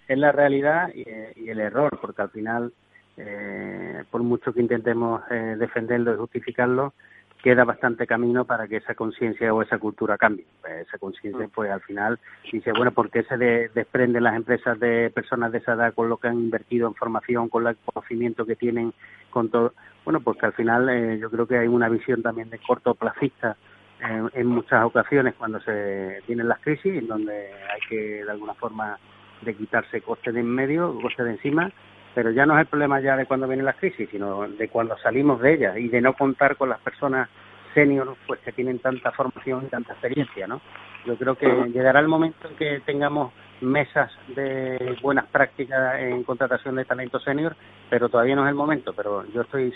es 0.08 0.18
la 0.18 0.32
realidad 0.32 0.90
y, 0.94 1.50
el 1.50 1.60
error, 1.60 1.98
porque 2.02 2.22
al 2.22 2.30
final, 2.30 2.74
eh, 3.18 4.04
por 4.12 4.24
mucho 4.24 4.54
que 4.54 4.62
intentemos 4.62 5.22
eh, 5.30 5.56
defenderlo 5.58 6.14
y 6.14 6.18
justificarlo, 6.18 6.94
queda 7.42 7.64
bastante 7.64 8.06
camino 8.06 8.46
para 8.46 8.68
que 8.68 8.78
esa 8.78 8.94
conciencia 8.96 9.54
o 9.54 9.62
esa 9.62 9.80
cultura 9.80 10.18
cambie. 10.18 10.46
Pues 10.62 10.88
esa 10.88 10.98
conciencia, 10.98 11.50
pues 11.54 11.72
al 11.72 11.82
final 11.82 12.20
dice, 12.52 12.72
bueno, 12.72 12.92
¿por 12.92 13.10
qué 13.10 13.24
se 13.24 13.38
desprenden 13.38 14.24
las 14.24 14.36
empresas 14.36 14.80
de 14.80 15.10
personas 15.10 15.52
de 15.52 15.58
esa 15.60 15.74
edad 15.74 15.94
con 15.94 16.10
lo 16.10 16.18
que 16.18 16.28
han 16.28 16.40
invertido 16.40 16.88
en 16.88 16.96
formación, 16.96 17.50
con 17.50 17.68
el 17.68 17.78
conocimiento 17.78 18.46
que 18.46 18.56
tienen, 18.56 18.94
con 19.30 19.50
todo? 19.50 19.74
Bueno, 20.04 20.20
porque 20.20 20.46
al 20.46 20.54
final 20.54 20.90
eh, 20.90 21.20
yo 21.20 21.30
creo 21.30 21.46
que 21.46 21.58
hay 21.58 21.68
una 21.68 21.90
visión 21.90 22.22
también 22.22 22.50
de 22.50 22.60
cortoplacista 22.60 23.56
en, 24.00 24.30
en 24.34 24.48
muchas 24.48 24.84
ocasiones 24.84 25.36
cuando 25.36 25.60
se 25.62 26.22
tienen 26.26 26.48
las 26.48 26.60
crisis, 26.60 26.98
en 26.98 27.08
donde 27.08 27.54
hay 27.54 27.80
que 27.88 28.24
de 28.26 28.32
alguna 28.32 28.54
forma 28.56 28.98
de 29.42 29.56
quitarse 29.56 30.02
costes 30.02 30.34
de 30.34 30.40
en 30.40 30.48
medio, 30.48 31.00
costes 31.02 31.26
de 31.26 31.32
encima, 31.32 31.72
pero 32.14 32.32
ya 32.32 32.46
no 32.46 32.56
es 32.56 32.62
el 32.62 32.68
problema 32.68 33.00
ya 33.00 33.16
de 33.16 33.26
cuando 33.26 33.48
vienen 33.48 33.66
las 33.66 33.78
crisis, 33.78 34.10
sino 34.10 34.48
de 34.48 34.68
cuando 34.70 34.98
salimos 34.98 35.42
de 35.42 35.54
ellas 35.54 35.78
y 35.78 35.88
de 35.88 36.02
no 36.02 36.14
contar 36.14 36.58
con 36.58 36.70
las 36.70 36.80
personas 36.80 37.30
senior 37.74 38.16
pues 38.28 38.40
que 38.42 38.52
tienen 38.52 38.80
tanta 38.80 39.12
formación 39.12 39.66
y 39.66 39.70
tanta 39.70 39.94
experiencia, 39.94 40.48
¿no? 40.48 40.62
Yo 41.06 41.16
creo 41.16 41.36
que 41.36 41.48
llegará 41.74 42.00
el 42.00 42.08
momento 42.08 42.48
en 42.48 42.56
que 42.56 42.82
tengamos 42.86 43.32
mesas 43.62 44.12
de 44.36 44.98
buenas 45.02 45.26
prácticas 45.28 46.00
en 46.00 46.24
contratación 46.24 46.76
de 46.76 46.86
talento 46.86 47.20
senior, 47.20 47.56
pero 47.90 48.10
todavía 48.10 48.36
no 48.36 48.44
es 48.46 48.50
el 48.50 48.56
momento, 48.56 48.94
pero 48.94 49.26
yo 49.28 49.42
estoy 49.42 49.74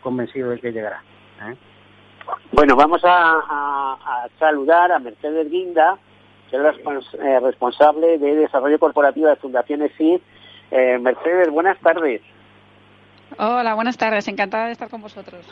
convencido 0.00 0.50
de 0.50 0.60
que 0.60 0.72
llegará. 0.72 1.02
¿eh? 1.42 1.56
Bueno, 2.52 2.76
vamos 2.76 3.00
a, 3.04 4.28
saludar 4.38 4.92
a 4.92 4.98
Mercedes 4.98 5.50
Guinda, 5.50 5.98
que 6.50 6.56
es 6.56 7.14
eh, 7.14 7.40
responsable 7.40 8.18
de 8.18 8.36
Desarrollo 8.36 8.78
Corporativo 8.78 9.28
de 9.28 9.36
Fundaciones 9.36 9.92
CID. 9.96 10.20
Eh, 10.70 10.98
Mercedes, 10.98 11.50
buenas 11.50 11.78
tardes. 11.80 12.22
Hola, 13.38 13.74
buenas 13.74 13.98
tardes. 13.98 14.28
Encantada 14.28 14.66
de 14.66 14.72
estar 14.72 14.88
con 14.88 15.02
vosotros. 15.02 15.46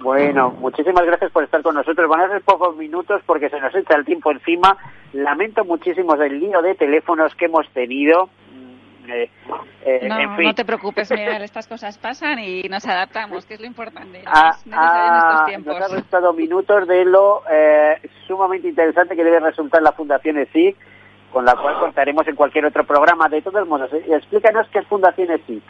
Bueno, 0.00 0.50
muchísimas 0.50 1.04
gracias 1.04 1.30
por 1.32 1.44
estar 1.44 1.62
con 1.62 1.74
nosotros. 1.74 2.08
Van 2.08 2.20
a 2.20 2.28
ser 2.28 2.42
pocos 2.42 2.76
minutos 2.76 3.22
porque 3.26 3.48
se 3.48 3.60
nos 3.60 3.74
echa 3.74 3.96
el 3.96 4.04
tiempo 4.04 4.30
encima. 4.30 4.76
Lamento 5.12 5.64
muchísimo 5.64 6.14
el 6.14 6.38
lío 6.38 6.62
de 6.62 6.74
teléfonos 6.74 7.34
que 7.34 7.46
hemos 7.46 7.68
tenido. 7.70 8.28
Mm, 8.52 9.10
eh, 9.10 9.30
eh, 9.84 10.08
no, 10.08 10.42
no 10.42 10.54
te 10.54 10.64
preocupes, 10.64 11.10
Miguel, 11.10 11.42
estas 11.42 11.66
cosas 11.66 11.98
pasan 11.98 12.38
y 12.38 12.62
nos 12.64 12.86
adaptamos, 12.86 13.46
que 13.46 13.54
es 13.54 13.60
lo 13.60 13.66
importante. 13.66 14.22
Ah, 14.26 14.56
ah, 14.72 15.46
nos 15.64 15.80
ha 15.80 15.88
restado 15.88 16.32
minutos 16.34 16.86
de 16.86 17.04
lo 17.04 17.42
eh, 17.50 18.00
sumamente 18.26 18.68
interesante 18.68 19.16
que 19.16 19.24
debe 19.24 19.40
resultar 19.40 19.82
la 19.82 19.92
Fundación 19.92 20.38
ESIC, 20.38 20.76
con 21.32 21.44
la 21.44 21.56
cual 21.56 21.80
contaremos 21.80 22.28
en 22.28 22.36
cualquier 22.36 22.66
otro 22.66 22.84
programa. 22.84 23.28
De 23.28 23.42
todos 23.42 23.66
modos, 23.66 23.90
explícanos 23.92 24.68
qué 24.68 24.80
es 24.80 24.86
Fundación 24.86 25.30
ESIC. 25.30 25.62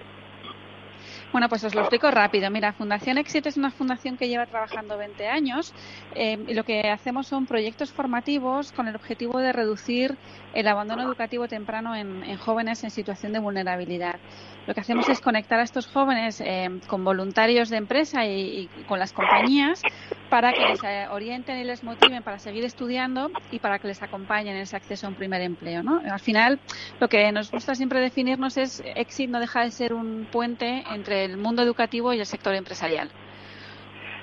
Bueno, 1.35 1.49
pues 1.49 1.64
os 1.64 1.74
lo 1.74 1.80
explico 1.80 2.09
rápido. 2.12 2.49
Mira, 2.49 2.72
Fundación 2.72 3.18
Exit 3.18 3.45
es 3.47 3.57
una 3.57 3.72
fundación 3.72 4.16
que 4.16 4.28
lleva 4.28 4.47
trabajando 4.47 4.97
20 4.97 5.26
años 5.26 5.74
eh, 6.14 6.39
y 6.47 6.55
lo 6.55 6.62
que 6.62 6.89
hacemos 6.89 7.26
son 7.26 7.47
proyectos 7.47 7.91
formativos 7.91 8.70
con 8.70 8.87
el 8.87 8.95
objetivo 8.95 9.41
de 9.41 9.53
reducir 9.53 10.16
el 10.55 10.68
abandono 10.68 11.03
educativo 11.03 11.49
temprano 11.49 11.97
en, 11.97 12.37
jóvenes 12.37 12.85
en 12.85 12.91
situación 12.93 13.32
de 13.32 13.41
vulnerabilidad. 13.41 14.20
Lo 14.68 14.74
que 14.74 14.80
hacemos 14.80 15.09
es 15.09 15.20
conectar 15.20 15.59
a 15.59 15.64
estos 15.64 15.89
jóvenes 15.89 16.41
eh, 16.41 16.70
con 16.87 17.05
voluntarios 17.05 17.68
de 17.68 17.78
empresa 17.78 18.24
y, 18.24 18.68
con 18.87 19.01
las 19.01 19.12
compañías 19.12 19.82
para 20.30 20.53
que 20.53 20.61
les 20.61 20.82
eh, 20.85 21.07
orienten 21.11 21.59
y 21.59 21.64
les 21.64 21.82
motiven 21.82 22.22
para 22.22 22.39
seguir 22.39 22.64
estudiando 22.64 23.30
y 23.51 23.59
para 23.59 23.78
que 23.78 23.89
les 23.89 24.03
acompañen 24.03 24.57
en 24.57 24.62
ese 24.62 24.76
acceso 24.76 25.07
a 25.07 25.11
un 25.11 25.16
primer 25.16 25.43
empleo. 25.43 25.82
¿no? 25.82 26.01
Al 26.09 26.20
final, 26.20 26.61
lo 27.01 27.09
que 27.09 27.30
nos 27.32 27.51
gusta 27.51 27.74
siempre 27.74 28.01
definirnos 28.01 28.57
es 28.57 28.82
Exit 28.95 29.28
no 29.28 29.41
deja 29.41 29.64
de 29.64 29.70
ser 29.70 29.93
un 29.93 30.26
puente 30.30 30.85
entre 30.91 31.24
el 31.25 31.37
mundo 31.37 31.62
educativo 31.62 32.12
y 32.12 32.20
el 32.20 32.27
sector 32.27 32.55
empresarial. 32.55 33.11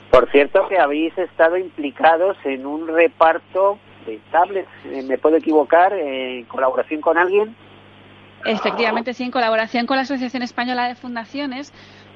Por 0.10 0.30
cierto 0.32 0.68
que 0.68 0.78
habéis 0.78 1.18
estado 1.18 1.58
implicados 1.58 2.38
en 2.44 2.66
un 2.66 2.88
reparto 2.88 3.80
de 4.06 4.20
tablets, 4.32 4.68
eh, 4.86 5.04
¿me 5.04 5.18
puedo 5.18 5.38
equivocar? 5.38 5.94
¿En 5.94 6.44
colaboración 6.46 7.02
con 7.02 7.18
alguien? 7.18 7.56
Efectivamente, 8.46 9.14
sí, 9.14 9.24
en 9.24 9.32
colaboración 9.32 9.86
con 9.86 9.98
la 9.98 10.04
Asociación 10.04 10.44
Española 10.44 10.88
de 10.88 10.96
Fundaciones 10.96 11.72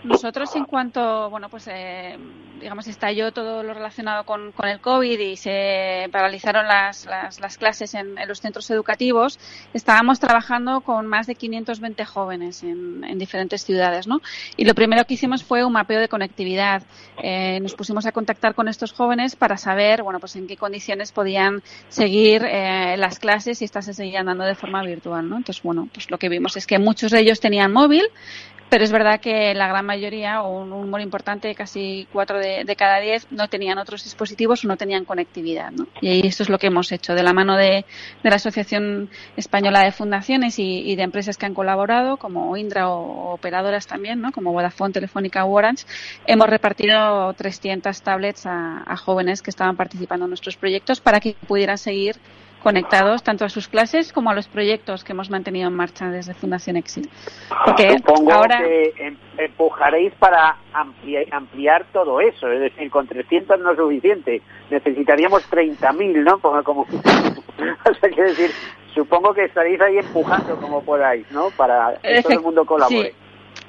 Nosotros 0.05 0.55
en 0.55 0.65
cuanto, 0.65 1.29
bueno, 1.31 1.49
pues 1.49 1.67
eh, 1.67 2.17
digamos 2.61 2.87
estalló 2.87 3.31
todo 3.31 3.63
lo 3.63 3.73
relacionado 3.73 4.23
con, 4.23 4.51
con, 4.51 4.67
el 4.67 4.79
COVID 4.79 5.19
y 5.19 5.35
se 5.35 6.07
paralizaron 6.11 6.67
las, 6.67 7.05
las, 7.05 7.39
las 7.39 7.57
clases 7.57 7.95
en, 7.95 8.17
en, 8.17 8.27
los 8.27 8.39
centros 8.39 8.69
educativos, 8.69 9.39
estábamos 9.73 10.19
trabajando 10.19 10.81
con 10.81 11.07
más 11.07 11.25
de 11.25 11.35
520 11.35 12.05
jóvenes 12.05 12.61
en, 12.63 13.03
en, 13.03 13.17
diferentes 13.17 13.63
ciudades, 13.63 14.05
¿no? 14.07 14.21
Y 14.57 14.65
lo 14.65 14.75
primero 14.75 15.05
que 15.05 15.15
hicimos 15.15 15.43
fue 15.43 15.65
un 15.65 15.73
mapeo 15.73 15.99
de 15.99 16.07
conectividad. 16.07 16.83
Eh, 17.21 17.59
nos 17.61 17.73
pusimos 17.73 18.05
a 18.05 18.11
contactar 18.11 18.53
con 18.53 18.67
estos 18.67 18.93
jóvenes 18.93 19.35
para 19.35 19.57
saber, 19.57 20.03
bueno, 20.03 20.19
pues 20.19 20.35
en 20.35 20.45
qué 20.45 20.55
condiciones 20.55 21.11
podían 21.11 21.63
seguir 21.89 22.43
eh, 22.45 22.95
las 22.97 23.17
clases 23.17 23.61
y 23.61 23.65
estas 23.65 23.85
se 23.85 23.93
seguían 23.93 24.27
dando 24.27 24.43
de 24.43 24.55
forma 24.55 24.83
virtual, 24.83 25.27
¿no? 25.27 25.37
Entonces, 25.37 25.63
bueno, 25.63 25.89
pues 25.91 26.11
lo 26.11 26.19
que 26.19 26.29
vimos 26.29 26.57
es 26.57 26.67
que 26.67 26.77
muchos 26.77 27.11
de 27.11 27.21
ellos 27.21 27.39
tenían 27.39 27.73
móvil, 27.73 28.03
pero 28.69 28.83
es 28.83 28.91
verdad 28.91 29.19
que 29.19 29.53
la 29.53 29.67
gran 29.67 29.85
mayoría, 29.85 29.94
o 30.41 30.49
un 30.49 30.69
número 30.69 31.03
importante, 31.03 31.53
casi 31.55 32.07
cuatro 32.11 32.39
de, 32.39 32.75
cada 32.77 32.99
diez, 32.99 33.27
no 33.31 33.47
tenían 33.47 33.77
otros 33.77 34.03
dispositivos 34.03 34.63
o 34.63 34.67
no 34.67 34.77
tenían 34.77 35.05
conectividad. 35.05 35.71
¿no? 35.71 35.87
Y 36.01 36.25
esto 36.27 36.43
es 36.43 36.49
lo 36.49 36.57
que 36.57 36.67
hemos 36.67 36.91
hecho. 36.91 37.13
De 37.13 37.23
la 37.23 37.33
mano 37.33 37.55
de, 37.55 37.85
de 38.23 38.29
la 38.29 38.35
Asociación 38.35 39.09
Española 39.37 39.83
de 39.83 39.91
Fundaciones 39.91 40.59
y, 40.59 40.95
de 40.95 41.03
empresas 41.03 41.37
que 41.37 41.45
han 41.45 41.53
colaborado, 41.53 42.17
como 42.17 42.55
Indra 42.57 42.89
o, 42.89 43.33
operadoras 43.33 43.87
también, 43.87 44.21
¿no? 44.21 44.31
como 44.31 44.51
Vodafone, 44.51 44.93
Telefónica 44.93 45.45
o 45.45 45.51
Orange, 45.51 45.85
hemos 46.25 46.49
repartido 46.49 47.33
300 47.33 48.01
tablets 48.01 48.45
a, 48.45 48.83
a 48.85 48.97
jóvenes 48.97 49.41
que 49.41 49.49
estaban 49.49 49.75
participando 49.75 50.25
en 50.25 50.29
nuestros 50.29 50.55
proyectos 50.57 51.01
para 51.01 51.19
que 51.19 51.35
pudieran 51.47 51.77
seguir 51.77 52.17
conectados 52.65 53.21
tanto 53.21 53.45
a 53.45 53.49
sus 53.49 53.67
clases 53.67 54.11
como 54.11 54.31
a 54.31 54.33
los 54.33 54.47
proyectos 54.47 55.03
que 55.03 55.11
hemos 55.11 55.29
mantenido 55.29 55.67
en 55.67 55.75
marcha 55.75 56.09
desde 56.09 56.33
Fundación 56.33 56.77
Exit. 56.77 57.07
Porque 57.63 57.91
Supongo 57.99 58.33
ahora... 58.33 58.57
que 58.57 58.91
em, 58.97 59.15
empujaréis 59.37 60.11
para 60.15 60.57
ampliar, 60.73 61.25
ampliar, 61.29 61.85
todo 61.93 62.19
eso, 62.19 62.49
es 62.49 62.61
decir, 62.61 62.89
con 62.89 63.05
300 63.05 63.59
no 63.59 63.69
es 63.69 63.77
suficiente, 63.77 64.41
necesitaríamos 64.71 65.47
30.000, 65.51 66.23
¿no? 66.23 66.39
Como, 66.39 66.63
como... 66.63 66.81
o 66.89 67.93
sea, 67.93 68.09
quiero 68.09 68.29
decir, 68.29 68.49
supongo 68.95 69.31
que 69.35 69.43
estaréis 69.43 69.79
ahí 69.79 69.99
empujando 69.99 70.55
como 70.55 70.83
podáis, 70.83 71.29
¿no? 71.31 71.51
Para 71.51 71.99
que 72.01 72.23
todo 72.23 72.33
el 72.33 72.41
mundo 72.41 72.65
colabore. 72.65 73.11
Sí. 73.11 73.24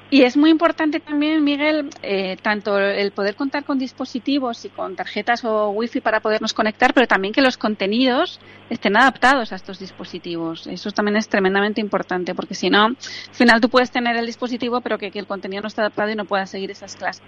Y 0.09 0.23
es 0.23 0.37
muy 0.37 0.49
importante 0.49 1.01
también, 1.01 1.43
Miguel, 1.43 1.89
eh, 2.01 2.37
tanto 2.41 2.79
el 2.79 3.11
poder 3.11 3.35
contar 3.35 3.65
con 3.65 3.77
dispositivos 3.77 4.63
y 4.63 4.69
con 4.69 4.95
tarjetas 4.95 5.43
o 5.43 5.69
wifi 5.71 5.99
para 5.99 6.21
podernos 6.21 6.53
conectar, 6.53 6.93
pero 6.93 7.07
también 7.07 7.33
que 7.33 7.41
los 7.41 7.57
contenidos 7.57 8.39
estén 8.69 8.95
adaptados 8.95 9.51
a 9.51 9.55
estos 9.55 9.79
dispositivos. 9.79 10.65
Eso 10.67 10.91
también 10.91 11.17
es 11.17 11.27
tremendamente 11.27 11.81
importante, 11.81 12.33
porque 12.35 12.55
si 12.55 12.69
no, 12.69 12.85
al 12.85 12.97
final 13.31 13.59
tú 13.59 13.69
puedes 13.69 13.91
tener 13.91 14.15
el 14.15 14.25
dispositivo, 14.25 14.79
pero 14.79 14.97
que, 14.97 15.11
el 15.13 15.27
contenido 15.27 15.61
no 15.63 15.67
está 15.67 15.81
adaptado 15.81 16.09
y 16.09 16.15
no 16.15 16.25
puedas 16.25 16.49
seguir 16.49 16.71
esas 16.71 16.95
clases. 16.95 17.23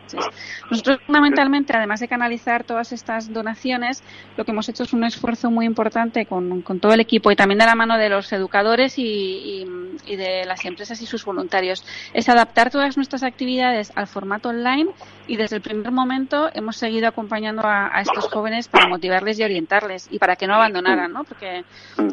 Nosotros, 0.70 1.00
fundamentalmente, 1.06 1.74
además 1.76 2.00
de 2.00 2.08
canalizar 2.08 2.64
todas 2.64 2.92
estas 2.94 3.34
donaciones, 3.34 4.04
lo 4.38 4.46
que 4.46 4.52
hemos 4.52 4.70
hecho 4.70 4.84
es 4.84 4.94
un 4.94 5.04
esfuerzo 5.04 5.52
muy 5.52 5.66
importante 5.66 6.26
con, 6.26 6.62
con 6.62 6.80
todo 6.80 6.94
el 6.94 7.00
equipo 7.00 7.32
y 7.32 7.36
también 7.36 7.60
de 7.60 7.66
la 7.66 7.76
mano 7.76 7.98
de 7.98 8.10
los 8.10 8.32
educadores 8.32 8.98
y, 8.98 9.04
y, 9.04 9.68
y 10.06 10.16
de 10.16 10.46
las 10.46 10.64
empresas 10.66 11.02
y 11.02 11.06
sus 11.06 11.26
voluntarios. 11.26 11.84
Es 12.14 12.30
adaptar 12.30 12.69
todas 12.70 12.98
nuestras 12.98 13.24
actividades 13.24 13.92
al 13.96 14.08
formato 14.08 14.50
online 14.50 14.90
y 15.28 15.38
desde 15.38 15.58
el 15.58 15.62
primer 15.62 15.92
momento 15.92 16.50
hemos 16.54 16.78
seguido 16.78 17.08
acompañando 17.08 17.62
a, 17.66 18.02
estos 18.02 18.30
jóvenes 18.30 18.68
para 18.68 18.88
motivarles 18.88 19.40
y 19.40 19.44
orientarles 19.44 20.08
y 20.12 20.20
para 20.20 20.36
que 20.36 20.48
no 20.48 20.56
abandonaran, 20.56 21.12
¿no? 21.12 21.24
Porque 21.24 21.64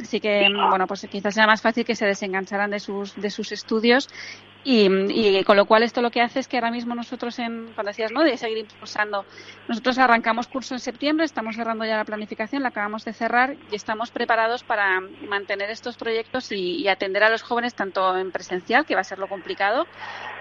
sí 0.03 0.21
que, 0.21 0.49
bueno, 0.69 0.87
pues 0.87 1.07
quizás 1.11 1.35
sea 1.35 1.47
más 1.47 1.63
fácil 1.63 1.85
que 1.85 1.95
se 1.95 2.07
desengancharan 2.07 2.71
de 2.71 2.81
sus, 2.81 3.15
de 3.17 3.31
sus 3.31 3.53
estudios 3.53 4.09
y, 4.69 4.89
y, 5.13 5.45
con 5.45 5.57
lo 5.57 5.67
cual 5.67 5.85
esto 5.85 6.03
lo 6.03 6.11
que 6.11 6.21
hace 6.21 6.41
es 6.41 6.49
que 6.49 6.57
ahora 6.57 6.73
mismo 6.73 6.97
nosotros, 6.97 7.39
en, 7.39 7.71
cuando 7.77 7.91
decías, 7.91 8.11
¿no? 8.11 8.25
De 8.25 8.37
seguir 8.37 8.59
impulsando, 8.59 9.25
nosotros 9.69 9.97
arrancamos 9.99 10.49
curso 10.49 10.75
en 10.75 10.81
septiembre, 10.81 11.25
estamos 11.25 11.55
cerrando 11.55 11.85
ya 11.85 11.97
la 11.97 12.05
planificación, 12.05 12.65
la 12.65 12.71
acabamos 12.71 13.05
de 13.05 13.13
cerrar 13.13 13.55
y 13.71 13.77
estamos 13.77 14.11
preparados 14.11 14.65
para 14.65 15.01
mantener 15.29 15.71
estos 15.71 15.97
proyectos 15.97 16.51
y, 16.51 16.79
y 16.79 16.89
atender 16.89 17.23
a 17.23 17.31
los 17.31 17.43
jóvenes 17.43 17.75
tanto 17.75 18.19
en 18.19 18.33
presencial, 18.33 18.85
que 18.85 18.97
va 18.97 19.03
a 19.03 19.05
ser 19.05 19.21
lo 19.21 19.29
complicado, 19.29 19.87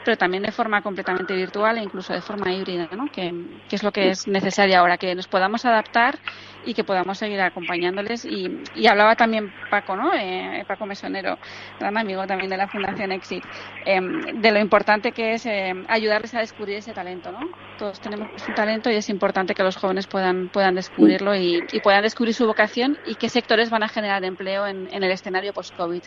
pero 0.03 0.17
también 0.17 0.41
de 0.41 0.51
forma 0.51 0.82
completamente 0.82 1.36
virtual 1.36 1.78
e 1.78 1.84
incluso 1.84 2.11
de 2.11 2.21
forma 2.21 2.51
híbrida, 2.51 2.89
¿no? 2.95 3.11
que, 3.11 3.32
que 3.69 3.76
es 3.76 3.84
lo 3.84 3.91
que 3.91 4.09
es 4.09 4.28
necesario 4.28 4.80
ahora, 4.80 4.97
que 4.97 5.13
nos 5.13 5.28
podamos 5.28 5.65
adaptar 5.65 6.17
y 6.66 6.74
que 6.74 6.84
podamos 6.84 7.18
seguir 7.18 7.39
acompañándoles. 7.41 8.26
Y, 8.26 8.61
y 8.76 8.88
hablaba 8.88 9.16
también 9.16 9.53
Paco, 9.70 9.95
¿no? 9.95 10.11
Eh, 10.13 10.63
Paco 10.68 10.86
Mesonero, 10.86 11.38
gran 11.80 11.97
amigo 11.97 12.26
también 12.28 12.49
de 12.49 12.57
la 12.57 12.68
Fundación 12.68 13.11
Exit, 13.11 13.43
eh, 13.86 13.99
de 14.34 14.51
lo 14.51 14.59
importante 14.59 15.11
que 15.11 15.34
es 15.34 15.45
eh, 15.45 15.74
ayudarles 15.88 16.34
a 16.36 16.39
descubrir 16.39 16.78
ese 16.78 16.93
talento, 16.93 17.32
¿no? 17.32 17.39
Todos 17.78 17.99
tenemos 17.99 18.30
un 18.47 18.55
talento 18.55 18.89
y 18.89 18.95
es 18.95 19.09
importante 19.09 19.53
que 19.53 19.63
los 19.63 19.78
jóvenes 19.78 20.07
puedan, 20.07 20.49
puedan 20.49 20.76
descubrirlo 20.76 21.36
y, 21.36 21.63
y 21.72 21.80
puedan 21.82 22.03
descubrir 22.03 22.34
su 22.34 22.45
vocación 22.47 22.97
y 23.05 23.16
qué 23.16 23.30
sectores 23.30 23.70
van 23.70 23.84
a 23.84 23.88
generar 23.88 24.24
empleo 24.24 24.66
en, 24.66 24.88
en 24.91 25.03
el 25.03 25.11
escenario 25.11 25.53
post-COVID. 25.53 26.01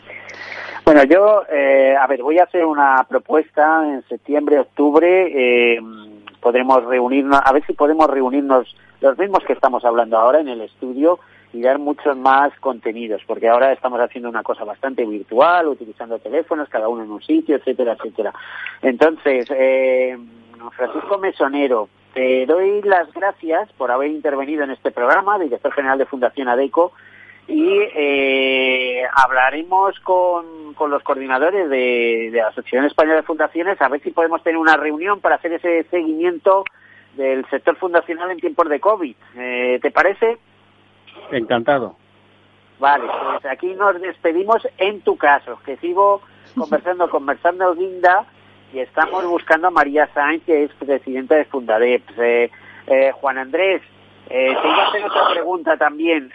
Bueno, 0.85 1.05
yo, 1.05 1.45
eh, 1.53 1.95
a 1.95 2.07
ver, 2.07 2.23
voy 2.23 2.39
a 2.39 2.45
hacer 2.45 2.65
una 2.65 3.05
propuesta 3.09 3.85
en 3.85 4.03
septiembre, 4.09 4.59
octubre. 4.59 5.27
Eh, 5.75 5.81
podremos 6.41 6.84
reunirnos, 6.84 7.41
a 7.45 7.53
ver 7.53 7.64
si 7.66 7.72
podemos 7.72 8.09
reunirnos 8.09 8.76
los 9.01 9.18
mismos 9.18 9.45
que 9.45 9.53
estamos 9.53 9.84
hablando 9.84 10.18
ahora 10.18 10.41
en 10.41 10.49
el 10.49 10.61
estudio 10.61 11.18
y 11.53 11.62
dar 11.62 11.78
muchos 11.78 12.16
más 12.16 12.53
contenidos, 12.61 13.22
porque 13.26 13.49
ahora 13.49 13.72
estamos 13.72 14.01
haciendo 14.01 14.28
una 14.28 14.43
cosa 14.43 14.64
bastante 14.64 15.07
virtual, 15.07 15.68
utilizando 15.68 16.18
teléfonos, 16.18 16.68
cada 16.68 16.89
uno 16.89 17.05
en 17.05 17.11
un 17.11 17.22
sitio, 17.22 17.57
etcétera, 17.57 17.95
etcétera. 17.95 18.34
Entonces, 18.82 19.47
eh, 19.51 20.18
Francisco 20.76 21.18
Mesonero, 21.18 21.89
te 22.12 22.47
doy 22.47 22.82
las 22.82 23.12
gracias 23.12 23.72
por 23.74 23.91
haber 23.91 24.11
intervenido 24.11 24.64
en 24.64 24.70
este 24.70 24.91
programa, 24.91 25.39
director 25.39 25.72
general 25.72 25.99
de 25.99 26.07
Fundación 26.07 26.49
ADECO, 26.49 26.93
y 27.49 27.80
eh, 27.94 29.03
hablaremos 29.14 29.99
con, 30.01 30.74
con, 30.74 30.90
los 30.90 31.03
coordinadores 31.03 31.70
de, 31.70 32.30
de 32.30 32.38
la 32.38 32.49
Asociación 32.49 32.84
Española 32.84 33.16
de 33.16 33.22
Fundaciones 33.22 33.80
a 33.80 33.88
ver 33.88 34.03
si 34.03 34.11
podemos 34.11 34.42
tener 34.42 34.59
una 34.59 34.76
reunión 34.76 35.20
para 35.20 35.36
hacer 35.36 35.55
ese 35.55 35.84
seguimiento 35.84 36.64
del 37.16 37.44
sector 37.49 37.76
fundacional 37.76 38.30
en 38.30 38.38
tiempos 38.38 38.68
de 38.68 38.78
COVID. 38.78 39.16
Eh, 39.36 39.78
¿Te 39.80 39.90
parece? 39.90 40.36
Encantado. 41.32 41.96
Vale, 42.78 43.07
pues 43.32 43.44
aquí 43.46 43.74
nos 43.74 44.01
despedimos 44.01 44.66
en 44.76 45.01
tu 45.01 45.16
caso, 45.16 45.59
que 45.64 45.76
sigo 45.78 46.20
conversando, 46.55 47.11
conversando 47.11 47.74
Linda 47.74 48.26
y 48.72 48.80
estamos 48.80 49.24
buscando 49.26 49.68
a 49.68 49.70
María 49.70 50.09
Sáenz, 50.12 50.44
que 50.44 50.64
es 50.64 50.72
presidenta 50.74 51.34
de 51.34 51.46
Fundadeps. 51.46 52.18
Eh, 52.18 52.51
eh, 52.86 53.12
Juan 53.12 53.38
Andrés, 53.38 53.82
eh, 54.28 54.57
te 54.61 54.68
iba 54.68 54.84
a 54.84 54.88
hacer 54.88 55.05
otra 55.05 55.30
pregunta 55.32 55.76
también. 55.76 56.30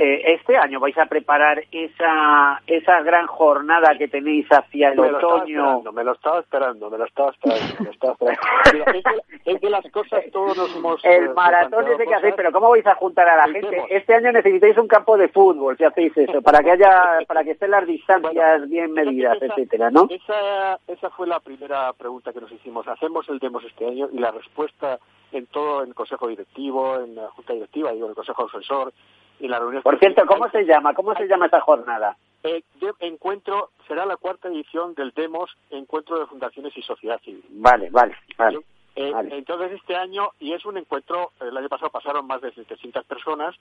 Eh, 0.00 0.34
este 0.34 0.56
año 0.56 0.78
vais 0.78 0.96
a 0.96 1.06
preparar 1.06 1.64
esa 1.72 2.62
esa 2.68 3.02
gran 3.02 3.26
jornada 3.26 3.98
que 3.98 4.06
tenéis 4.06 4.46
hacia 4.48 4.90
el 4.90 5.00
me 5.00 5.08
otoño. 5.08 5.82
Lo 5.82 5.92
me 5.92 6.04
lo 6.04 6.12
estaba 6.12 6.38
esperando, 6.38 6.88
me 6.88 6.98
lo 6.98 7.04
estaba 7.04 7.30
esperando, 7.30 7.74
me 7.80 7.84
lo 7.86 7.90
estaba 7.90 8.12
esperando. 8.20 8.92
es, 8.96 9.04
que, 9.04 9.50
es 9.50 9.60
que 9.60 9.70
las 9.70 9.84
cosas 9.90 10.24
todos 10.30 10.56
nos 10.56 10.76
hemos... 10.76 11.04
El 11.04 11.34
maratón 11.34 11.88
es 11.88 11.98
de 11.98 12.06
que 12.06 12.14
hacéis, 12.14 12.34
pero 12.36 12.52
¿cómo 12.52 12.70
vais 12.70 12.86
a 12.86 12.94
juntar 12.94 13.28
a 13.28 13.38
la 13.38 13.52
gente? 13.52 13.86
Este 13.90 14.14
año 14.14 14.30
necesitáis 14.30 14.78
un 14.78 14.86
campo 14.86 15.16
de 15.16 15.26
fútbol, 15.26 15.76
si 15.76 15.82
hacéis 15.82 16.16
eso, 16.16 16.42
para 16.42 16.60
que 16.60 16.70
haya, 16.70 17.18
para 17.26 17.42
que 17.42 17.50
estén 17.50 17.72
las 17.72 17.84
distancias 17.84 18.60
bueno, 18.60 18.66
bien 18.68 18.92
medidas, 18.92 19.36
etcétera, 19.40 19.90
¿no? 19.90 20.06
Esa, 20.08 20.78
esa 20.86 21.10
fue 21.10 21.26
la 21.26 21.40
primera 21.40 21.92
pregunta 21.94 22.32
que 22.32 22.40
nos 22.40 22.52
hicimos. 22.52 22.86
¿Hacemos 22.86 23.28
el 23.28 23.40
demos 23.40 23.64
este 23.64 23.84
año? 23.84 24.08
Y 24.12 24.18
la 24.18 24.30
respuesta 24.30 25.00
en 25.32 25.46
todo, 25.46 25.82
en 25.82 25.88
el 25.88 25.94
consejo 25.94 26.28
directivo, 26.28 27.00
en 27.00 27.16
la 27.16 27.28
junta 27.30 27.52
directiva, 27.52 27.92
digo, 27.92 28.06
en 28.06 28.10
el 28.10 28.16
consejo 28.16 28.46
asesor, 28.46 28.92
y 29.40 29.48
la 29.48 29.58
reunión. 29.58 29.82
Por 29.82 29.98
cierto, 29.98 30.24
¿cómo 30.26 30.48
se 30.50 30.64
llama? 30.64 30.94
¿Cómo 30.94 31.14
se 31.14 31.26
llama 31.26 31.46
esta 31.46 31.60
jornada? 31.60 32.16
Eh, 32.42 32.62
de 32.80 32.92
encuentro 33.00 33.70
será 33.86 34.06
la 34.06 34.16
cuarta 34.16 34.48
edición 34.48 34.94
del 34.94 35.10
Demos 35.10 35.50
Encuentro 35.70 36.18
de 36.18 36.26
Fundaciones 36.26 36.76
y 36.76 36.82
Sociedad 36.82 37.20
Civil. 37.20 37.44
Vale, 37.50 37.90
vale, 37.90 38.16
vale. 38.36 38.60
Eh, 38.94 39.10
vale. 39.10 39.36
Entonces 39.36 39.72
este 39.72 39.96
año 39.96 40.30
y 40.38 40.52
es 40.52 40.64
un 40.64 40.78
encuentro. 40.78 41.32
El 41.40 41.56
año 41.56 41.68
pasado 41.68 41.90
pasaron 41.90 42.26
más 42.26 42.40
de 42.40 42.52
700 42.52 43.04
personas 43.06 43.56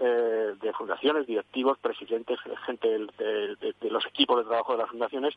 eh, 0.00 0.54
de 0.60 0.72
fundaciones, 0.72 1.26
directivos, 1.26 1.78
presidentes, 1.78 2.38
gente 2.66 2.88
de, 2.88 3.06
de, 3.18 3.56
de, 3.56 3.74
de 3.80 3.90
los 3.90 4.06
equipos 4.06 4.38
de 4.38 4.44
trabajo 4.44 4.72
de 4.72 4.78
las 4.78 4.90
fundaciones. 4.90 5.34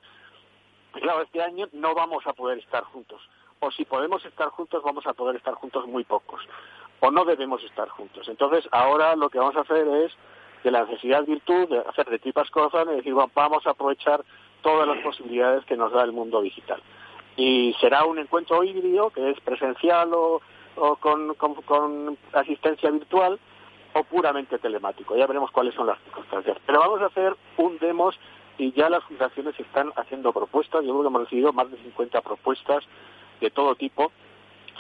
Claro, 0.94 1.22
este 1.22 1.42
año 1.42 1.68
no 1.74 1.94
vamos 1.94 2.26
a 2.28 2.34
poder 2.34 2.60
estar 2.60 2.84
juntos. 2.84 3.22
O 3.60 3.72
si 3.72 3.86
podemos 3.86 4.24
estar 4.26 4.50
juntos, 4.50 4.84
vamos 4.84 5.06
a 5.08 5.14
poder 5.14 5.36
estar 5.36 5.56
juntos 5.56 5.88
muy 5.88 6.04
pocos 6.04 6.42
o 7.00 7.12
no 7.12 7.26
debemos 7.26 7.64
estar 7.64 7.88
juntos. 7.90 8.28
Entonces, 8.28 8.68
ahora 8.72 9.16
lo 9.16 9.30
que 9.30 9.40
vamos 9.40 9.56
a 9.56 9.62
hacer 9.62 9.88
es, 9.88 10.12
de 10.64 10.72
la 10.72 10.86
necesidad 10.86 11.24
virtud, 11.26 11.70
de 11.70 11.80
hacer 11.80 12.10
de 12.10 12.20
tripas 12.20 12.50
corazón 12.50 12.92
y 12.92 12.98
decir, 12.98 13.14
bueno, 13.14 13.32
vamos 13.36 13.66
a 13.68 13.72
aprovechar 13.72 14.24
todas 14.62 14.88
las 14.88 14.98
posibilidades 15.04 15.66
que 15.66 15.78
nos 15.78 15.92
da 15.92 16.04
el 16.04 16.12
mundo 16.12 16.42
digital. 16.42 16.82
Y 17.36 17.76
será 17.80 18.06
un 18.06 18.18
encuentro 18.18 18.64
híbrido, 18.64 19.12
que 19.12 19.30
es 19.30 19.40
presencial 19.42 20.12
o, 20.14 20.42
con, 21.00 21.36
con 21.36 22.18
asistencia 22.34 22.90
virtual, 22.90 23.40
o 23.94 24.04
puramente 24.04 24.58
telemático. 24.60 25.16
Ya 25.16 25.28
veremos 25.28 25.52
cuáles 25.52 25.74
son 25.74 25.88
las 25.88 26.00
circunstancias. 26.04 26.58
Pero 26.66 26.80
vamos 26.80 27.02
a 27.02 27.06
hacer 27.06 27.36
un 27.58 27.78
demos 27.80 28.20
y 28.58 28.72
ya 28.74 28.90
las 28.90 29.04
fundaciones 29.04 29.60
están 29.60 29.92
haciendo 29.96 30.34
propuestas. 30.34 30.84
Yo 30.84 30.92
creo 30.92 31.02
que 31.02 31.08
hemos 31.08 31.22
recibido 31.24 31.54
más 31.54 31.70
de 31.72 31.78
50 31.78 32.22
propuestas 32.22 32.84
de 33.40 33.50
todo 33.50 33.76
tipo. 33.76 34.12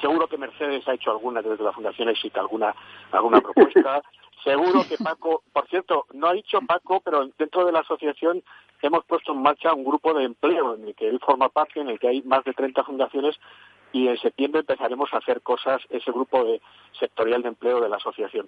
Seguro 0.01 0.27
que 0.27 0.37
Mercedes 0.37 0.87
ha 0.87 0.93
hecho 0.93 1.11
alguna 1.11 1.41
desde 1.41 1.63
la 1.63 1.71
Fundación 1.71 2.09
Exit, 2.09 2.37
alguna, 2.37 2.75
alguna 3.11 3.41
propuesta. 3.41 4.01
Seguro 4.43 4.85
que 4.87 4.97
Paco, 4.97 5.43
por 5.51 5.67
cierto, 5.67 6.05
no 6.13 6.27
ha 6.27 6.33
dicho 6.33 6.59
Paco, 6.61 7.01
pero 7.03 7.27
dentro 7.37 7.65
de 7.65 7.71
la 7.71 7.79
asociación 7.79 8.43
hemos 8.81 9.03
puesto 9.05 9.33
en 9.33 9.41
marcha 9.41 9.73
un 9.73 9.83
grupo 9.83 10.13
de 10.13 10.25
empleo 10.25 10.75
en 10.75 10.87
el 10.87 10.95
que 10.95 11.09
él 11.09 11.19
forma 11.19 11.49
parte, 11.49 11.79
en 11.79 11.89
el 11.89 11.99
que 11.99 12.07
hay 12.07 12.21
más 12.21 12.43
de 12.43 12.53
30 12.53 12.83
fundaciones 12.83 13.35
y 13.91 14.07
en 14.07 14.17
septiembre 14.17 14.61
empezaremos 14.61 15.11
a 15.13 15.17
hacer 15.17 15.41
cosas, 15.41 15.81
ese 15.89 16.11
grupo 16.11 16.43
de 16.43 16.61
sectorial 16.99 17.41
de 17.41 17.49
empleo 17.49 17.81
de 17.81 17.89
la 17.89 17.97
asociación. 17.97 18.47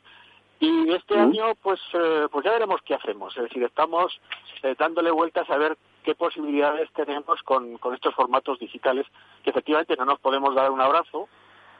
Y 0.59 0.91
este 0.91 1.17
año, 1.17 1.55
pues, 1.63 1.79
eh, 1.93 2.27
pues 2.29 2.43
ya 2.43 2.51
veremos 2.51 2.81
qué 2.83 2.93
hacemos. 2.93 3.35
Es 3.37 3.43
decir, 3.43 3.63
estamos 3.63 4.19
eh, 4.61 4.75
dándole 4.77 5.09
vueltas 5.09 5.49
a 5.49 5.57
ver 5.57 5.77
qué 6.03 6.15
posibilidades 6.15 6.91
tenemos 6.93 7.41
con, 7.43 7.77
con 7.77 7.93
estos 7.93 8.13
formatos 8.13 8.59
digitales, 8.59 9.05
que 9.43 9.51
efectivamente 9.51 9.95
no 9.95 10.05
nos 10.05 10.19
podemos 10.19 10.53
dar 10.55 10.69
un 10.69 10.81
abrazo, 10.81 11.29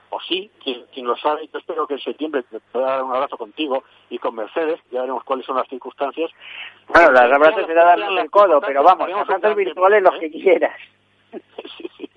o 0.10 0.20
sí, 0.22 0.50
quien, 0.64 1.06
lo 1.06 1.16
sabe, 1.18 1.48
yo 1.52 1.60
espero 1.60 1.88
que 1.88 1.96
en 1.96 2.00
septiembre 2.00 2.44
te 2.44 2.60
pueda 2.60 2.88
dar 2.88 3.04
un 3.04 3.14
abrazo 3.14 3.38
contigo 3.38 3.84
y 4.10 4.18
con 4.18 4.36
Mercedes, 4.36 4.80
ya 4.92 5.02
veremos 5.02 5.24
cuáles 5.24 5.46
son 5.46 5.56
las 5.56 5.68
circunstancias. 5.68 6.32
Bueno, 6.88 7.12
las 7.12 7.32
abrazos 7.32 7.66
será 7.66 7.86
darnos 7.86 8.20
el 8.20 8.32
codo, 8.32 8.60
pero 8.62 8.84
vamos, 8.84 9.10
abrazos 9.12 9.56
virtuales 9.56 10.04
los 10.04 10.20
que 10.20 10.32
quieras. 10.32 10.78
sí, 11.78 11.90
sí. 11.98 12.10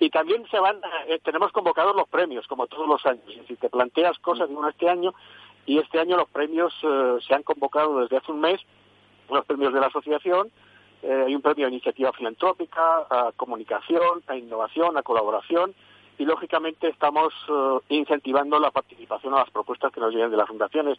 Y 0.00 0.10
también 0.10 0.46
se 0.50 0.58
van, 0.60 0.80
eh, 1.08 1.18
tenemos 1.24 1.50
convocados 1.52 1.94
los 1.94 2.08
premios, 2.08 2.46
como 2.46 2.66
todos 2.66 2.86
los 2.86 3.04
años. 3.06 3.24
Si 3.46 3.56
te 3.56 3.68
planteas 3.68 4.18
cosas, 4.18 4.48
uno 4.50 4.68
este 4.68 4.88
año, 4.88 5.12
y 5.66 5.78
este 5.78 5.98
año 5.98 6.16
los 6.16 6.28
premios 6.30 6.72
eh, 6.82 7.18
se 7.26 7.34
han 7.34 7.42
convocado 7.42 8.00
desde 8.00 8.16
hace 8.16 8.32
un 8.32 8.40
mes, 8.40 8.60
los 9.28 9.44
premios 9.44 9.72
de 9.72 9.80
la 9.80 9.86
asociación, 9.86 10.50
eh, 11.02 11.24
hay 11.26 11.34
un 11.34 11.42
premio 11.42 11.66
a 11.66 11.70
iniciativa 11.70 12.12
filantrópica, 12.12 13.06
a 13.10 13.32
comunicación, 13.36 14.22
a 14.26 14.36
innovación, 14.36 14.96
a 14.96 15.02
colaboración, 15.02 15.74
y 16.18 16.24
lógicamente 16.24 16.88
estamos 16.88 17.32
eh, 17.48 17.78
incentivando 17.88 18.58
la 18.58 18.70
participación 18.70 19.34
a 19.34 19.38
las 19.38 19.50
propuestas 19.50 19.92
que 19.92 20.00
nos 20.00 20.12
llegan 20.12 20.30
de 20.30 20.36
las 20.36 20.48
fundaciones 20.48 20.98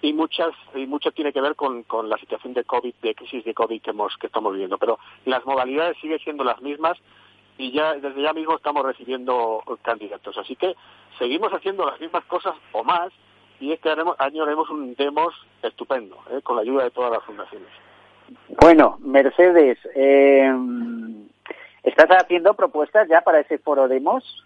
y 0.00 0.12
muchas 0.12 0.52
y 0.74 0.86
mucho 0.86 1.12
tiene 1.12 1.32
que 1.32 1.40
ver 1.40 1.54
con, 1.54 1.82
con 1.84 2.08
la 2.08 2.16
situación 2.18 2.54
de 2.54 2.64
covid 2.64 2.94
de 3.02 3.14
crisis 3.14 3.44
de 3.44 3.54
covid 3.54 3.80
que 3.80 3.90
hemos 3.90 4.16
que 4.16 4.26
estamos 4.26 4.52
viviendo 4.52 4.78
pero 4.78 4.98
las 5.24 5.44
modalidades 5.44 5.96
siguen 6.00 6.18
siendo 6.20 6.44
las 6.44 6.60
mismas 6.60 6.98
y 7.58 7.70
ya 7.72 7.94
desde 7.94 8.22
ya 8.22 8.32
mismo 8.32 8.56
estamos 8.56 8.84
recibiendo 8.84 9.62
candidatos 9.82 10.36
así 10.38 10.56
que 10.56 10.74
seguimos 11.18 11.52
haciendo 11.52 11.86
las 11.86 12.00
mismas 12.00 12.24
cosas 12.24 12.54
o 12.72 12.82
más 12.82 13.12
y 13.62 13.70
este 13.70 13.90
año 13.90 14.42
haremos 14.42 14.68
un 14.70 14.92
demos 14.96 15.32
estupendo, 15.62 16.18
¿eh? 16.32 16.42
con 16.42 16.56
la 16.56 16.62
ayuda 16.62 16.82
de 16.82 16.90
todas 16.90 17.12
las 17.12 17.22
fundaciones. 17.22 17.68
Bueno, 18.60 18.98
Mercedes, 19.00 19.78
eh, 19.94 20.52
¿estás 21.84 22.08
haciendo 22.10 22.54
propuestas 22.54 23.08
ya 23.08 23.20
para 23.20 23.38
ese 23.38 23.58
foro 23.58 23.86
demos? 23.86 24.44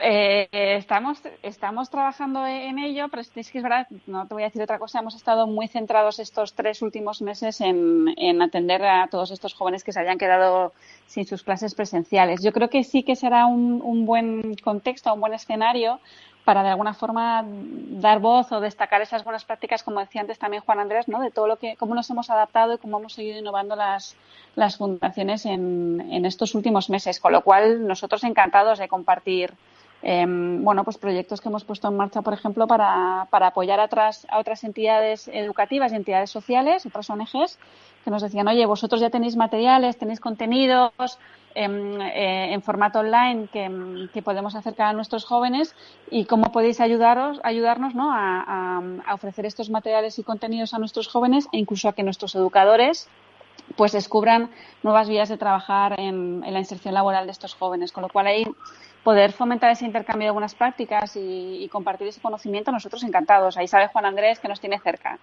Eh, 0.00 0.48
estamos, 0.52 1.20
estamos 1.42 1.90
trabajando 1.90 2.46
en 2.46 2.78
ello, 2.78 3.08
pero 3.08 3.22
es 3.22 3.30
que 3.30 3.58
es 3.58 3.62
verdad, 3.62 3.86
no 4.06 4.26
te 4.26 4.34
voy 4.34 4.42
a 4.42 4.46
decir 4.46 4.62
otra 4.62 4.78
cosa, 4.78 4.98
hemos 4.98 5.14
estado 5.14 5.46
muy 5.46 5.68
centrados 5.68 6.18
estos 6.18 6.54
tres 6.54 6.82
últimos 6.82 7.22
meses 7.22 7.60
en, 7.60 8.12
en, 8.16 8.42
atender 8.42 8.84
a 8.84 9.06
todos 9.08 9.30
estos 9.30 9.54
jóvenes 9.54 9.84
que 9.84 9.92
se 9.92 10.00
hayan 10.00 10.18
quedado 10.18 10.72
sin 11.06 11.26
sus 11.26 11.42
clases 11.42 11.74
presenciales. 11.74 12.42
Yo 12.42 12.52
creo 12.52 12.68
que 12.68 12.84
sí 12.84 13.04
que 13.04 13.16
será 13.16 13.46
un, 13.46 13.80
un 13.82 14.06
buen 14.06 14.56
contexto, 14.56 15.14
un 15.14 15.20
buen 15.20 15.34
escenario 15.34 16.00
para 16.44 16.62
de 16.62 16.68
alguna 16.68 16.94
forma 16.94 17.44
dar 17.44 18.20
voz 18.20 18.52
o 18.52 18.60
destacar 18.60 19.02
esas 19.02 19.24
buenas 19.24 19.44
prácticas, 19.44 19.82
como 19.82 19.98
decía 19.98 20.20
antes 20.20 20.38
también 20.38 20.62
Juan 20.62 20.78
Andrés, 20.78 21.08
¿no? 21.08 21.20
de 21.20 21.32
todo 21.32 21.48
lo 21.48 21.56
que, 21.56 21.76
cómo 21.76 21.94
nos 21.94 22.08
hemos 22.10 22.30
adaptado 22.30 22.74
y 22.74 22.78
cómo 22.78 22.98
hemos 22.98 23.14
seguido 23.14 23.38
innovando 23.38 23.74
las, 23.74 24.14
las 24.54 24.76
fundaciones 24.76 25.44
en, 25.44 26.06
en 26.08 26.24
estos 26.24 26.54
últimos 26.54 26.88
meses. 26.88 27.18
Con 27.18 27.32
lo 27.32 27.42
cual, 27.42 27.86
nosotros 27.88 28.22
encantados 28.22 28.78
de 28.78 28.86
compartir 28.86 29.54
eh, 30.02 30.24
bueno, 30.26 30.84
pues 30.84 30.98
proyectos 30.98 31.40
que 31.40 31.48
hemos 31.48 31.64
puesto 31.64 31.88
en 31.88 31.96
marcha, 31.96 32.22
por 32.22 32.34
ejemplo, 32.34 32.66
para, 32.66 33.26
para 33.30 33.48
apoyar 33.48 33.80
a 33.80 33.84
otras, 33.84 34.26
a 34.30 34.38
otras 34.38 34.62
entidades 34.64 35.28
educativas 35.28 35.92
y 35.92 35.96
entidades 35.96 36.30
sociales, 36.30 36.86
otras 36.86 37.08
ONGs, 37.10 37.58
que 38.04 38.10
nos 38.10 38.22
decían, 38.22 38.46
oye, 38.46 38.64
vosotros 38.66 39.00
ya 39.00 39.10
tenéis 39.10 39.36
materiales, 39.36 39.96
tenéis 39.96 40.20
contenidos 40.20 41.18
em, 41.56 42.00
eh, 42.00 42.52
en 42.52 42.62
formato 42.62 43.00
online 43.00 43.48
que, 43.52 44.08
que, 44.12 44.22
podemos 44.22 44.54
acercar 44.54 44.88
a 44.88 44.92
nuestros 44.92 45.24
jóvenes 45.24 45.74
y 46.08 46.24
cómo 46.26 46.52
podéis 46.52 46.80
ayudaros, 46.80 47.40
ayudarnos 47.42 47.96
¿no? 47.96 48.12
a, 48.12 48.80
a, 49.04 49.14
ofrecer 49.14 49.44
estos 49.44 49.70
materiales 49.70 50.20
y 50.20 50.22
contenidos 50.22 50.72
a 50.72 50.78
nuestros 50.78 51.08
jóvenes 51.08 51.48
e 51.50 51.58
incluso 51.58 51.88
a 51.88 51.94
que 51.94 52.04
nuestros 52.04 52.36
educadores 52.36 53.08
pues 53.74 53.92
descubran 53.92 54.50
nuevas 54.82 55.08
vías 55.08 55.28
de 55.28 55.36
trabajar 55.36 55.98
en, 55.98 56.40
la 56.40 56.58
inserción 56.58 56.94
laboral 56.94 57.26
de 57.26 57.32
estos 57.32 57.54
jóvenes. 57.54 57.92
Con 57.92 58.02
lo 58.02 58.08
cual 58.08 58.26
ahí 58.26 58.46
poder 59.02 59.32
fomentar 59.32 59.70
ese 59.70 59.84
intercambio 59.84 60.28
de 60.28 60.32
buenas 60.32 60.54
prácticas 60.54 61.16
y, 61.16 61.64
y, 61.64 61.68
compartir 61.68 62.08
ese 62.08 62.20
conocimiento, 62.20 62.72
nosotros 62.72 63.02
encantados. 63.02 63.56
Ahí 63.56 63.68
sabe 63.68 63.88
Juan 63.88 64.06
Andrés 64.06 64.38
que 64.38 64.48
nos 64.48 64.60
tiene 64.60 64.78
cerca. 64.78 65.18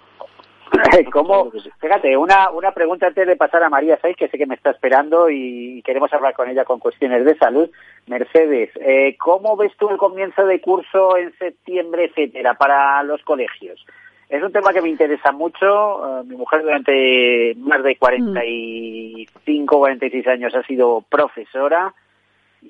¿Cómo? 1.11 1.51
Fíjate, 1.79 2.17
una, 2.17 2.49
una 2.49 2.71
pregunta 2.71 3.07
antes 3.07 3.27
de 3.27 3.35
pasar 3.35 3.63
a 3.63 3.69
María 3.69 3.99
Saiz, 3.99 4.15
que 4.15 4.27
sé 4.27 4.37
que 4.37 4.45
me 4.45 4.55
está 4.55 4.71
esperando 4.71 5.29
y 5.29 5.81
queremos 5.83 6.11
hablar 6.13 6.33
con 6.33 6.49
ella 6.49 6.65
con 6.65 6.79
cuestiones 6.79 7.25
de 7.25 7.37
salud. 7.37 7.69
Mercedes, 8.07 8.71
eh, 8.75 9.15
¿cómo 9.17 9.55
ves 9.55 9.71
tú 9.77 9.89
el 9.89 9.97
comienzo 9.97 10.45
de 10.45 10.61
curso 10.61 11.17
en 11.17 11.33
septiembre, 11.37 12.05
etcétera, 12.05 12.55
para 12.55 13.03
los 13.03 13.21
colegios? 13.23 13.85
Es 14.29 14.41
un 14.41 14.51
tema 14.51 14.73
que 14.73 14.81
me 14.81 14.89
interesa 14.89 15.31
mucho. 15.31 15.97
Uh, 15.97 16.23
mi 16.23 16.35
mujer 16.35 16.63
durante 16.63 17.53
más 17.57 17.83
de 17.83 17.95
45, 17.97 19.77
46 19.77 20.27
años 20.27 20.55
ha 20.55 20.63
sido 20.63 21.01
profesora 21.09 21.93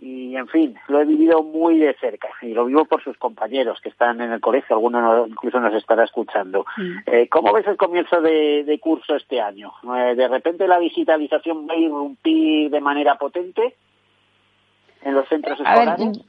y 0.02 0.36
en 0.36 0.48
fin, 0.48 0.76
lo 0.88 1.02
he 1.02 1.06
vivido 1.06 1.44
muy 1.44 1.78
de 1.78 1.94
cerca 1.96 2.30
y 2.42 2.54
lo 2.54 2.66
vivo 2.66 2.86
por 2.86 3.04
sus 3.04 3.18
compañeros 3.18 3.80
que 3.82 3.90
están 3.90 4.22
en 4.22 4.32
el 4.32 4.40
colegio, 4.40 4.76
alguno 4.76 5.02
no, 5.02 5.28
incluso 5.28 5.60
nos 5.60 5.74
estará 5.76 6.04
escuchando. 6.04 6.66
Mm. 6.78 6.98
Eh, 7.06 7.28
¿Cómo 7.30 7.54
ves 7.54 7.68
el 7.68 7.78
comienzo 7.78 8.22
de, 8.22 8.64
de 8.64 8.80
curso 8.80 9.16
este 9.16 9.40
año? 9.40 9.72
Eh, 9.96 10.16
¿De 10.16 10.28
repente 10.28 10.68
la 10.68 10.80
digitalización 10.80 11.68
va 11.68 11.74
a 11.74 11.78
irrumpir 11.78 12.72
de 12.72 12.82
manera 12.82 13.16
potente 13.16 13.76
en 15.04 15.14
los 15.14 15.28
centros 15.28 15.60
escolares? 15.60 16.18
Ver, 16.18 16.26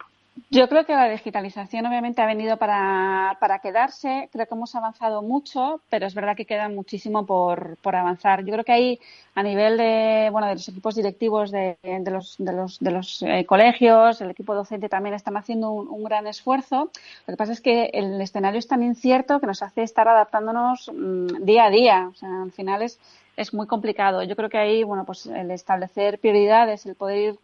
yo 0.51 0.69
creo 0.69 0.85
que 0.85 0.95
la 0.95 1.09
digitalización 1.09 1.87
obviamente 1.87 2.21
ha 2.21 2.27
venido 2.27 2.57
para, 2.57 3.37
para 3.41 3.61
quedarse. 3.61 4.29
Creo 4.33 4.47
que 4.47 4.55
hemos 4.55 4.75
avanzado 4.75 5.23
mucho, 5.23 5.81
pero 5.89 6.07
es 6.07 6.15
verdad 6.15 6.37
que 6.37 6.45
queda 6.45 6.69
muchísimo 6.69 7.25
por, 7.25 7.77
por 7.79 7.95
avanzar. 7.95 8.45
Yo 8.45 8.53
creo 8.53 8.65
que 8.65 8.73
ahí, 8.73 9.01
a 9.35 9.43
nivel 9.43 9.77
de, 9.77 10.29
bueno, 10.33 10.49
de 10.49 10.55
los 10.55 10.69
equipos 10.69 10.97
directivos 10.97 11.51
de, 11.51 11.77
de 11.83 12.11
los, 12.11 12.37
de 12.39 12.53
los, 12.53 12.79
de 12.81 12.91
los 12.91 13.23
eh, 13.23 13.47
colegios, 13.47 14.21
el 14.21 14.31
equipo 14.31 14.55
docente 14.55 14.89
también 14.89 15.15
están 15.15 15.37
haciendo 15.37 15.71
un, 15.71 16.05
gran 16.05 16.27
esfuerzo. 16.27 16.91
Lo 17.27 17.33
que 17.33 17.37
pasa 17.37 17.53
es 17.53 17.61
que 17.61 17.91
el 17.95 18.21
escenario 18.21 18.59
es 18.59 18.69
tan 18.69 18.83
incierto 18.83 19.41
que 19.41 19.47
nos 19.47 19.63
hace 19.63 19.83
estar 19.83 20.09
adaptándonos 20.09 20.91
mmm, 20.93 21.45
día 21.45 21.67
a 21.67 21.71
día. 21.71 22.09
O 22.13 22.15
sea, 22.15 22.43
al 22.43 22.53
final 22.53 22.83
es, 22.83 22.99
es 23.37 23.55
muy 23.55 23.67
complicado. 23.67 24.23
Yo 24.25 24.35
creo 24.35 24.49
que 24.49 24.59
ahí, 24.59 24.83
bueno, 24.83 25.05
pues 25.05 25.27
el 25.27 25.51
establecer 25.53 26.19
prioridades, 26.19 26.87
el 26.87 26.97
poder 26.97 27.19
ir 27.19 27.39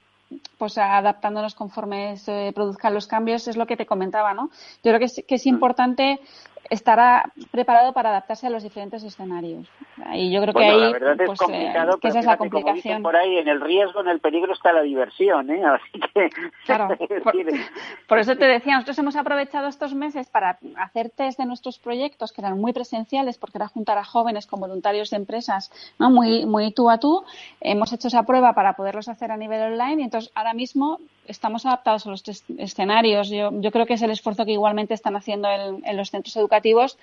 pues 0.59 0.79
adaptándonos 0.79 1.55
conforme 1.55 2.17
se 2.17 2.53
produzcan 2.55 2.95
los 2.95 3.07
cambios 3.07 3.49
es 3.49 3.57
lo 3.57 3.67
que 3.67 3.77
te 3.77 3.87
comentaba, 3.87 4.35
¿no? 4.35 4.51
Yo 4.83 4.91
creo 4.91 4.99
que 4.99 5.07
es, 5.07 5.25
que 5.27 5.35
es 5.37 5.47
importante 5.47 6.21
estará 6.69 7.33
preparado 7.51 7.93
para 7.93 8.11
adaptarse 8.11 8.47
a 8.47 8.51
los 8.51 8.63
diferentes 8.63 9.03
escenarios. 9.03 9.67
Y 10.13 10.31
yo 10.33 10.41
creo 10.43 10.53
bueno, 10.53 10.69
que 10.69 10.75
ahí 10.75 10.81
la 10.81 10.93
verdad 10.93 11.21
es 11.21 11.27
pues, 11.27 11.39
complicado, 11.39 11.95
eh, 11.95 11.99
que 12.01 12.09
esa 12.09 12.19
es 12.21 12.27
la 12.27 12.37
complicación. 12.37 13.03
Por 13.03 13.17
ahí, 13.17 13.39
en 13.39 13.49
el 13.49 13.61
riesgo, 13.61 14.01
en 14.01 14.09
el 14.09 14.21
peligro 14.21 14.53
está 14.53 14.73
la 14.73 14.83
diversión, 14.83 15.51
¿eh? 15.51 15.63
Así 15.65 16.01
que. 16.01 16.31
Claro. 16.67 16.89
por, 16.97 17.35
por, 18.07 18.19
eso 18.19 18.37
te 18.37 18.47
decía, 18.47 18.75
nosotros 18.75 18.99
hemos 18.99 19.17
aprovechado 19.17 19.69
estos 19.69 19.95
meses 19.95 20.29
para 20.29 20.59
hacer 20.77 21.11
test 21.11 21.39
de 21.39 21.47
nuestros 21.47 21.79
proyectos 21.79 22.33
que 22.33 22.41
eran 22.41 22.59
muy 22.59 22.73
presenciales, 22.73 23.39
porque 23.39 23.59
era 23.59 23.67
juntar 23.67 23.99
a 23.99 24.05
jóvenes 24.05 24.47
con 24.47 24.61
voluntarios 24.61 25.11
de 25.11 25.17
empresas, 25.17 25.73
¿no? 25.99 26.11
Muy, 26.11 26.47
muy 26.47 26.73
tú 26.73 26.91
a 26.91 26.99
tú. 26.99 27.25
Hemos 27.61 27.93
hecho 27.93 28.09
esa 28.09 28.25
prueba 28.25 28.53
para 28.53 28.75
poderlos 28.75 29.09
hacer 29.09 29.33
a 29.33 29.37
nivel 29.37 29.73
online 29.73 30.03
y 30.03 30.05
entonces 30.05 30.31
ahora 30.35 30.55
mismo 30.55 30.99
estamos 31.31 31.65
adaptados 31.65 32.07
a 32.07 32.11
los 32.11 32.23
tres 32.23 32.45
escenarios. 32.59 33.31
Yo, 33.31 33.51
yo 33.61 33.71
creo 33.71 33.87
que 33.87 33.95
es 33.95 34.03
el 34.03 34.11
esfuerzo 34.11 34.45
que 34.45 34.53
igualmente 34.53 34.95
están 34.95 35.17
haciendo 35.17 35.49
el, 35.49 35.83
en 35.85 35.97
los 35.97 36.11
centros 36.11 36.37
educativos, 36.37 36.99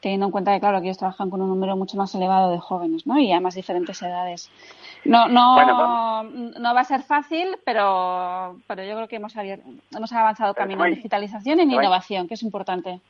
teniendo 0.00 0.26
en 0.26 0.32
cuenta 0.32 0.52
que, 0.54 0.60
claro, 0.60 0.80
que 0.80 0.86
ellos 0.86 0.98
trabajan 0.98 1.30
con 1.30 1.42
un 1.42 1.48
número 1.48 1.76
mucho 1.76 1.96
más 1.96 2.14
elevado 2.14 2.50
de 2.50 2.58
jóvenes, 2.58 3.06
¿no? 3.06 3.18
Y 3.18 3.30
además 3.32 3.54
diferentes 3.54 4.00
edades. 4.02 4.50
No, 5.04 5.28
no, 5.28 5.54
bueno, 5.54 6.22
no 6.58 6.74
va 6.74 6.80
a 6.80 6.84
ser 6.84 7.02
fácil, 7.02 7.56
pero, 7.64 8.56
pero 8.66 8.82
yo 8.84 8.94
creo 8.96 9.08
que 9.08 9.16
hemos, 9.16 9.36
abierto, 9.36 9.68
hemos 9.94 10.12
avanzado 10.12 10.54
camino 10.54 10.84
en 10.84 10.94
digitalización 10.94 11.58
y 11.58 11.62
en 11.62 11.70
innovación, 11.70 12.26
que 12.26 12.34
es 12.34 12.42
importante. 12.42 13.00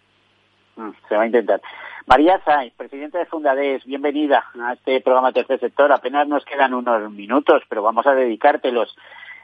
Mm, 0.76 0.90
se 1.08 1.16
va 1.16 1.22
a 1.22 1.26
intentar. 1.26 1.60
María 2.06 2.40
Sainz, 2.44 2.72
presidenta 2.74 3.18
de 3.18 3.26
Fundades, 3.26 3.84
bienvenida 3.84 4.44
a 4.58 4.72
este 4.72 5.00
programa 5.02 5.32
Tercer 5.32 5.60
Sector. 5.60 5.92
Apenas 5.92 6.26
nos 6.26 6.44
quedan 6.44 6.72
unos 6.72 7.10
minutos, 7.10 7.62
pero 7.68 7.82
vamos 7.82 8.06
a 8.06 8.14
dedicártelos. 8.14 8.96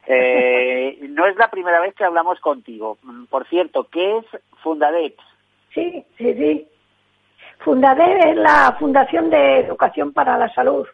Eh, 0.06 0.98
no 1.08 1.26
es 1.26 1.36
la 1.36 1.48
primera 1.50 1.80
vez 1.80 1.94
que 1.94 2.04
hablamos 2.04 2.38
contigo. 2.40 2.98
Por 3.30 3.46
cierto, 3.48 3.88
¿qué 3.90 4.18
es 4.18 4.24
Fundadet? 4.62 5.16
Sí, 5.72 6.04
sí, 6.18 6.34
sí. 6.34 6.68
Fundadet 7.60 8.26
es 8.26 8.36
la 8.36 8.76
Fundación 8.78 9.30
de 9.30 9.60
Educación 9.60 10.12
para 10.12 10.36
la 10.38 10.52
Salud. 10.52 10.86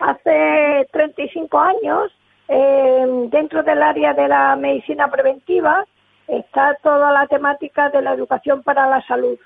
hace 0.00 0.86
35 0.92 1.58
años, 1.58 2.12
eh, 2.48 3.06
dentro 3.30 3.62
del 3.62 3.82
área 3.82 4.12
de 4.12 4.28
la 4.28 4.54
medicina 4.56 5.08
preventiva, 5.08 5.86
está 6.28 6.74
toda 6.82 7.12
la 7.12 7.26
temática 7.26 7.90
de 7.90 8.02
la 8.02 8.12
educación 8.12 8.62
para 8.62 8.88
la 8.88 9.02
salud. 9.02 9.38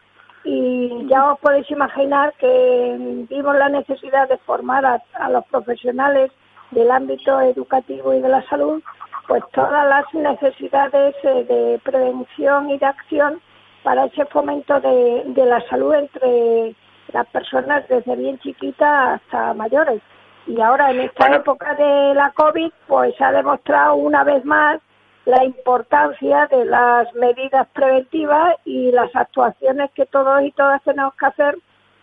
Y 0.44 1.06
ya 1.08 1.32
os 1.32 1.38
podéis 1.40 1.70
imaginar 1.70 2.32
que 2.38 2.96
vimos 3.28 3.56
la 3.56 3.68
necesidad 3.68 4.28
de 4.28 4.38
formar 4.38 4.86
a, 4.86 5.28
los 5.28 5.44
profesionales 5.46 6.30
del 6.70 6.90
ámbito 6.90 7.40
educativo 7.40 8.14
y 8.14 8.20
de 8.20 8.28
la 8.28 8.42
salud, 8.48 8.82
pues 9.30 9.44
todas 9.52 9.86
las 9.86 10.12
necesidades 10.12 11.14
eh, 11.22 11.44
de 11.44 11.80
prevención 11.84 12.68
y 12.68 12.78
de 12.78 12.86
acción 12.86 13.40
para 13.84 14.06
ese 14.06 14.24
fomento 14.26 14.80
de, 14.80 15.22
de 15.24 15.46
la 15.46 15.60
salud 15.68 15.94
entre 15.94 16.74
las 17.12 17.28
personas 17.28 17.86
desde 17.86 18.16
bien 18.16 18.40
chiquitas 18.40 19.20
hasta 19.20 19.54
mayores. 19.54 20.02
Y 20.48 20.60
ahora 20.60 20.90
en 20.90 21.02
esta 21.02 21.28
época 21.32 21.74
de 21.76 22.12
la 22.12 22.32
COVID, 22.32 22.72
pues 22.88 23.14
se 23.14 23.22
ha 23.22 23.30
demostrado 23.30 23.94
una 23.94 24.24
vez 24.24 24.44
más 24.44 24.80
la 25.26 25.44
importancia 25.44 26.48
de 26.48 26.64
las 26.64 27.14
medidas 27.14 27.68
preventivas 27.72 28.56
y 28.64 28.90
las 28.90 29.14
actuaciones 29.14 29.92
que 29.92 30.06
todos 30.06 30.42
y 30.42 30.50
todas 30.50 30.82
tenemos 30.82 31.14
que 31.14 31.26
hacer 31.26 31.56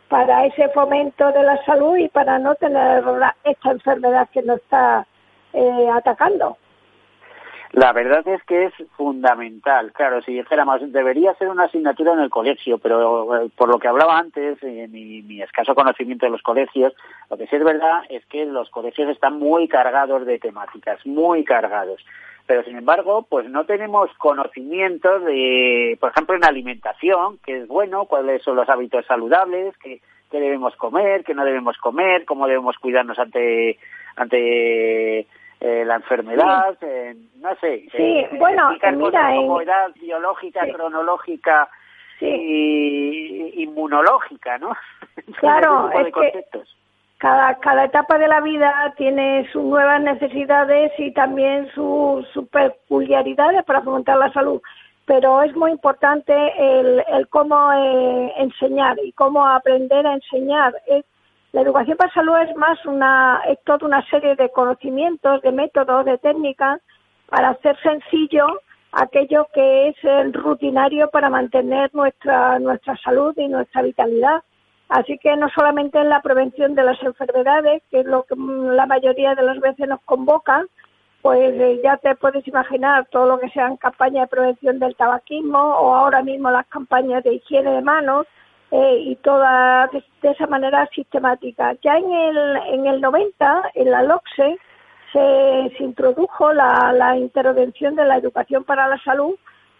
para 0.07 0.45
ese 0.45 0.69
fomento 0.69 1.29
de 1.33 1.43
la 1.43 1.61
salud 1.65 1.97
y 1.97 2.07
para 2.07 2.39
no 2.39 2.55
tener 2.55 3.03
esta 3.43 3.71
enfermedad 3.71 4.29
que 4.31 4.43
nos 4.43 4.59
está 4.59 5.05
eh, 5.51 5.89
atacando. 5.93 6.55
La 7.71 7.91
verdad 7.91 8.25
es 8.27 8.41
que 8.43 8.65
es 8.65 8.73
fundamental. 8.95 9.91
Claro, 9.91 10.21
si 10.21 10.33
dijéramos, 10.33 10.79
debería 10.91 11.33
ser 11.35 11.49
una 11.49 11.65
asignatura 11.65 12.13
en 12.13 12.19
el 12.19 12.29
colegio, 12.29 12.77
pero 12.77 13.35
eh, 13.35 13.49
por 13.55 13.69
lo 13.69 13.77
que 13.77 13.87
hablaba 13.87 14.17
antes, 14.17 14.61
en 14.63 14.91
mi, 14.91 15.41
escaso 15.41 15.75
conocimiento 15.75 16.25
de 16.25 16.31
los 16.31 16.41
colegios, 16.41 16.93
lo 17.29 17.37
que 17.37 17.47
sí 17.47 17.55
es 17.55 17.63
verdad 17.63 18.03
es 18.09 18.25
que 18.27 18.45
los 18.45 18.69
colegios 18.69 19.09
están 19.09 19.37
muy 19.37 19.67
cargados 19.67 20.25
de 20.25 20.39
temáticas, 20.39 21.05
muy 21.05 21.43
cargados 21.43 22.03
pero 22.47 22.63
sin 22.63 22.77
embargo, 22.77 23.27
pues 23.29 23.49
no 23.49 23.65
tenemos 23.65 24.09
conocimientos 24.17 25.21
de, 25.25 25.97
por 25.99 26.11
ejemplo, 26.11 26.33
en 26.33 26.45
alimentación, 26.45 27.39
que 27.45 27.57
es 27.57 27.67
bueno, 27.67 28.05
cuáles 28.05 28.41
son 28.41 28.55
los 28.55 28.69
hábitos 28.69 29.05
saludables, 29.05 29.75
qué, 29.79 29.99
debemos 30.31 30.73
comer, 30.77 31.25
qué 31.25 31.33
no 31.33 31.43
debemos 31.43 31.77
comer, 31.77 32.23
cómo 32.23 32.47
debemos 32.47 32.77
cuidarnos 32.77 33.19
ante 33.19 33.77
ante 34.15 35.27
eh, 35.59 35.83
la 35.85 35.95
enfermedad, 35.95 36.77
eh, 36.81 37.15
no 37.37 37.55
sé. 37.55 37.87
Sí, 37.91 38.19
eh, 38.19 38.29
bueno, 38.37 38.69
mira, 38.93 39.35
como 39.35 39.61
edad 39.61 39.91
biológica, 39.99 40.61
cronológica 40.71 41.69
y 42.21 43.63
inmunológica, 43.63 44.57
¿no? 44.57 44.75
Claro, 45.39 45.89
es 45.91 46.13
que 46.13 46.45
cada, 47.17 47.55
cada 47.55 47.85
etapa 47.85 48.19
de 48.19 48.27
la 48.27 48.41
vida 48.41 48.93
tiene 48.97 49.49
sus 49.51 49.63
nuevas 49.63 50.01
necesidades 50.01 50.91
y 50.99 51.11
también 51.11 51.67
sus, 51.73 52.27
peculiaridades 52.51 53.63
para 53.65 53.81
fomentar 53.81 54.17
la 54.17 54.31
salud. 54.31 54.61
Pero 55.05 55.41
es 55.41 55.55
muy 55.55 55.71
importante 55.71 56.33
el, 56.59 57.03
el 57.07 57.27
cómo 57.29 57.73
eh, 57.73 58.33
enseñar 58.37 58.97
y 59.03 59.11
cómo 59.13 59.47
aprender 59.47 60.05
a 60.05 60.13
enseñar. 60.13 60.75
La 61.53 61.61
educación 61.61 61.97
para 61.97 62.13
salud 62.13 62.37
es 62.37 62.55
más 62.55 62.85
una, 62.85 63.41
es 63.47 63.57
toda 63.63 63.87
una 63.87 64.05
serie 64.09 64.35
de 64.35 64.49
conocimientos, 64.49 65.41
de 65.41 65.51
métodos, 65.51 66.05
de 66.05 66.17
técnicas 66.17 66.81
para 67.27 67.49
hacer 67.49 67.77
sencillo 67.81 68.45
aquello 68.91 69.47
que 69.53 69.89
es 69.89 69.95
el 70.03 70.33
rutinario 70.33 71.09
para 71.09 71.29
mantener 71.29 71.93
nuestra, 71.93 72.59
nuestra 72.59 72.97
salud 72.97 73.33
y 73.37 73.47
nuestra 73.47 73.81
vitalidad. 73.81 74.43
Así 74.89 75.17
que 75.17 75.35
no 75.35 75.49
solamente 75.49 75.99
en 75.99 76.09
la 76.09 76.21
prevención 76.21 76.73
de 76.73 76.83
las 76.83 77.01
enfermedades, 77.03 77.83
que 77.91 77.99
es 77.99 78.05
lo 78.05 78.23
que 78.23 78.35
la 78.37 78.85
mayoría 78.85 79.35
de 79.35 79.43
las 79.43 79.59
veces 79.59 79.87
nos 79.87 80.01
convoca, 80.01 80.65
pues 81.21 81.53
eh, 81.59 81.81
ya 81.83 81.97
te 81.97 82.15
puedes 82.15 82.47
imaginar 82.47 83.05
todo 83.11 83.27
lo 83.27 83.39
que 83.39 83.49
sean 83.49 83.75
campañas 83.77 84.23
de 84.23 84.35
prevención 84.35 84.79
del 84.79 84.95
tabaquismo 84.95 85.59
o 85.59 85.93
ahora 85.93 86.21
mismo 86.23 86.49
las 86.49 86.67
campañas 86.67 87.23
de 87.23 87.35
higiene 87.35 87.71
de 87.71 87.81
manos 87.81 88.25
eh, 88.71 88.97
y 88.99 89.15
todas 89.17 89.91
de, 89.91 90.03
esa 90.21 90.47
manera 90.47 90.87
sistemática. 90.93 91.73
Ya 91.83 91.97
en 91.97 92.11
el, 92.11 92.57
en 92.73 92.87
el 92.87 93.01
90, 93.01 93.71
en 93.75 93.91
la 93.91 94.03
LOCSE, 94.03 94.57
se, 95.13 95.73
se 95.77 95.83
introdujo 95.83 96.51
la, 96.51 96.91
la 96.93 97.17
intervención 97.17 97.95
de 97.95 98.05
la 98.05 98.17
educación 98.17 98.63
para 98.63 98.87
la 98.87 98.97
salud 99.03 99.35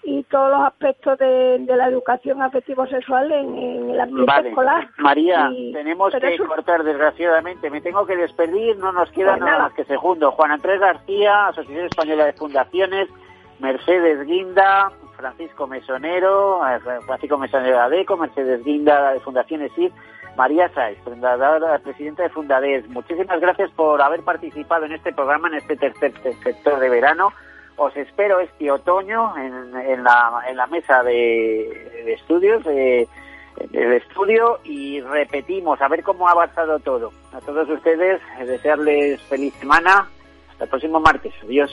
y 0.10 0.24
todos 0.24 0.52
los 0.52 0.62
aspectos 0.62 1.20
de, 1.20 1.66
la 1.68 1.90
educación 1.90 2.42
afectivo-sexual 2.42 3.30
en, 3.30 3.90
el 3.90 4.00
ambiente 4.00 4.50
escolar. 4.50 4.90
María, 5.00 5.52
tenemos 5.74 6.14
que 6.14 6.38
cortar 6.38 6.84
desgraciadamente. 6.86 7.70
Me 7.70 7.82
tengo 7.82 8.06
que 8.06 8.16
despedir, 8.16 8.78
no 8.78 8.94
nos 8.94 9.12
queda 9.12 9.34
pues 9.34 9.42
nada 9.42 9.64
más 9.64 9.74
que 9.74 9.84
segundo. 9.84 10.32
Juan 10.32 10.52
Andrés 10.52 10.80
García, 10.80 11.48
Asociación 11.48 11.88
Española 11.88 12.26
de 12.26 12.34
Fundaciones, 12.34 13.10
Mercedes 13.60 14.26
Guinda, 14.26 14.94
Francisco 15.18 15.68
Mesonero, 15.68 16.62
eh, 16.68 16.80
Francisco 17.06 17.38
Mesonero 17.38 17.78
de 17.78 17.84
ADECO, 17.84 18.18
Mercedes 18.18 18.64
Guinda 18.64 19.14
de 19.14 19.20
Fundaciones 19.20 19.72
SID, 19.74 19.92
María 20.38 20.70
Sáez, 20.70 21.00
presidenta 21.84 22.24
de 22.24 22.30
Fundades. 22.30 22.88
Muchísimas 22.90 23.42
gracias 23.42 23.72
por 23.72 24.02
haber 24.02 24.22
participado 24.22 24.86
en 24.86 24.94
este 24.94 25.12
programa, 25.12 25.48
en 25.48 25.56
este 25.56 25.76
tercer 25.76 26.14
sector 26.44 26.80
de 26.80 26.90
verano. 26.90 27.34
Os 27.76 27.96
espero 27.98 28.40
este 28.40 28.72
otoño 28.72 29.36
en, 29.38 30.04
la, 30.04 30.68
mesa 30.70 31.04
de, 31.04 32.14
estudios, 32.14 32.64
de, 32.64 33.08
estudio, 33.96 34.60
y 34.64 35.02
repetimos, 35.02 35.82
a 35.82 35.88
ver 35.88 36.04
cómo 36.04 36.28
ha 36.28 36.32
avanzado 36.32 36.80
todo. 36.80 37.12
A 37.34 37.42
todos 37.42 37.68
ustedes, 37.70 38.22
desearles 38.40 39.22
feliz 39.24 39.54
semana. 39.56 40.08
Hasta 40.52 40.64
el 40.64 40.70
próximo 40.70 41.00
martes. 41.00 41.34
Adiós. 41.44 41.72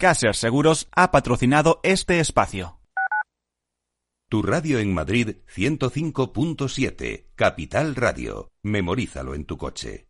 Caser 0.00 0.34
Seguros 0.34 0.88
ha 0.96 1.10
patrocinado 1.10 1.78
este 1.82 2.20
espacio. 2.20 2.80
Tu 4.30 4.40
radio 4.40 4.78
en 4.78 4.94
Madrid 4.94 5.36
105.7, 5.54 7.26
Capital 7.34 7.94
Radio. 7.94 8.48
Memorízalo 8.62 9.34
en 9.34 9.44
tu 9.44 9.58
coche. 9.58 10.09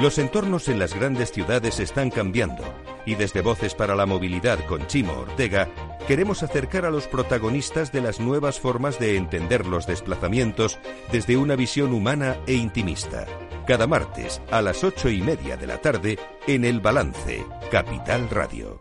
Los 0.00 0.16
entornos 0.16 0.68
en 0.68 0.78
las 0.78 0.94
grandes 0.94 1.30
ciudades 1.30 1.78
están 1.78 2.08
cambiando 2.08 2.64
y 3.04 3.16
desde 3.16 3.42
Voces 3.42 3.74
para 3.74 3.94
la 3.94 4.06
Movilidad 4.06 4.64
con 4.64 4.86
Chimo 4.86 5.12
Ortega 5.12 5.68
queremos 6.08 6.42
acercar 6.42 6.86
a 6.86 6.90
los 6.90 7.06
protagonistas 7.06 7.92
de 7.92 8.00
las 8.00 8.18
nuevas 8.18 8.58
formas 8.58 8.98
de 8.98 9.16
entender 9.16 9.66
los 9.66 9.86
desplazamientos 9.86 10.78
desde 11.12 11.36
una 11.36 11.54
visión 11.54 11.92
humana 11.92 12.38
e 12.46 12.54
intimista. 12.54 13.26
Cada 13.66 13.86
martes 13.86 14.40
a 14.50 14.62
las 14.62 14.84
ocho 14.84 15.10
y 15.10 15.20
media 15.20 15.58
de 15.58 15.66
la 15.66 15.76
tarde 15.82 16.18
en 16.46 16.64
El 16.64 16.80
Balance, 16.80 17.44
Capital 17.70 18.30
Radio. 18.30 18.80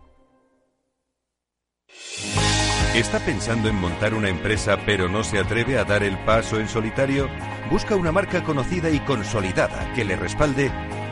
¿Está 2.96 3.20
pensando 3.20 3.68
en 3.68 3.76
montar 3.76 4.14
una 4.14 4.30
empresa 4.30 4.78
pero 4.86 5.10
no 5.10 5.26
se 5.26 5.38
atreve 5.38 5.78
a 5.78 5.84
dar 5.84 6.02
el 6.02 6.18
paso 6.20 6.62
en 6.62 6.70
solitario? 6.70 7.28
Busca 7.70 7.98
una 7.98 8.14
marca 8.14 8.42
conocida 8.44 8.90
y 8.90 9.00
consolidada 9.02 9.94
que 9.94 10.06
le 10.06 10.16
respalde 10.16 10.72